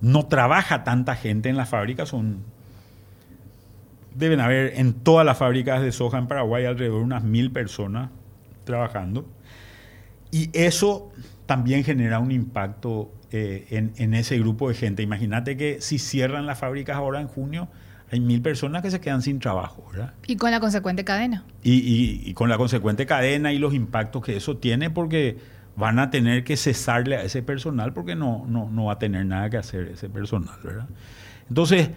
no 0.00 0.26
trabaja 0.26 0.84
tanta 0.84 1.14
gente 1.16 1.48
en 1.48 1.56
las 1.56 1.68
fábricas, 1.68 2.08
son 2.08 2.44
deben 4.14 4.40
haber 4.40 4.74
en 4.78 4.92
todas 4.92 5.24
las 5.24 5.38
fábricas 5.38 5.80
de 5.82 5.90
soja 5.90 6.18
en 6.18 6.26
Paraguay 6.26 6.64
alrededor 6.64 6.98
de 6.98 7.04
unas 7.04 7.24
mil 7.24 7.50
personas 7.50 8.10
trabajando. 8.64 9.26
Y 10.30 10.50
eso 10.52 11.10
también 11.46 11.84
genera 11.84 12.18
un 12.18 12.30
impacto 12.30 13.10
eh, 13.30 13.66
en, 13.70 13.92
en 13.96 14.14
ese 14.14 14.38
grupo 14.38 14.68
de 14.68 14.74
gente. 14.74 15.02
Imagínate 15.02 15.56
que 15.56 15.80
si 15.80 15.98
cierran 15.98 16.46
las 16.46 16.58
fábricas 16.58 16.96
ahora 16.96 17.20
en 17.20 17.28
junio, 17.28 17.68
hay 18.12 18.20
mil 18.20 18.40
personas 18.42 18.82
que 18.82 18.90
se 18.90 19.00
quedan 19.00 19.22
sin 19.22 19.38
trabajo, 19.40 19.84
¿verdad? 19.90 20.12
Y 20.28 20.36
con 20.36 20.50
la 20.50 20.60
consecuente 20.60 21.02
cadena. 21.04 21.44
Y, 21.64 21.72
y- 21.72 22.22
y 22.26 22.34
con 22.34 22.48
la 22.50 22.58
consecuente 22.58 23.06
cadena 23.06 23.52
y 23.52 23.58
los 23.58 23.72
impactos 23.74 24.22
que 24.22 24.36
eso 24.36 24.58
tiene, 24.58 24.90
porque 24.90 25.38
van 25.76 25.98
a 25.98 26.10
tener 26.10 26.44
que 26.44 26.56
cesarle 26.58 27.16
a 27.16 27.22
ese 27.22 27.42
personal 27.42 27.94
porque 27.94 28.14
no, 28.14 28.44
no, 28.46 28.68
no 28.70 28.84
va 28.84 28.92
a 28.92 28.98
tener 28.98 29.24
nada 29.24 29.48
que 29.48 29.56
hacer 29.56 29.88
ese 29.88 30.10
personal, 30.10 30.54
¿verdad? 30.62 30.86
Entonces, 31.48 31.88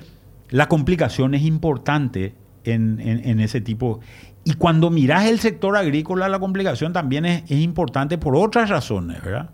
la 0.49 0.67
complicación 0.69 1.33
es 1.35 1.43
importante 1.43 2.33
en, 2.63 2.99
en- 3.01 3.27
en 3.27 3.39
ese 3.41 3.59
tipo. 3.59 3.99
Y 4.45 4.53
cuando 4.53 4.89
miras 4.91 5.25
el 5.25 5.39
sector 5.39 5.75
agrícola, 5.75 6.29
la 6.29 6.39
complicación 6.39 6.93
también 6.93 7.25
es, 7.25 7.43
es 7.51 7.59
importante 7.59 8.17
por 8.17 8.37
otras 8.37 8.69
razones, 8.69 9.21
¿verdad? 9.21 9.49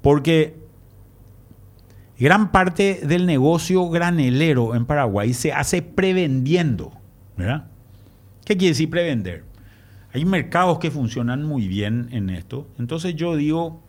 Porque 0.00 0.54
gran 2.18 2.52
parte 2.52 3.00
del 3.06 3.26
negocio 3.26 3.88
granelero 3.88 4.74
en 4.74 4.86
Paraguay 4.86 5.34
se 5.34 5.52
hace 5.52 5.82
prevendiendo, 5.82 6.92
¿verdad? 7.36 7.66
¿Qué 8.44 8.56
quiere 8.56 8.72
decir 8.72 8.90
prevender? 8.90 9.44
Hay 10.12 10.24
mercados 10.24 10.78
que 10.78 10.90
funcionan 10.90 11.42
muy 11.42 11.66
bien 11.66 12.08
en 12.12 12.30
esto. 12.30 12.68
Entonces 12.78 13.16
yo 13.16 13.34
digo, 13.34 13.82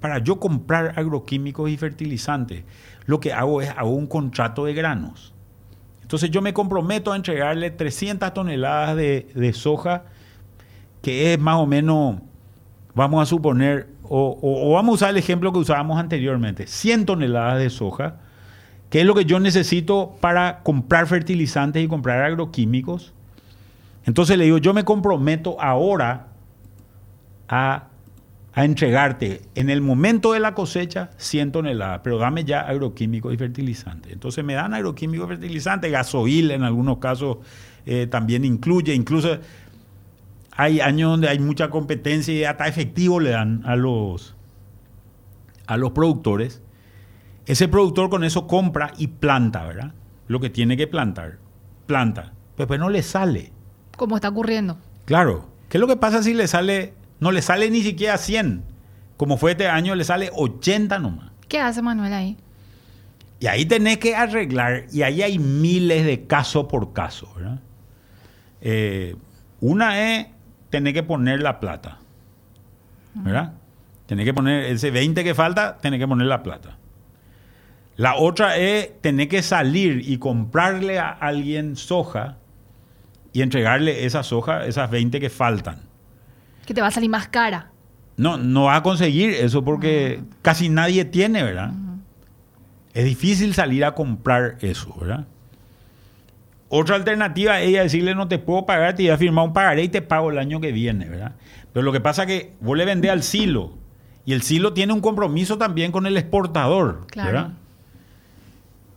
para 0.00 0.18
yo 0.18 0.40
comprar 0.40 0.94
agroquímicos 0.96 1.70
y 1.70 1.76
fertilizantes, 1.76 2.64
lo 3.06 3.20
que 3.20 3.32
hago 3.32 3.62
es 3.62 3.70
hago 3.70 3.90
un 3.90 4.06
contrato 4.06 4.64
de 4.64 4.74
granos. 4.74 5.34
Entonces 6.02 6.30
yo 6.30 6.42
me 6.42 6.52
comprometo 6.52 7.12
a 7.12 7.16
entregarle 7.16 7.70
300 7.70 8.32
toneladas 8.32 8.96
de, 8.96 9.28
de 9.34 9.52
soja, 9.52 10.04
que 11.02 11.32
es 11.32 11.38
más 11.38 11.56
o 11.56 11.66
menos, 11.66 12.16
vamos 12.94 13.22
a 13.22 13.26
suponer, 13.26 13.88
o, 14.08 14.72
vamos 14.74 14.92
a 14.92 14.94
usar 14.94 15.10
el 15.10 15.16
ejemplo 15.18 15.52
que 15.52 15.58
usábamos 15.58 15.98
anteriormente, 15.98 16.66
100 16.66 17.06
toneladas 17.06 17.58
de 17.58 17.70
soja, 17.70 18.16
que 18.90 19.00
es 19.00 19.06
lo 19.06 19.14
que 19.14 19.24
yo 19.24 19.38
necesito 19.38 20.16
para 20.20 20.62
comprar 20.62 21.06
fertilizantes 21.06 21.84
y 21.84 21.88
comprar 21.88 22.22
agroquímicos. 22.22 23.12
Entonces 24.04 24.38
le 24.38 24.44
digo, 24.44 24.58
yo 24.58 24.72
me 24.72 24.84
comprometo 24.84 25.60
ahora 25.60 26.28
a, 27.48 27.88
a 28.54 28.64
entregarte 28.64 29.42
en 29.54 29.68
el 29.68 29.82
momento 29.82 30.32
de 30.32 30.40
la 30.40 30.54
cosecha 30.54 31.10
100 31.18 31.52
toneladas, 31.52 32.00
pero 32.02 32.16
dame 32.16 32.44
ya 32.44 32.60
agroquímicos 32.60 33.34
y 33.34 33.36
fertilizantes. 33.36 34.12
Entonces 34.12 34.42
me 34.42 34.54
dan 34.54 34.72
agroquímicos 34.72 35.26
y 35.26 35.28
fertilizantes, 35.28 35.92
gasoil 35.92 36.50
en 36.50 36.62
algunos 36.62 36.96
casos 36.96 37.38
eh, 37.84 38.06
también 38.06 38.44
incluye, 38.44 38.94
incluso 38.94 39.38
hay 40.58 40.80
años 40.80 41.12
donde 41.12 41.28
hay 41.28 41.38
mucha 41.38 41.70
competencia 41.70 42.34
y 42.34 42.42
hasta 42.42 42.66
efectivo 42.66 43.20
le 43.20 43.30
dan 43.30 43.62
a 43.64 43.76
los, 43.76 44.34
a 45.68 45.76
los 45.76 45.92
productores. 45.92 46.60
Ese 47.46 47.68
productor 47.68 48.10
con 48.10 48.24
eso 48.24 48.48
compra 48.48 48.92
y 48.98 49.06
planta, 49.06 49.64
¿verdad? 49.64 49.94
Lo 50.26 50.40
que 50.40 50.50
tiene 50.50 50.76
que 50.76 50.88
plantar. 50.88 51.38
Planta. 51.86 52.32
Pero 52.56 52.66
pues 52.66 52.80
no 52.80 52.90
le 52.90 53.04
sale. 53.04 53.52
Como 53.96 54.16
está 54.16 54.30
ocurriendo. 54.30 54.78
Claro. 55.04 55.48
¿Qué 55.68 55.76
es 55.76 55.80
lo 55.80 55.86
que 55.86 55.96
pasa 55.96 56.24
si 56.24 56.34
le 56.34 56.48
sale, 56.48 56.92
no 57.20 57.30
le 57.30 57.40
sale 57.40 57.70
ni 57.70 57.82
siquiera 57.82 58.18
100? 58.18 58.64
Como 59.16 59.36
fue 59.36 59.52
este 59.52 59.68
año, 59.68 59.94
le 59.94 60.02
sale 60.02 60.28
80 60.34 60.98
nomás. 60.98 61.30
¿Qué 61.46 61.60
hace 61.60 61.82
Manuel 61.82 62.12
ahí? 62.12 62.36
Y 63.38 63.46
ahí 63.46 63.64
tenés 63.64 63.98
que 63.98 64.16
arreglar, 64.16 64.86
y 64.90 65.02
ahí 65.02 65.22
hay 65.22 65.38
miles 65.38 66.04
de 66.04 66.26
caso 66.26 66.66
por 66.66 66.92
caso, 66.92 67.32
¿verdad? 67.36 67.60
Eh, 68.60 69.14
Una 69.60 70.00
es 70.00 70.26
tener 70.70 70.94
que 70.94 71.02
poner 71.02 71.42
la 71.42 71.60
plata. 71.60 71.98
¿Verdad? 73.14 73.52
Tener 74.06 74.24
que 74.24 74.34
poner 74.34 74.64
ese 74.64 74.90
20 74.90 75.24
que 75.24 75.34
falta, 75.34 75.78
tener 75.78 75.98
que 75.98 76.06
poner 76.06 76.26
la 76.26 76.42
plata. 76.42 76.78
La 77.96 78.14
otra 78.14 78.56
es 78.56 79.00
tener 79.00 79.28
que 79.28 79.42
salir 79.42 80.08
y 80.08 80.18
comprarle 80.18 80.98
a 80.98 81.10
alguien 81.10 81.76
soja 81.76 82.36
y 83.32 83.42
entregarle 83.42 84.04
esa 84.04 84.22
soja, 84.22 84.66
esas 84.66 84.90
20 84.90 85.18
que 85.18 85.30
faltan. 85.30 85.80
Que 86.64 86.74
te 86.74 86.80
va 86.80 86.86
a 86.86 86.90
salir 86.92 87.10
más 87.10 87.28
cara. 87.28 87.70
No, 88.16 88.36
no 88.36 88.64
va 88.64 88.76
a 88.76 88.82
conseguir 88.82 89.30
eso 89.30 89.64
porque 89.64 90.22
casi 90.42 90.68
nadie 90.68 91.04
tiene, 91.04 91.42
¿verdad? 91.42 91.72
Es 92.94 93.04
difícil 93.04 93.54
salir 93.54 93.84
a 93.84 93.94
comprar 93.94 94.56
eso, 94.60 94.94
¿verdad? 95.00 95.26
Otra 96.70 96.96
alternativa 96.96 97.60
es 97.60 97.68
ella 97.68 97.82
decirle 97.82 98.14
no 98.14 98.28
te 98.28 98.38
puedo 98.38 98.66
pagar, 98.66 98.94
te 98.94 99.02
voy 99.04 99.10
a 99.10 99.16
firmar 99.18 99.46
un 99.46 99.52
pagaré 99.52 99.84
y 99.84 99.88
te 99.88 100.02
pago 100.02 100.30
el 100.30 100.38
año 100.38 100.60
que 100.60 100.70
viene, 100.72 101.08
¿verdad? 101.08 101.36
Pero 101.72 101.84
lo 101.84 101.92
que 101.92 102.00
pasa 102.00 102.22
es 102.22 102.28
que 102.28 102.52
vos 102.60 102.76
le 102.76 102.84
vendés 102.84 103.10
al 103.10 103.22
silo 103.22 103.72
y 104.26 104.34
el 104.34 104.42
silo 104.42 104.74
tiene 104.74 104.92
un 104.92 105.00
compromiso 105.00 105.56
también 105.56 105.92
con 105.92 106.06
el 106.06 106.16
exportador, 106.16 107.06
Claro. 107.06 107.32
¿verdad? 107.32 107.52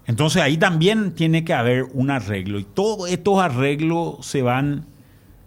Entonces 0.05 0.41
ahí 0.41 0.57
también 0.57 1.13
tiene 1.13 1.45
que 1.45 1.53
haber 1.53 1.85
un 1.93 2.09
arreglo 2.09 2.59
y 2.59 2.65
todos 2.65 3.09
estos 3.09 3.39
arreglos 3.39 4.25
se 4.25 4.41
van, 4.41 4.85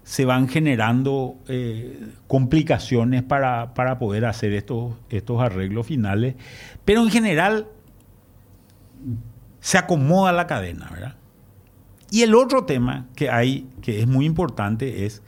se 0.05 0.25
van 0.25 0.49
generando 0.49 1.37
eh, 1.49 2.01
complicaciones 2.27 3.23
para, 3.23 3.75
para 3.75 3.99
poder 3.99 4.25
hacer 4.25 4.55
estos, 4.55 4.95
estos 5.11 5.43
arreglos 5.43 5.87
finales. 5.87 6.37
Pero 6.87 7.03
en 7.03 7.11
general 7.11 7.67
se 9.61 9.77
acomoda 9.77 10.33
la 10.33 10.47
cadena, 10.47 10.89
¿verdad? 10.91 11.17
Y 12.15 12.23
el 12.23 12.33
otro 12.37 12.65
tema 12.65 13.07
que 13.17 13.29
hay, 13.29 13.67
que 13.83 14.01
es 14.01 14.07
muy 14.07 14.25
importante, 14.25 15.05
es, 15.05 15.21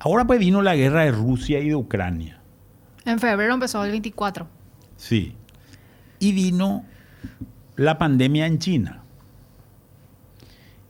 ahora 0.00 0.26
pues 0.26 0.40
vino 0.40 0.60
la 0.60 0.74
guerra 0.74 1.04
de 1.04 1.12
Rusia 1.12 1.60
y 1.60 1.68
de 1.68 1.76
Ucrania. 1.76 2.40
En 3.04 3.20
febrero 3.20 3.54
empezó 3.54 3.84
el 3.84 3.92
24. 3.92 4.48
Sí. 4.96 5.36
Y 6.18 6.32
vino 6.32 6.84
la 7.76 7.98
pandemia 7.98 8.48
en 8.48 8.58
China. 8.58 9.04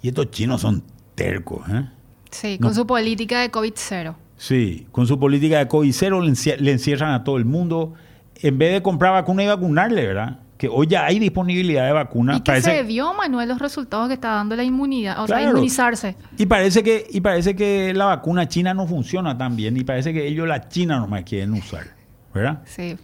Y 0.00 0.08
estos 0.08 0.30
chinos 0.30 0.62
son 0.62 0.82
tercos, 1.14 1.68
¿eh? 1.68 1.90
Sí, 2.30 2.56
No. 2.58 2.68
con 2.68 2.74
su 2.74 2.86
política 2.86 3.42
de 3.42 3.52
COVID-0. 3.52 4.14
Sí, 4.38 4.86
con 4.92 5.06
su 5.06 5.18
política 5.18 5.58
de 5.58 5.68
COVID 5.68 5.92
cero 5.92 6.22
le 6.22 6.72
encierran 6.72 7.12
a 7.12 7.22
todo 7.22 7.36
el 7.36 7.44
mundo. 7.44 7.92
En 8.36 8.56
vez 8.56 8.72
de 8.72 8.82
comprar 8.82 9.12
vacuna 9.12 9.44
y 9.44 9.46
vacunarle, 9.46 10.06
¿verdad? 10.06 10.40
Que 10.62 10.68
hoy 10.68 10.86
ya 10.86 11.06
hay 11.06 11.18
disponibilidad 11.18 11.84
de 11.86 11.92
vacuna. 11.92 12.36
Y 12.36 12.40
que 12.42 12.52
Parece- 12.52 12.70
se 12.70 12.82
vio, 12.84 13.12
Manuel, 13.14 13.48
los 13.48 13.58
resultados 13.58 14.06
que 14.06 14.14
está 14.14 14.28
dando 14.34 14.54
la 14.54 14.62
inmunidad, 14.62 15.20
o 15.20 15.26
sea, 15.26 15.42
inmunizarse. 15.42 16.14
Y 16.38 16.46
parece 16.46 16.84
que 16.84 17.04
y 17.10 17.20
parece 17.20 17.56
que 17.56 17.92
la 17.92 18.04
vacuna 18.04 18.46
china 18.46 18.72
no 18.72 18.86
funciona 18.86 19.36
tan 19.36 19.56
bien 19.56 19.76
y 19.76 19.82
parece 19.82 20.12
que 20.12 20.24
ellos 20.24 20.46
la 20.46 20.68
china 20.68 21.00
nomás 21.00 21.24
quieren 21.24 21.52
usar, 21.54 21.88
¿verdad? 22.32 22.62
Sí, 22.64 22.96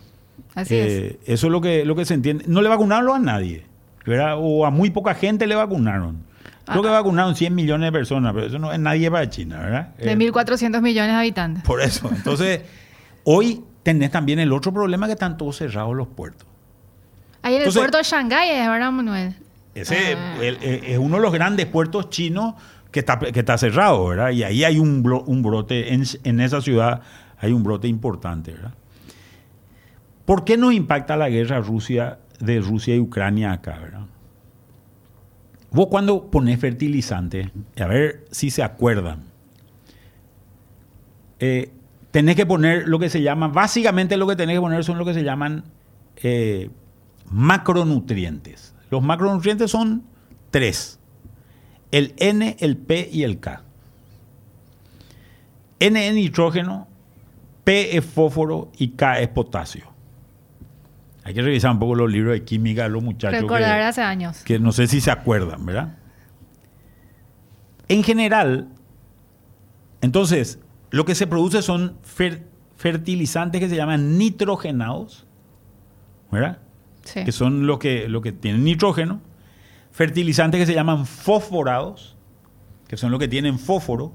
así 0.54 0.76
es. 0.76 0.92
Eh, 0.92 1.18
Eso 1.26 1.48
es 1.48 1.50
lo 1.52 1.60
que 1.60 1.84
lo 1.84 1.96
que 1.96 2.04
se 2.04 2.14
entiende. 2.14 2.44
No 2.46 2.62
le 2.62 2.68
vacunaron 2.68 3.16
a 3.16 3.32
nadie, 3.32 3.66
¿verdad? 4.06 4.36
O 4.38 4.64
a 4.64 4.70
muy 4.70 4.90
poca 4.90 5.14
gente 5.14 5.44
le 5.48 5.56
vacunaron. 5.56 6.22
Creo 6.64 6.78
Ah. 6.78 6.82
que 6.84 6.88
vacunaron 6.90 7.34
100 7.34 7.56
millones 7.56 7.88
de 7.88 7.92
personas, 7.92 8.32
pero 8.34 8.46
eso 8.46 8.60
no 8.60 8.72
es 8.72 8.78
nadie 8.78 9.10
para 9.10 9.28
China, 9.28 9.58
¿verdad? 9.58 9.96
De 9.96 10.12
Eh, 10.12 10.16
1.400 10.16 10.80
millones 10.80 11.10
de 11.10 11.16
habitantes. 11.18 11.64
por 11.64 11.80
eso. 11.82 12.08
Entonces, 12.14 12.60
hoy 13.24 13.64
tenés 13.82 14.12
también 14.12 14.38
el 14.38 14.52
otro 14.52 14.72
problema 14.72 15.06
que 15.06 15.14
están 15.14 15.36
todos 15.36 15.56
cerrados 15.56 15.96
los 15.96 16.06
puertos. 16.06 16.46
Ahí 17.48 17.54
en 17.54 17.62
el 17.62 17.68
Entonces- 17.68 17.80
puerto 17.80 17.96
de 17.96 18.04
Shanghái 18.04 18.50
es, 18.50 18.68
¿verdad, 18.68 18.92
Manuel? 18.92 19.34
Ese 19.74 20.14
Ah. 20.14 20.36
el- 20.42 20.58
es 20.62 20.98
uno 20.98 21.16
de 21.16 21.22
los 21.22 21.32
grandes 21.32 21.64
puertos 21.66 22.10
chinos 22.10 22.54
que 22.90 23.00
está, 23.00 23.18
que 23.18 23.38
está 23.40 23.56
cerrado, 23.56 24.06
¿verdad? 24.08 24.30
Y 24.32 24.42
ahí 24.42 24.64
hay 24.64 24.78
un, 24.78 25.02
brote, 25.02 25.94
en, 25.94 26.04
en 26.24 26.40
esa 26.40 26.60
ciudad 26.60 27.00
hay 27.38 27.52
un 27.52 27.62
brote 27.62 27.88
importante, 27.88 28.52
¿verdad? 28.52 28.74
¿Por 30.26 30.44
qué 30.44 30.58
nos 30.58 30.74
impacta 30.74 31.16
la 31.16 31.30
guerra 31.30 31.60
Rusia, 31.60 32.18
de 32.38 32.60
Rusia 32.60 32.94
y 32.94 33.00
Ucrania 33.00 33.52
acá, 33.52 33.78
¿verdad? 33.80 34.02
Vos 35.70 35.86
cuando 35.88 36.30
pones 36.30 36.60
fertilizante, 36.60 37.50
a 37.80 37.86
ver 37.86 38.26
si 38.30 38.50
se 38.50 38.62
acuerdan, 38.62 39.22
eh, 41.40 41.70
tenés 42.10 42.36
que 42.36 42.44
poner 42.46 42.88
lo 42.88 42.98
que 42.98 43.08
se 43.08 43.22
llama, 43.22 43.48
básicamente 43.48 44.16
lo 44.18 44.26
que 44.26 44.36
tenés 44.36 44.56
que 44.56 44.60
poner 44.60 44.84
son 44.84 44.98
lo 44.98 45.04
que 45.04 45.14
se 45.14 45.22
llaman 45.24 45.64
eh, 46.16 46.68
macronutrientes. 47.30 48.74
Los 48.90 49.02
macronutrientes 49.02 49.70
son 49.70 50.04
tres. 50.50 50.98
El 51.90 52.14
N, 52.18 52.56
el 52.60 52.76
P 52.76 53.08
y 53.12 53.22
el 53.22 53.40
K. 53.40 53.62
N 55.80 56.08
es 56.08 56.14
nitrógeno, 56.14 56.88
P 57.64 57.96
es 57.96 58.04
fósforo 58.04 58.70
y 58.76 58.88
K 58.90 59.20
es 59.20 59.28
potasio. 59.28 59.84
Hay 61.24 61.34
que 61.34 61.42
revisar 61.42 61.70
un 61.72 61.78
poco 61.78 61.94
los 61.94 62.10
libros 62.10 62.32
de 62.32 62.44
química 62.44 62.84
de 62.84 62.88
los 62.88 63.02
muchachos. 63.02 63.40
Recordar 63.42 63.78
que- 63.78 63.84
hace 63.84 64.00
años. 64.02 64.42
que 64.44 64.58
no 64.58 64.72
sé 64.72 64.86
si 64.86 65.00
se 65.00 65.10
acuerdan, 65.10 65.64
¿verdad? 65.66 65.96
En 67.88 68.02
general, 68.02 68.68
entonces, 70.00 70.58
lo 70.90 71.04
que 71.04 71.14
se 71.14 71.26
produce 71.26 71.62
son 71.62 71.96
fer- 72.02 72.42
fertilizantes 72.76 73.60
que 73.60 73.68
se 73.68 73.76
llaman 73.76 74.16
nitrogenados, 74.18 75.26
¿verdad? 76.30 76.58
Que 77.14 77.32
son 77.32 77.66
lo 77.66 77.78
que, 77.78 78.08
lo 78.08 78.20
que 78.20 78.32
tienen 78.32 78.64
nitrógeno. 78.64 79.20
Fertilizantes 79.90 80.60
que 80.60 80.66
se 80.66 80.74
llaman 80.74 81.06
fosforados, 81.06 82.16
que 82.86 82.96
son 82.96 83.10
los 83.10 83.20
que 83.20 83.28
tienen 83.28 83.58
fósforo. 83.58 84.12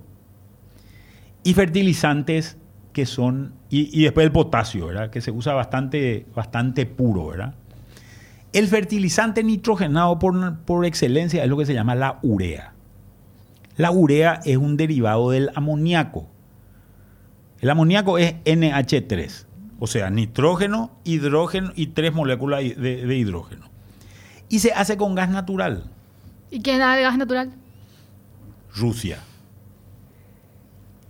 Y 1.44 1.54
fertilizantes 1.54 2.58
que 2.94 3.06
son, 3.06 3.54
y, 3.70 3.89
y 4.00 4.04
después 4.04 4.26
el 4.26 4.32
potasio, 4.32 4.88
¿verdad? 4.88 5.10
Que 5.10 5.20
se 5.20 5.32
usa 5.32 5.54
bastante, 5.54 6.26
bastante 6.34 6.86
puro, 6.86 7.28
¿verdad? 7.28 7.56
El 8.54 8.68
fertilizante 8.68 9.44
nitrogenado 9.44 10.20
por, 10.20 10.60
por 10.60 10.86
excelencia 10.86 11.44
es 11.44 11.50
lo 11.50 11.58
que 11.58 11.66
se 11.66 11.74
llama 11.74 11.96
la 11.96 12.20
urea. 12.22 12.74
La 13.76 13.89
urea 13.89 14.39
es 14.46 14.58
un 14.58 14.78
derivado 14.78 15.32
del 15.32 15.50
amoníaco. 15.56 16.28
El 17.60 17.72
amoníaco 17.72 18.20
es 18.20 18.36
NH3, 18.46 19.46
o 19.80 19.88
sea, 19.88 20.09
nitrógeno, 20.09 20.91
hidrógeno 21.03 21.71
y 21.76 21.88
tres 21.88 22.13
moléculas 22.13 22.61
de, 22.61 23.05
de 23.05 23.15
hidrógeno. 23.15 23.69
Y 24.49 24.59
se 24.59 24.71
hace 24.71 24.97
con 24.97 25.15
gas 25.15 25.30
natural, 25.30 25.89
¿Y 26.53 26.61
quién 26.61 26.78
da 26.78 26.95
el 26.95 27.01
gas 27.01 27.17
natural? 27.17 27.51
Rusia. 28.76 29.17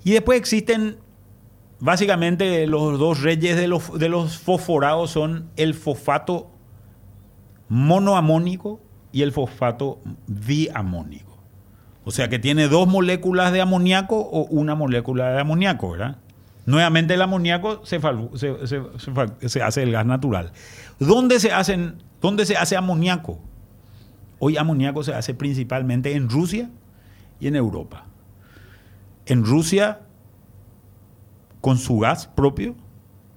Y 0.05 0.11
después 0.11 0.39
existen, 0.39 0.95
básicamente, 1.81 2.65
los 2.65 2.97
dos 2.97 3.21
reyes 3.21 3.57
de 3.57 3.67
los, 3.67 3.99
de 3.99 4.07
los 4.07 4.37
fosforados 4.37 5.11
son 5.11 5.49
el 5.57 5.73
fosfato 5.73 6.49
monoamónico 7.67 8.79
y 9.11 9.23
el 9.23 9.33
fosfato 9.33 9.99
diamónico. 10.27 11.37
O 12.05 12.11
sea 12.11 12.29
que 12.29 12.39
tiene 12.39 12.69
dos 12.69 12.87
moléculas 12.87 13.51
de 13.51 13.59
amoníaco 13.59 14.17
o 14.21 14.45
una 14.45 14.75
molécula 14.75 15.31
de 15.31 15.41
amoníaco, 15.41 15.91
¿verdad? 15.91 16.19
Nuevamente 16.65 17.13
el 17.15 17.21
amoníaco 17.21 17.85
se, 17.85 17.97
hace 19.61 19.83
el 19.83 19.91
gas 19.91 20.05
natural. 20.05 20.53
¿Dónde 20.99 21.39
se, 21.39 21.51
hacen, 21.51 22.01
¿Dónde 22.21 22.45
se 22.45 22.55
hace 22.55 22.77
amoníaco? 22.77 23.39
Hoy 24.39 24.57
amoníaco 24.57 25.03
se 25.03 25.13
hace 25.13 25.33
principalmente 25.33 26.13
en 26.13 26.29
Rusia 26.29 26.69
y 27.39 27.47
en 27.47 27.55
Europa. 27.55 28.05
En 29.25 29.45
Rusia 29.45 30.01
con 31.59 31.77
su 31.77 31.99
gas 31.99 32.27
propio 32.27 32.75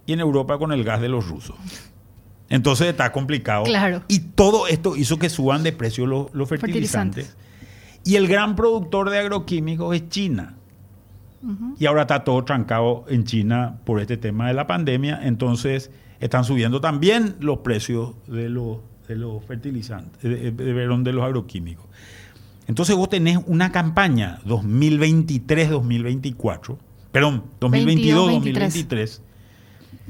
y 0.05 0.13
en 0.13 0.21
Europa 0.21 0.59
con 0.59 0.73
el 0.73 0.85
gas 0.85 1.01
de 1.01 1.09
los 1.09 1.29
rusos. 1.29 1.57
Entonces 2.49 2.89
está 2.89 3.11
complicado. 3.11 3.65
Claro. 3.65 4.03
Y 4.07 4.21
todo 4.21 4.69
esto 4.69 4.97
hizo 4.97 5.19
que 5.19 5.29
suban 5.29 5.65
de 5.65 5.73
precio 5.73 6.07
los, 6.07 6.33
los 6.33 6.49
fertilizantes. 6.49 7.27
Fertilizantes. 7.27 8.03
Y 8.05 8.15
el 8.15 8.29
gran 8.29 8.55
productor 8.55 9.11
de 9.11 9.19
agroquímicos 9.19 9.97
es 9.97 10.09
China. 10.09 10.55
Y 11.79 11.87
ahora 11.87 12.03
está 12.03 12.25
todo 12.25 12.43
trancado 12.45 13.05
en 13.09 13.25
China 13.25 13.77
por 13.85 14.01
este 14.01 14.17
tema 14.17 14.49
de 14.49 14.55
la 14.55 14.67
pandemia. 14.67 15.21
Entonces 15.23 15.91
están 16.21 16.45
subiendo 16.45 16.81
también 16.81 17.37
los 17.41 17.59
precios 17.59 18.15
de 18.27 18.49
los, 18.49 18.79
de 19.07 19.17
los 19.17 19.45
fertilizantes, 19.45 20.23
de, 20.23 20.51
de- 20.51 20.75
de 20.75 21.13
los 21.13 21.25
agroquímicos. 21.25 21.87
Entonces 22.67 22.97
vos 22.97 23.09
tenés 23.09 23.39
una 23.47 23.71
campaña 23.71 24.41
2023-2024, 24.47 26.77
perdón, 27.13 27.45
2022-2023, 27.61 29.21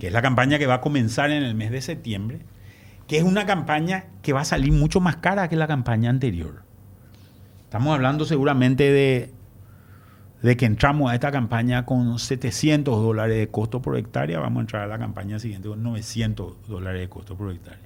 que 0.01 0.07
es 0.09 0.13
la 0.13 0.23
campaña 0.23 0.59
que 0.59 0.67
va 0.67 0.75
a 0.75 0.81
comenzar 0.81 1.31
en 1.31 1.43
el 1.43 1.55
mes 1.55 1.71
de 1.71 1.81
septiembre, 1.81 2.41
que 3.07 3.19
es 3.19 3.25
una 3.25 3.47
campaña 3.47 4.07
que 4.23 4.33
va 4.33 4.41
a 4.41 4.45
salir 4.45 4.73
mucho 4.73 5.01
más 5.01 5.17
cara 5.17 5.49
que 5.49 5.57
la 5.57 5.67
campaña 5.67 6.11
anterior. 6.11 6.63
Estamos 7.65 7.95
hablando 7.95 8.25
seguramente 8.25 8.91
de, 8.91 9.33
de 10.47 10.57
que 10.57 10.65
entramos 10.65 11.11
a 11.11 11.15
esta 11.15 11.33
campaña 11.33 11.85
con 11.85 12.21
700 12.21 13.03
dólares 13.03 13.37
de 13.37 13.49
costo 13.49 13.83
por 13.83 13.97
hectárea, 13.97 14.39
vamos 14.39 14.59
a 14.59 14.61
entrar 14.61 14.83
a 14.85 14.87
la 14.87 14.97
campaña 14.97 15.41
siguiente 15.41 15.69
con 15.69 15.83
900 15.83 16.69
dólares 16.69 17.01
de 17.01 17.09
costo 17.09 17.37
por 17.37 17.51
hectárea. 17.51 17.81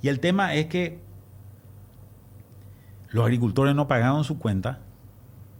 Y 0.00 0.06
el 0.06 0.20
tema 0.20 0.54
es 0.54 0.66
que 0.66 1.00
los 3.08 3.24
agricultores 3.24 3.74
no 3.74 3.88
pagaron 3.88 4.22
su 4.22 4.38
cuenta 4.38 4.78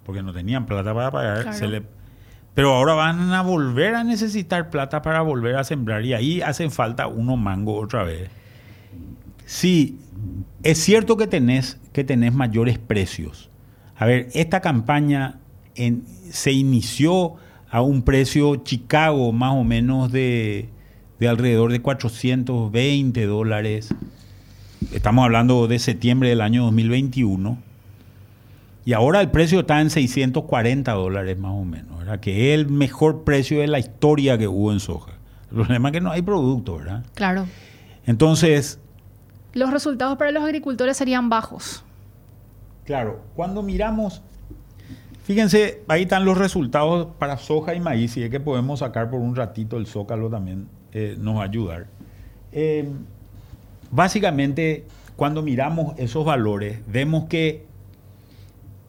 porque 0.04 0.22
no 0.22 0.32
tenían 0.32 0.64
plata 0.64 0.94
para 0.94 1.10
pagar. 1.10 1.42
Claro. 1.42 1.58
Se 1.58 1.66
le 1.66 1.82
Pero 2.54 2.72
ahora 2.72 2.94
van 2.94 3.32
a 3.32 3.42
volver 3.42 3.96
a 3.96 4.04
necesitar 4.04 4.70
plata 4.70 5.02
para 5.02 5.22
volver 5.22 5.56
a 5.56 5.64
sembrar 5.64 6.04
y 6.04 6.14
ahí 6.14 6.40
hacen 6.40 6.70
falta 6.70 7.08
uno 7.08 7.36
mango 7.36 7.80
otra 7.80 8.04
vez. 8.04 8.30
Sí, 9.44 9.98
es 10.62 10.78
cierto 10.78 11.16
que 11.16 11.26
tenés, 11.26 11.80
que 11.92 12.04
tenés 12.04 12.32
mayores 12.32 12.78
precios. 12.78 13.50
A 13.96 14.06
ver, 14.06 14.28
esta 14.34 14.60
campaña 14.60 15.40
se 16.30 16.52
inició 16.52 17.34
a 17.70 17.80
un 17.80 18.02
precio 18.02 18.56
Chicago 18.56 19.32
más 19.32 19.52
o 19.54 19.64
menos 19.64 20.12
de, 20.12 20.68
de 21.18 21.28
alrededor 21.28 21.72
de 21.72 21.80
420 21.80 23.26
dólares. 23.26 23.94
Estamos 24.92 25.24
hablando 25.24 25.66
de 25.66 25.78
septiembre 25.78 26.28
del 26.28 26.40
año 26.40 26.64
2021 26.64 27.58
y 28.84 28.92
ahora 28.92 29.20
el 29.20 29.30
precio 29.30 29.60
está 29.60 29.80
en 29.80 29.90
640 29.90 30.92
dólares 30.92 31.38
más 31.38 31.52
o 31.52 31.64
menos, 31.64 31.98
¿verdad? 31.98 32.20
Que 32.20 32.52
es 32.52 32.60
el 32.60 32.68
mejor 32.68 33.24
precio 33.24 33.60
de 33.60 33.66
la 33.66 33.78
historia 33.78 34.36
que 34.36 34.46
hubo 34.46 34.72
en 34.72 34.80
soja. 34.80 35.12
El 35.50 35.56
problema 35.56 35.88
es 35.88 35.92
que 35.94 36.00
no 36.00 36.10
hay 36.10 36.22
producto, 36.22 36.76
¿verdad? 36.76 37.04
Claro. 37.14 37.46
Entonces... 38.06 38.78
Los 39.54 39.70
resultados 39.70 40.18
para 40.18 40.32
los 40.32 40.42
agricultores 40.42 40.96
serían 40.96 41.30
bajos. 41.30 41.82
Claro, 42.84 43.22
cuando 43.34 43.62
miramos, 43.62 44.20
fíjense, 45.24 45.82
ahí 45.88 46.02
están 46.02 46.24
los 46.24 46.38
resultados 46.38 47.08
para 47.18 47.36
soja 47.36 47.74
y 47.74 47.80
maíz, 47.80 48.16
y 48.16 48.22
es 48.22 48.30
que 48.30 48.40
podemos 48.40 48.78
sacar 48.78 49.10
por 49.10 49.20
un 49.20 49.34
ratito 49.34 49.76
el 49.76 49.86
zócalo 49.86 50.30
también 50.30 50.68
eh, 50.92 51.16
nos 51.18 51.36
va 51.36 51.40
a 51.42 51.44
ayudar. 51.44 51.86
Eh, 52.52 52.88
básicamente, 53.90 54.86
cuando 55.16 55.42
miramos 55.42 55.98
esos 55.98 56.24
valores, 56.24 56.78
vemos 56.86 57.24
que 57.24 57.66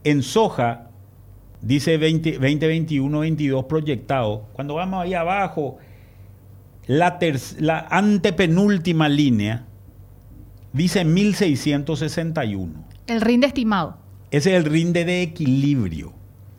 en 0.04 0.22
soja, 0.22 0.90
dice 1.62 1.98
2021 1.98 3.20
22 3.20 3.66
proyectado, 3.66 4.46
cuando 4.54 4.76
vamos 4.76 5.04
ahí 5.04 5.16
abajo, 5.16 5.80
la, 6.86 7.18
la 7.58 7.88
antepenúltima 7.90 9.10
línea 9.10 9.66
dice 10.74 11.04
1661. 11.04 12.86
El 13.08 13.22
rinde 13.22 13.48
estimado. 13.48 13.98
Ese 14.32 14.52
es 14.52 14.58
el 14.58 14.66
rinde 14.70 15.06
de 15.06 15.22
equilibrio, 15.22 16.14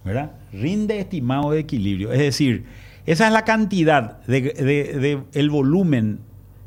¿verdad? 0.07 0.31
Rinde 0.53 1.01
estimado 1.01 1.51
de 1.51 1.59
equilibrio. 1.59 2.13
Es 2.13 2.21
decir, 2.21 2.65
esa 3.07 3.27
es 3.27 3.33
la 3.33 3.45
cantidad 3.45 4.25
de, 4.27 5.23
el 5.33 5.51
volumen 5.51 6.21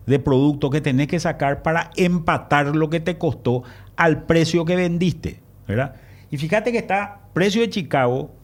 de 0.05 0.19
producto 0.19 0.69
que 0.69 0.81
tenés 0.81 1.07
que 1.07 1.19
sacar 1.21 1.63
para 1.63 1.89
empatar 1.95 2.75
lo 2.75 2.89
que 2.89 2.99
te 2.99 3.17
costó 3.17 3.63
al 3.95 4.23
precio 4.23 4.65
que 4.65 4.75
vendiste, 4.75 5.39
¿verdad? 5.67 5.95
Y 6.29 6.37
fíjate 6.37 6.73
que 6.73 6.79
está 6.79 7.21
precio 7.31 7.61
de 7.61 7.69
Chicago, 7.69 8.35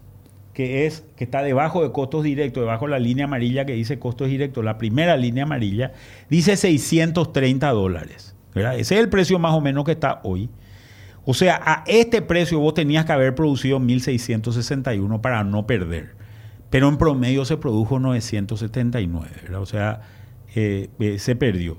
que 0.54 0.86
es 0.86 1.04
que 1.18 1.26
está 1.26 1.44
debajo 1.44 1.84
de 1.84 1.92
costos 1.92 2.24
directos, 2.24 2.64
debajo 2.64 2.86
de 2.86 2.92
la 2.92 3.00
línea 3.00 3.26
amarilla 3.26 3.66
que 3.66 3.74
dice 3.74 4.00
costos 4.00 4.30
directos, 4.30 4.64
la 4.64 4.78
primera 4.78 5.18
línea 5.18 5.44
amarilla, 5.44 5.92
dice 6.30 6.56
630 6.56 7.70
dólares. 7.72 8.34
¿verdad? 8.54 8.80
Ese 8.80 8.96
es 8.96 9.02
el 9.02 9.10
precio 9.10 9.40
más 9.40 9.54
o 9.54 9.60
menos 9.60 9.84
que 9.84 9.92
está 9.92 10.22
hoy. 10.24 10.50
O 11.26 11.34
sea, 11.34 11.60
a 11.64 11.84
este 11.88 12.22
precio 12.22 12.60
vos 12.60 12.74
tenías 12.74 13.06
que 13.06 13.12
haber 13.12 13.34
producido 13.34 13.80
1661 13.80 15.22
para 15.22 15.44
no 15.44 15.66
perder. 15.66 16.16
Pero 16.70 16.88
en 16.88 16.98
promedio 16.98 17.46
se 17.46 17.58
produjo 17.58 18.00
979, 18.00 19.30
¿verdad? 19.44 19.62
O 19.62 19.66
sea, 19.66 20.02
eh, 20.56 20.90
eh, 21.00 21.20
se 21.20 21.36
perdió. 21.36 21.78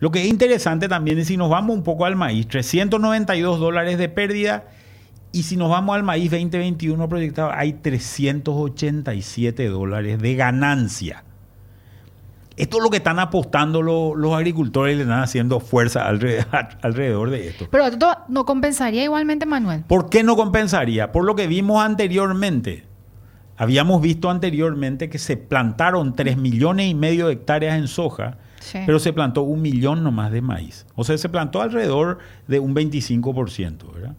Lo 0.00 0.10
que 0.10 0.22
es 0.22 0.28
interesante 0.28 0.88
también 0.88 1.18
es 1.18 1.28
si 1.28 1.36
nos 1.36 1.50
vamos 1.50 1.76
un 1.76 1.82
poco 1.82 2.04
al 2.04 2.14
maíz, 2.14 2.46
392 2.46 3.58
dólares 3.58 3.98
de 3.98 4.08
pérdida 4.08 4.68
y 5.32 5.42
si 5.42 5.56
nos 5.56 5.70
vamos 5.70 5.96
al 5.96 6.04
maíz 6.04 6.30
2021 6.30 7.08
proyectado, 7.08 7.50
hay 7.52 7.74
387 7.74 9.66
dólares 9.68 10.20
de 10.20 10.34
ganancia. 10.34 11.24
Esto 12.58 12.78
es 12.78 12.82
lo 12.82 12.90
que 12.90 12.96
están 12.96 13.20
apostando 13.20 13.82
los, 13.82 14.34
agricultores 14.34 14.94
y 14.94 14.96
le 14.96 15.02
están 15.04 15.22
haciendo 15.22 15.60
fuerza 15.60 16.06
alrededor, 16.82 17.30
de 17.30 17.48
esto. 17.48 17.68
Pero 17.70 17.86
esto 17.86 18.16
no 18.28 18.44
compensaría 18.44 19.04
igualmente, 19.04 19.46
Manuel. 19.46 19.84
¿Por 19.86 20.10
qué 20.10 20.24
no 20.24 20.34
compensaría? 20.34 21.12
Por 21.12 21.24
lo 21.24 21.36
que 21.36 21.46
vimos 21.46 21.82
anteriormente. 21.82 22.84
Habíamos 23.56 24.02
visto 24.02 24.28
anteriormente 24.28 25.08
que 25.08 25.18
se 25.18 25.36
plantaron 25.36 26.14
3 26.14 26.36
millones 26.36 26.90
y 26.90 26.94
medio 26.94 27.28
de 27.28 27.34
hectáreas 27.34 27.78
en 27.78 27.88
soja, 27.88 28.38
pero 28.86 28.98
se 28.98 29.12
plantó 29.12 29.42
un 29.42 29.62
millón 29.62 30.02
nomás 30.02 30.32
de 30.32 30.42
maíz. 30.42 30.86
O 30.94 31.04
sea, 31.04 31.16
se 31.16 31.28
plantó 31.28 31.60
alrededor 31.60 32.18
de 32.46 32.58
un 32.58 32.74
25%, 32.74 33.92
¿verdad? 33.92 34.14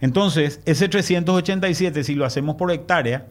Entonces, 0.00 0.60
ese 0.66 0.88
387, 0.88 2.04
si 2.04 2.14
lo 2.14 2.24
hacemos 2.24 2.56
por 2.56 2.70
hectárea, 2.70 3.26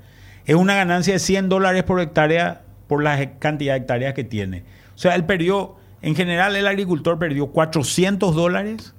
es 0.45 0.55
una 0.55 0.75
ganancia 0.75 1.13
de 1.13 1.19
100 1.19 1.49
dólares 1.49 1.83
por 1.83 1.99
hectárea 1.99 2.64
por 2.87 3.03
la 3.03 3.37
cantidad 3.39 3.73
de 3.73 3.79
hectáreas 3.79 4.13
que 4.13 4.23
tiene. 4.23 4.63
O 4.95 4.97
sea, 4.97 5.15
él 5.15 5.25
perdió, 5.25 5.75
en 6.01 6.15
general 6.15 6.55
el 6.55 6.67
agricultor 6.67 7.19
perdió 7.19 7.47
400 7.47 8.35
dólares 8.35 8.93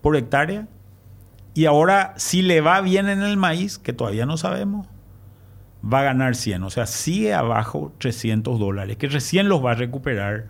por 0.00 0.16
hectárea 0.16 0.68
y 1.54 1.66
ahora 1.66 2.14
si 2.16 2.42
le 2.42 2.60
va 2.60 2.80
bien 2.80 3.08
en 3.08 3.22
el 3.22 3.36
maíz, 3.36 3.78
que 3.78 3.92
todavía 3.92 4.26
no 4.26 4.36
sabemos, 4.36 4.88
va 5.84 6.00
a 6.00 6.04
ganar 6.04 6.34
100. 6.34 6.62
O 6.64 6.70
sea, 6.70 6.86
sigue 6.86 7.32
abajo 7.32 7.92
300 7.98 8.58
dólares, 8.58 8.96
que 8.96 9.06
recién 9.06 9.48
los 9.48 9.64
va 9.64 9.72
a 9.72 9.74
recuperar 9.74 10.46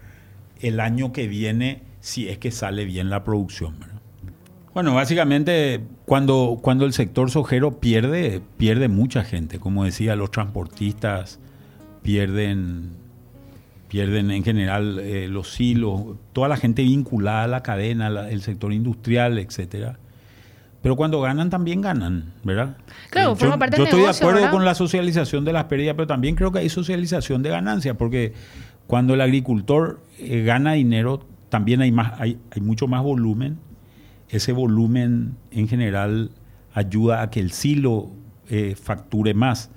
el 0.61 0.80
año 0.80 1.12
que 1.12 1.28
viene 1.28 1.82
si 2.00 2.28
es 2.28 2.38
que 2.38 2.50
sale 2.50 2.84
bien 2.84 3.11
la 3.11 3.24
producción. 3.24 3.76
Bueno, 4.72 4.94
básicamente 4.94 5.82
cuando, 6.07 6.59
cuando 6.61 6.84
el 6.84 6.92
sector 6.92 7.30
sojero 7.30 7.80
pierde, 7.80 8.42
pierde 8.57 8.88
mucha 8.88 9.24
gente. 9.24 9.61
Como 9.61 9.84
decía, 9.84 10.16
los 10.16 10.30
transportistas 10.30 11.38
pierden, 12.05 12.90
pierden 13.88 14.30
en 14.30 14.44
general 14.44 15.00
eh, 15.00 15.26
los 15.26 15.61
hilos, 15.61 16.02
toda 16.32 16.48
la 16.48 16.57
gente 16.57 16.82
vinculada 16.82 17.42
a 17.42 17.48
la 17.48 17.64
cadena, 17.64 18.28
el 18.28 18.42
sector 18.42 18.72
industrial, 18.72 19.38
etcétera. 19.38 19.98
Pero 20.80 20.94
cuando 20.94 21.20
ganan 21.20 21.50
también 21.50 21.80
ganan, 21.80 22.34
¿verdad? 22.44 22.76
Claro, 23.11 23.32
eh, 23.32 23.36
forma 23.36 23.59
parte 23.59 23.76
yo 23.76 23.84
del 23.84 23.94
estoy 23.94 24.02
de 24.02 24.11
acuerdo 24.11 24.50
con 24.52 24.64
la 24.64 24.76
socialización 24.76 25.44
de 25.44 25.52
las 25.52 25.64
pérdidas, 25.64 25.96
pero 25.96 26.07
también 26.07 26.36
creo 26.36 26.52
que 26.52 26.61
hay 26.61 26.68
socialización 26.68 27.42
de 27.42 27.50
ganancias, 27.50 27.96
porque 27.96 28.34
cuando 28.86 29.14
el 29.14 29.20
agricultor 29.20 30.00
eh, 30.20 30.44
gana 30.44 30.74
dinero, 30.74 31.26
también 31.48 31.80
hay, 31.80 31.90
más, 31.90 32.20
hay, 32.20 32.38
hay 32.52 32.62
mucho 32.62 32.86
más 32.86 33.02
volumen 33.02 33.59
ese 34.28 34.52
volumen 34.52 35.36
en 35.50 35.68
general 35.68 36.30
ayuda 36.72 37.22
a 37.22 37.30
que 37.30 37.40
el 37.40 37.52
silo 37.52 38.11
eh, 38.50 38.74
facture 38.80 39.34
más. 39.34 39.70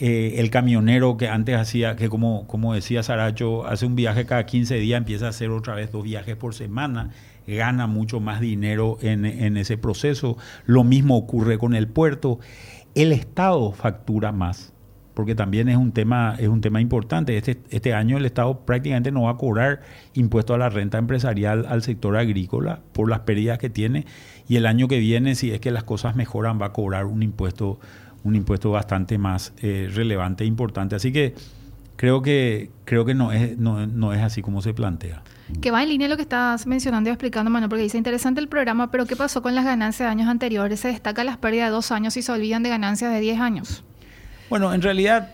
Eh, 0.00 0.36
el 0.38 0.50
camionero 0.50 1.16
que 1.16 1.28
antes 1.28 1.56
hacía, 1.56 1.96
que 1.96 2.08
como, 2.08 2.46
como 2.46 2.72
decía 2.72 3.02
Saracho, 3.02 3.66
hace 3.66 3.84
un 3.84 3.96
viaje 3.96 4.26
cada 4.26 4.46
15 4.46 4.76
días, 4.76 4.98
empieza 4.98 5.26
a 5.26 5.30
hacer 5.30 5.50
otra 5.50 5.74
vez 5.74 5.90
dos 5.90 6.04
viajes 6.04 6.36
por 6.36 6.54
semana, 6.54 7.10
gana 7.46 7.86
mucho 7.86 8.20
más 8.20 8.40
dinero 8.40 8.98
en, 9.00 9.24
en 9.24 9.56
ese 9.56 9.76
proceso. 9.76 10.36
Lo 10.66 10.84
mismo 10.84 11.16
ocurre 11.16 11.58
con 11.58 11.74
el 11.74 11.88
puerto. 11.88 12.38
El 12.94 13.12
Estado 13.12 13.72
factura 13.72 14.30
más 14.30 14.72
porque 15.18 15.34
también 15.34 15.68
es 15.68 15.76
un 15.76 15.90
tema, 15.90 16.36
es 16.38 16.46
un 16.46 16.60
tema 16.60 16.80
importante. 16.80 17.36
Este, 17.36 17.60
este 17.70 17.92
año 17.92 18.18
el 18.18 18.24
Estado 18.24 18.64
prácticamente 18.64 19.10
no 19.10 19.22
va 19.22 19.32
a 19.32 19.36
cobrar 19.36 19.80
impuesto 20.14 20.54
a 20.54 20.58
la 20.58 20.68
renta 20.68 20.96
empresarial 20.96 21.66
al 21.68 21.82
sector 21.82 22.16
agrícola 22.16 22.82
por 22.92 23.10
las 23.10 23.18
pérdidas 23.22 23.58
que 23.58 23.68
tiene 23.68 24.06
y 24.46 24.54
el 24.58 24.66
año 24.66 24.86
que 24.86 25.00
viene, 25.00 25.34
si 25.34 25.50
es 25.50 25.58
que 25.58 25.72
las 25.72 25.82
cosas 25.82 26.14
mejoran, 26.14 26.62
va 26.62 26.66
a 26.66 26.72
cobrar 26.72 27.06
un 27.06 27.24
impuesto, 27.24 27.80
un 28.24 28.36
impuesto 28.36 28.70
bastante 28.70 29.18
más 29.18 29.52
eh, 29.62 29.90
relevante 29.92 30.44
e 30.44 30.46
importante. 30.46 30.96
Así 30.96 31.12
que 31.12 31.34
creo 31.96 32.22
que, 32.22 32.70
creo 32.84 33.04
que 33.04 33.14
no, 33.14 33.32
es, 33.32 33.58
no, 33.58 34.12
es 34.12 34.22
así 34.22 34.42
como 34.42 34.62
se 34.62 34.74
plantea. 34.74 35.22
Que 35.60 35.70
va 35.70 35.82
en 35.82 35.88
línea 35.88 36.08
lo 36.08 36.16
que 36.16 36.22
estás 36.22 36.66
mencionando 36.66 37.10
y 37.10 37.12
explicando, 37.12 37.50
Manuel, 37.50 37.70
porque 37.70 37.82
dice 37.82 37.98
interesante 37.98 38.40
el 38.40 38.48
programa, 38.48 38.90
pero 38.90 39.06
¿qué 39.06 39.16
pasó 39.16 39.42
con 39.42 39.54
las 39.54 39.64
ganancias 39.64 40.06
de 40.06 40.10
años 40.10 40.28
anteriores? 40.28 40.80
Se 40.80 40.88
destaca 40.88 41.24
las 41.24 41.38
pérdidas 41.38 41.68
de 41.68 41.72
dos 41.72 41.90
años 41.90 42.16
y 42.16 42.22
se 42.22 42.30
olvidan 42.32 42.62
de 42.62 42.68
ganancias 42.68 43.12
de 43.12 43.20
diez 43.20 43.40
años. 43.40 43.84
Bueno, 44.50 44.72
en 44.72 44.82
realidad 44.82 45.30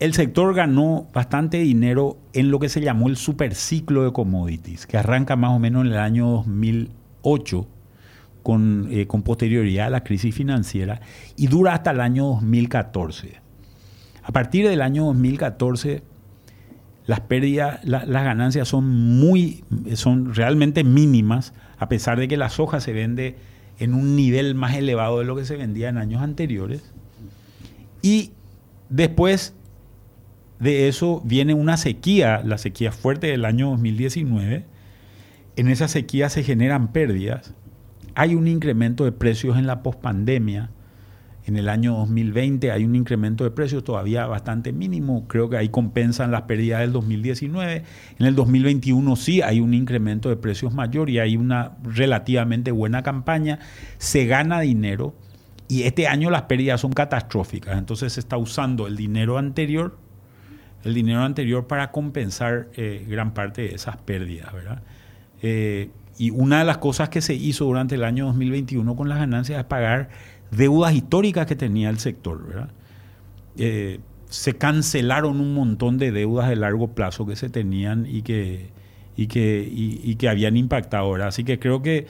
el 0.00 0.14
sector 0.14 0.52
ganó 0.54 1.06
bastante 1.12 1.58
dinero 1.58 2.18
en 2.32 2.50
lo 2.50 2.58
que 2.58 2.68
se 2.68 2.80
llamó 2.80 3.08
el 3.08 3.16
superciclo 3.16 4.04
de 4.04 4.12
commodities, 4.12 4.86
que 4.86 4.98
arranca 4.98 5.36
más 5.36 5.52
o 5.52 5.58
menos 5.60 5.86
en 5.86 5.92
el 5.92 5.98
año 5.98 6.28
2008 6.28 7.66
con, 8.42 8.88
eh, 8.90 9.06
con 9.06 9.22
posterioridad 9.22 9.86
a 9.86 9.90
la 9.90 10.04
crisis 10.04 10.34
financiera 10.34 11.00
y 11.36 11.46
dura 11.46 11.74
hasta 11.74 11.90
el 11.90 12.00
año 12.00 12.26
2014. 12.26 13.40
A 14.22 14.32
partir 14.32 14.68
del 14.68 14.82
año 14.82 15.04
2014 15.06 16.02
las 17.06 17.20
pérdidas, 17.20 17.80
las 17.84 18.06
ganancias 18.06 18.68
son 18.68 18.88
muy, 18.88 19.64
son 19.94 20.34
realmente 20.34 20.84
mínimas, 20.84 21.52
a 21.78 21.88
pesar 21.88 22.18
de 22.18 22.28
que 22.28 22.36
la 22.36 22.48
soja 22.48 22.80
se 22.80 22.92
vende 22.92 23.36
en 23.78 23.94
un 23.94 24.14
nivel 24.14 24.54
más 24.54 24.76
elevado 24.76 25.18
de 25.18 25.24
lo 25.24 25.34
que 25.34 25.44
se 25.44 25.56
vendía 25.56 25.88
en 25.88 25.98
años 25.98 26.22
anteriores. 26.22 26.92
Y 28.02 28.32
después 28.88 29.54
de 30.60 30.86
eso 30.86 31.20
viene 31.24 31.54
una 31.54 31.76
sequía, 31.76 32.40
la 32.44 32.56
sequía 32.56 32.92
fuerte 32.92 33.26
del 33.26 33.44
año 33.44 33.70
2019. 33.70 34.64
En 35.56 35.68
esa 35.68 35.88
sequía 35.88 36.28
se 36.28 36.44
generan 36.44 36.92
pérdidas. 36.92 37.52
Hay 38.14 38.34
un 38.34 38.46
incremento 38.48 39.04
de 39.04 39.12
precios 39.12 39.56
en 39.56 39.66
la 39.66 39.82
pospandemia. 39.82 40.70
En 41.44 41.56
el 41.56 41.68
año 41.68 41.96
2020 41.96 42.70
hay 42.70 42.84
un 42.84 42.94
incremento 42.94 43.42
de 43.42 43.50
precios 43.50 43.82
todavía 43.82 44.26
bastante 44.26 44.72
mínimo, 44.72 45.26
creo 45.26 45.50
que 45.50 45.56
ahí 45.56 45.70
compensan 45.70 46.30
las 46.30 46.42
pérdidas 46.42 46.80
del 46.80 46.92
2019. 46.92 47.82
En 48.18 48.26
el 48.26 48.36
2021 48.36 49.16
sí 49.16 49.42
hay 49.42 49.60
un 49.60 49.74
incremento 49.74 50.28
de 50.28 50.36
precios 50.36 50.72
mayor 50.72 51.10
y 51.10 51.18
hay 51.18 51.36
una 51.36 51.72
relativamente 51.82 52.70
buena 52.70 53.02
campaña, 53.02 53.58
se 53.98 54.26
gana 54.26 54.60
dinero 54.60 55.14
y 55.66 55.82
este 55.82 56.06
año 56.06 56.30
las 56.30 56.42
pérdidas 56.42 56.80
son 56.80 56.92
catastróficas, 56.92 57.76
entonces 57.76 58.12
se 58.12 58.20
está 58.20 58.36
usando 58.36 58.86
el 58.86 58.94
dinero 58.94 59.38
anterior, 59.38 59.98
el 60.84 60.94
dinero 60.94 61.22
anterior 61.22 61.66
para 61.66 61.90
compensar 61.90 62.68
eh, 62.76 63.04
gran 63.08 63.34
parte 63.34 63.62
de 63.62 63.74
esas 63.74 63.96
pérdidas, 63.96 64.52
¿verdad? 64.52 64.82
Eh, 65.42 65.90
y 66.18 66.30
una 66.30 66.58
de 66.60 66.64
las 66.64 66.78
cosas 66.78 67.08
que 67.08 67.20
se 67.20 67.34
hizo 67.34 67.64
durante 67.64 67.94
el 67.94 68.04
año 68.04 68.26
2021 68.26 68.96
con 68.96 69.08
las 69.08 69.18
ganancias 69.18 69.58
es 69.58 69.64
pagar 69.64 70.10
deudas 70.50 70.94
históricas 70.94 71.46
que 71.46 71.56
tenía 71.56 71.90
el 71.90 71.98
sector. 71.98 72.46
¿verdad? 72.46 72.70
Eh, 73.56 74.00
se 74.28 74.54
cancelaron 74.54 75.40
un 75.40 75.54
montón 75.54 75.98
de 75.98 76.12
deudas 76.12 76.48
de 76.48 76.56
largo 76.56 76.94
plazo 76.94 77.26
que 77.26 77.36
se 77.36 77.48
tenían 77.48 78.06
y 78.06 78.22
que, 78.22 78.70
y 79.16 79.26
que, 79.26 79.68
y, 79.70 80.14
que 80.16 80.28
habían 80.28 80.56
impactado. 80.56 81.10
¿verdad? 81.10 81.28
Así 81.28 81.44
que 81.44 81.58
creo 81.58 81.82
que, 81.82 82.06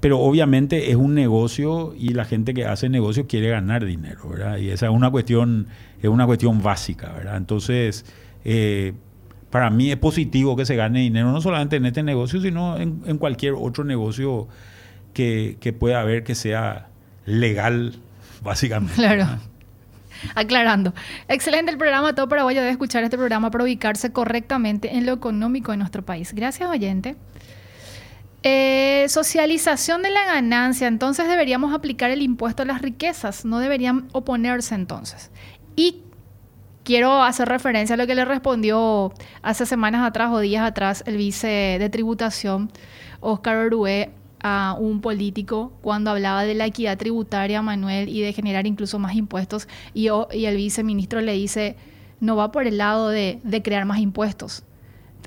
pero 0.00 0.20
obviamente 0.20 0.90
es 0.90 0.96
un 0.96 1.14
negocio 1.14 1.94
y 1.98 2.10
la 2.10 2.24
gente 2.24 2.54
que 2.54 2.66
hace 2.66 2.88
negocio 2.88 3.26
quiere 3.26 3.50
ganar 3.50 3.84
dinero, 3.84 4.28
¿verdad? 4.28 4.58
Y 4.58 4.70
esa 4.70 4.86
es 4.86 4.92
una 4.92 5.10
cuestión, 5.10 5.66
es 6.00 6.08
una 6.08 6.24
cuestión 6.24 6.62
básica, 6.62 7.12
¿verdad? 7.12 7.36
Entonces, 7.36 8.04
eh, 8.44 8.92
para 9.50 9.70
mí 9.70 9.90
es 9.90 9.96
positivo 9.96 10.56
que 10.56 10.66
se 10.66 10.76
gane 10.76 11.00
dinero, 11.00 11.32
no 11.32 11.40
solamente 11.40 11.76
en 11.76 11.86
este 11.86 12.02
negocio, 12.02 12.40
sino 12.40 12.76
en, 12.76 13.18
cualquier 13.18 13.54
otro 13.54 13.84
negocio 13.84 14.48
que, 15.14 15.56
que 15.60 15.72
pueda 15.72 16.00
haber 16.00 16.24
que 16.24 16.34
sea 16.34 16.88
legal, 17.24 17.94
básicamente. 18.42 18.94
Claro. 18.94 19.26
Aclarando. 20.34 20.94
Excelente 21.28 21.70
el 21.70 21.78
programa. 21.78 22.14
Todo 22.14 22.28
paraguayo 22.28 22.60
debe 22.60 22.72
escuchar 22.72 23.04
este 23.04 23.16
programa 23.16 23.50
para 23.50 23.64
ubicarse 23.64 24.12
correctamente 24.12 24.96
en 24.96 25.06
lo 25.06 25.12
económico 25.12 25.72
de 25.72 25.78
nuestro 25.78 26.04
país. 26.04 26.32
Gracias, 26.34 26.68
oyente. 26.68 27.16
Eh, 28.42 29.06
socialización 29.08 30.02
de 30.02 30.10
la 30.10 30.24
ganancia. 30.24 30.88
Entonces 30.88 31.28
deberíamos 31.28 31.72
aplicar 31.72 32.10
el 32.10 32.22
impuesto 32.22 32.62
a 32.62 32.66
las 32.66 32.82
riquezas. 32.82 33.44
No 33.44 33.58
deberían 33.58 34.08
oponerse 34.12 34.74
entonces. 34.74 35.30
Y 35.76 36.02
quiero 36.88 37.22
hacer 37.22 37.46
referencia 37.50 37.92
a 37.92 37.96
lo 37.98 38.06
que 38.06 38.14
le 38.14 38.24
respondió 38.24 39.12
hace 39.42 39.66
semanas 39.66 40.06
atrás 40.06 40.30
o 40.32 40.38
días 40.38 40.66
atrás 40.66 41.04
el 41.06 41.18
vice 41.18 41.76
de 41.78 41.90
tributación, 41.90 42.70
Oscar 43.20 43.58
Orué, 43.58 44.10
a 44.40 44.74
un 44.78 45.02
político 45.02 45.70
cuando 45.82 46.12
hablaba 46.12 46.44
de 46.44 46.54
la 46.54 46.64
equidad 46.64 46.96
tributaria, 46.96 47.60
Manuel, 47.60 48.08
y 48.08 48.22
de 48.22 48.32
generar 48.32 48.66
incluso 48.66 48.98
más 48.98 49.14
impuestos, 49.16 49.68
y, 49.92 50.08
y 50.32 50.46
el 50.46 50.56
viceministro 50.56 51.20
le 51.20 51.34
dice, 51.34 51.76
no 52.20 52.36
va 52.36 52.52
por 52.52 52.66
el 52.66 52.78
lado 52.78 53.10
de, 53.10 53.38
crear 53.62 53.84
más 53.84 53.98
impuestos, 53.98 54.62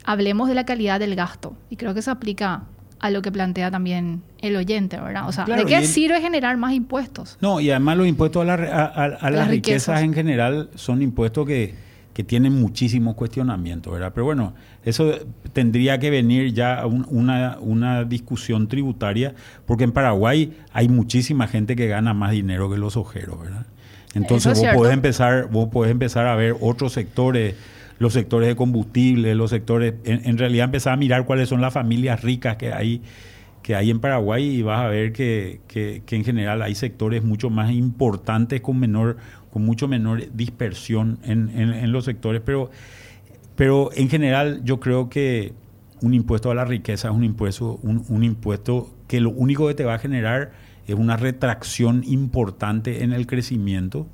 hablemos 0.04 0.48
de 0.48 0.56
la 0.56 0.66
calidad 0.66 1.00
del 1.00 1.14
gasto, 1.14 1.56
y 1.70 1.76
creo 1.76 1.94
que 1.94 2.02
se 2.02 2.10
aplica 2.10 2.64
a 3.02 3.10
lo 3.10 3.22
que 3.22 3.32
plantea 3.32 3.72
también 3.72 4.22
el 4.42 4.56
oyente, 4.56 4.98
¿verdad? 5.00 5.28
O 5.28 5.32
sea, 5.32 5.46
¿de 5.46 5.66
qué 5.66 5.86
sirve 5.86 6.22
generar 6.22 6.56
más 6.58 6.74
impuestos? 6.74 7.38
No, 7.42 7.60
y 7.60 7.70
además 7.70 7.98
los 7.98 8.08
impuestos 8.08 8.48
a, 8.48 9.30
las, 9.30 9.48
riquezas 9.48 10.02
en 10.02 10.14
general 10.14 10.70
son 10.76 11.02
impuestos 11.02 11.46
que 11.46 11.92
que 12.14 12.24
tienen 12.24 12.60
muchísimos 12.60 13.16
cuestionamientos, 13.16 13.94
¿verdad? 13.94 14.12
Pero 14.14 14.26
bueno, 14.26 14.54
eso 14.84 15.14
tendría 15.54 16.00
que 16.00 16.10
venir 16.10 16.54
ya 16.54 16.86
una, 16.86 17.58
una 17.60 18.04
discusión 18.04 18.68
tributaria, 18.68 19.34
porque 19.66 19.86
en 19.86 19.92
Paraguay 19.92 20.58
hay 20.74 20.90
muchísima 20.90 21.48
gente 21.48 21.76
que 21.76 21.88
gana 21.88 22.14
más 22.14 22.32
dinero 22.32 22.70
que 22.70 22.78
los 22.78 22.98
ojeros, 22.98 23.40
¿verdad? 23.42 23.66
Entonces 24.14 24.60
vos 24.60 24.68
podés 24.74 24.94
empezar, 24.94 25.48
vos 25.50 25.70
podés 25.70 25.92
empezar 25.92 26.28
a 26.28 26.36
ver 26.36 26.56
otros 26.60 26.92
sectores, 26.92 27.56
los 28.02 28.14
sectores 28.14 28.50
de 28.50 28.56
combustible, 28.56 29.36
los 29.36 29.52
sectores, 29.52 29.94
en, 30.06 30.40
realidad 30.40 30.66
empezar 30.66 30.94
a 30.94 30.98
mirar 30.98 31.24
cuáles 31.24 31.50
son 31.50 31.62
las 31.62 31.72
familias 31.72 32.24
ricas 32.24 32.58
que 32.58 32.74
hay 32.74 33.04
que 33.62 33.76
hay 33.76 33.92
en 33.92 34.00
Paraguay 34.00 34.44
y 34.44 34.64
vas 34.64 34.84
a 34.84 34.88
ver 34.88 35.14
que, 35.14 35.62
que, 35.68 36.02
en 36.10 36.24
general 36.24 36.64
hay 36.64 36.74
sectores 36.74 37.24
mucho 37.24 37.52
más 37.52 37.70
importantes 37.72 38.60
con 38.60 38.80
menor 38.80 39.18
con 39.52 39.64
mucho 39.64 39.88
menor 39.88 40.34
dispersión 40.34 41.20
en, 41.22 41.92
los 41.92 42.06
sectores, 42.06 42.42
pero, 42.44 42.72
pero 43.56 43.92
en 43.94 44.10
general 44.10 44.62
yo 44.64 44.80
creo 44.80 45.08
que 45.08 45.54
un 46.02 46.16
impuesto 46.16 46.50
a 46.50 46.56
la 46.56 46.66
riqueza 46.66 47.10
es 47.10 47.14
un 47.14 47.24
impuesto, 47.24 47.80
un, 47.84 48.24
impuesto 48.24 48.90
que 49.08 49.22
lo 49.22 49.30
único 49.30 49.68
que 49.68 49.76
te 49.76 49.86
va 49.86 49.94
a 49.94 50.00
generar 50.00 50.54
es 50.88 50.96
una 50.96 51.18
retracción 51.18 52.04
importante 52.08 53.04
en 53.04 53.14
el 53.14 53.28
crecimiento, 53.28 54.08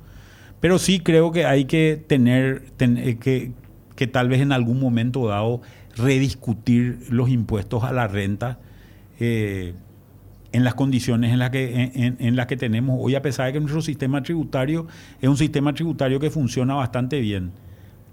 pero 0.60 0.78
sí 0.78 1.00
creo 1.00 1.32
que 1.32 1.46
hay 1.46 1.64
que 1.64 2.04
tener, 2.06 2.64
eh, 2.80 3.16
que, 3.18 3.52
que 3.98 4.06
tal 4.06 4.28
vez 4.28 4.40
en 4.40 4.52
algún 4.52 4.78
momento 4.78 5.26
dado 5.26 5.60
rediscutir 5.96 7.00
los 7.10 7.28
impuestos 7.28 7.82
a 7.82 7.92
la 7.92 8.06
renta. 8.06 8.60
Eh, 9.18 9.74
en 10.52 10.62
las 10.62 10.74
condiciones 10.74 11.32
en 11.32 11.40
las 11.40 11.50
que, 11.50 12.14
en, 12.18 12.36
las 12.36 12.46
que 12.46 12.56
tenemos 12.56 12.96
hoy, 13.02 13.16
a 13.16 13.22
pesar 13.22 13.46
de 13.46 13.54
que 13.54 13.58
nuestro 13.58 13.82
sistema 13.82 14.22
tributario 14.22 14.86
es 15.20 15.28
un 15.28 15.36
sistema 15.36 15.74
tributario 15.74 16.20
que 16.20 16.30
funciona 16.30 16.74
bastante 16.74 17.18
bien. 17.18 17.50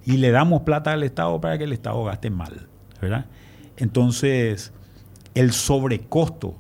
Y 0.08 0.18
le 0.18 0.32
damos 0.32 0.64
plata 0.64 0.92
al 0.92 1.04
Estado 1.04 1.40
para 1.40 1.60
que 1.60 1.66
el 1.66 1.72
Estado 1.72 2.04
gaste 2.04 2.32
mal. 2.32 2.68
¿verdad? 3.00 3.28
Entonces, 3.78 4.74
el 5.36 5.52
sobrecosto 5.52 6.56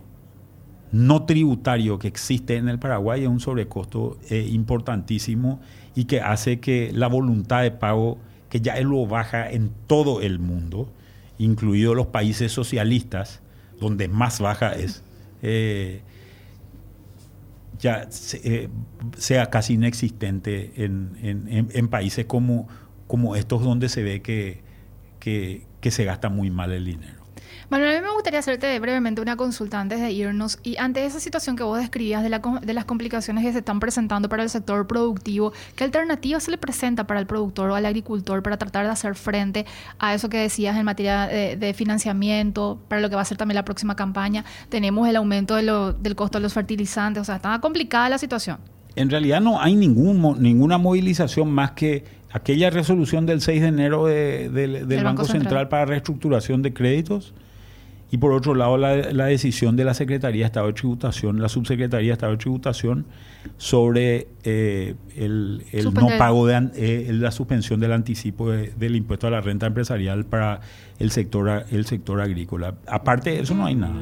no 0.92 1.24
tributario 1.24 1.98
que 1.98 2.08
existe 2.08 2.58
en 2.58 2.70
el 2.70 2.78
Paraguay 2.78 3.24
es 3.24 3.28
un 3.28 3.40
sobrecosto 3.40 4.20
eh, 4.30 4.48
importantísimo 4.52 5.60
y 5.96 6.06
que 6.06 6.22
hace 6.22 6.60
que 6.60 6.92
la 6.94 7.08
voluntad 7.08 7.64
de 7.64 7.72
pago, 7.72 8.20
que 8.50 8.62
ya 8.62 8.78
es 8.78 8.86
lo 8.86 9.06
baja 9.06 9.50
en 9.50 9.72
todo 9.88 10.22
el 10.22 10.40
mundo, 10.40 10.90
incluidos 11.38 11.96
los 11.96 12.08
países 12.08 12.52
socialistas, 12.52 13.42
donde 13.80 14.08
más 14.08 14.40
baja 14.40 14.74
es, 14.74 15.04
eh, 15.42 16.02
ya 17.80 18.08
eh, 18.44 18.70
sea 19.18 19.50
casi 19.50 19.74
inexistente 19.74 20.72
en, 20.76 21.88
países 21.90 22.26
como, 22.26 22.68
como 23.08 23.36
estos 23.36 23.64
donde 23.64 23.90
se 23.90 24.02
ve 24.04 24.22
que, 24.22 24.64
que 25.20 25.92
se 25.92 26.06
gasta 26.06 26.30
muy 26.30 26.50
mal 26.50 26.72
el 26.72 26.86
dinero. 26.86 27.25
Manuel, 27.70 27.96
a 27.96 28.00
mí 28.00 28.06
me 28.06 28.14
gustaría 28.14 28.40
hacerte 28.40 28.80
brevemente 28.80 29.22
una 29.22 29.36
consulta 29.36 29.80
antes 29.80 30.00
de 30.00 30.12
irnos. 30.12 30.60
Y 30.64 30.78
ante 30.78 31.04
esa 31.06 31.20
situación 31.20 31.56
que 31.56 31.64
vos 31.64 31.80
describías 31.80 32.22
de, 32.22 32.30
de 32.62 32.74
las 32.74 32.86
complicaciones 32.86 33.44
que 33.44 33.52
se 33.52 33.60
están 33.60 33.80
presentando 33.80 34.30
para 34.30 34.44
el 34.44 34.50
sector 34.50 34.86
productivo, 34.86 35.52
¿qué 35.76 35.84
alternativa 35.84 36.40
se 36.40 36.52
le 36.52 36.58
presenta 36.58 37.08
para 37.08 37.20
el 37.20 37.26
productor 37.26 37.72
o 37.72 37.76
al 37.76 37.86
agricultor 37.86 38.44
para 38.44 38.58
tratar 38.58 38.86
de 38.86 38.92
hacer 38.92 39.16
frente 39.16 39.66
a 39.98 40.14
eso 40.14 40.30
que 40.30 40.38
decías 40.38 40.78
en 40.78 40.86
materia 40.86 41.28
de, 41.28 41.74
financiamiento, 41.74 42.80
para 42.88 43.02
lo 43.02 43.10
que 43.10 43.16
va 43.16 43.24
a 43.24 43.26
ser 43.26 43.38
también 43.38 43.56
la 43.56 43.66
próxima 43.66 43.96
campaña? 43.96 44.46
Tenemos 44.70 45.08
el 45.08 45.16
aumento 45.16 45.56
del 45.56 46.16
costo 46.16 46.38
de 46.38 46.44
los 46.44 46.54
fertilizantes, 46.54 47.22
o 47.22 47.26
sea, 47.26 47.38
está 47.38 47.60
complicada 47.60 48.10
la 48.10 48.18
situación. 48.20 48.58
En 48.96 49.10
realidad 49.10 49.42
no 49.42 49.60
hay 49.60 49.76
ningún, 49.76 50.42
ninguna 50.42 50.78
movilización 50.78 51.52
más 51.52 51.72
que 51.72 52.06
aquella 52.32 52.70
resolución 52.70 53.26
del 53.26 53.42
6 53.42 53.62
de 53.62 53.68
enero 53.68 54.06
del 54.06 55.04
Banco, 55.04 55.26
Central 55.26 55.68
para 55.68 55.86
reestructuración 55.86 56.62
de 56.62 56.74
créditos 56.74 57.34
y 58.12 58.18
por 58.18 58.34
otro 58.34 58.54
lado, 58.56 58.78
la, 58.78 59.26
decisión 59.26 59.76
de 59.76 59.84
la 59.84 59.94
Secretaría 59.94 60.44
de 60.44 60.46
Estado 60.46 60.68
de 60.68 60.74
Tributación, 60.74 61.42
la 61.42 61.50
Subsecretaría 61.50 62.10
de 62.10 62.14
Estado 62.14 62.34
de 62.34 62.38
Tributación, 62.38 63.06
sobre 63.58 64.28
eh, 64.44 64.96
el, 65.16 65.64
no 65.94 66.08
pago 66.18 66.46
de 66.48 66.70
eh, 66.76 67.10
la 67.12 67.32
suspensión 67.32 67.80
del 67.80 67.92
anticipo 67.94 68.50
del 68.50 68.96
impuesto 68.96 69.28
a 69.28 69.32
la 69.32 69.42
renta 69.42 69.66
empresarial 69.66 70.26
para 70.26 70.62
el 71.00 71.12
sector, 71.12 71.66
el 71.72 71.86
sector 71.86 72.22
agrícola. 72.22 72.76
Aparte 72.88 73.32
de 73.32 73.42
eso, 73.42 73.56
no 73.56 73.66
hay 73.66 73.76
nada. 73.76 73.96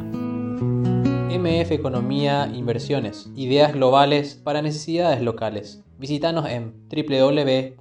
MF 1.43 1.72
Economía 1.72 2.49
Inversiones. 2.54 3.30
Ideas 3.36 3.74
globales 3.74 4.36
para 4.36 4.62
necesidades 4.62 5.22
locales. 5.22 5.84
Visítanos 5.97 6.47
en 6.49 6.74
www.mf.com.py. 6.89 7.74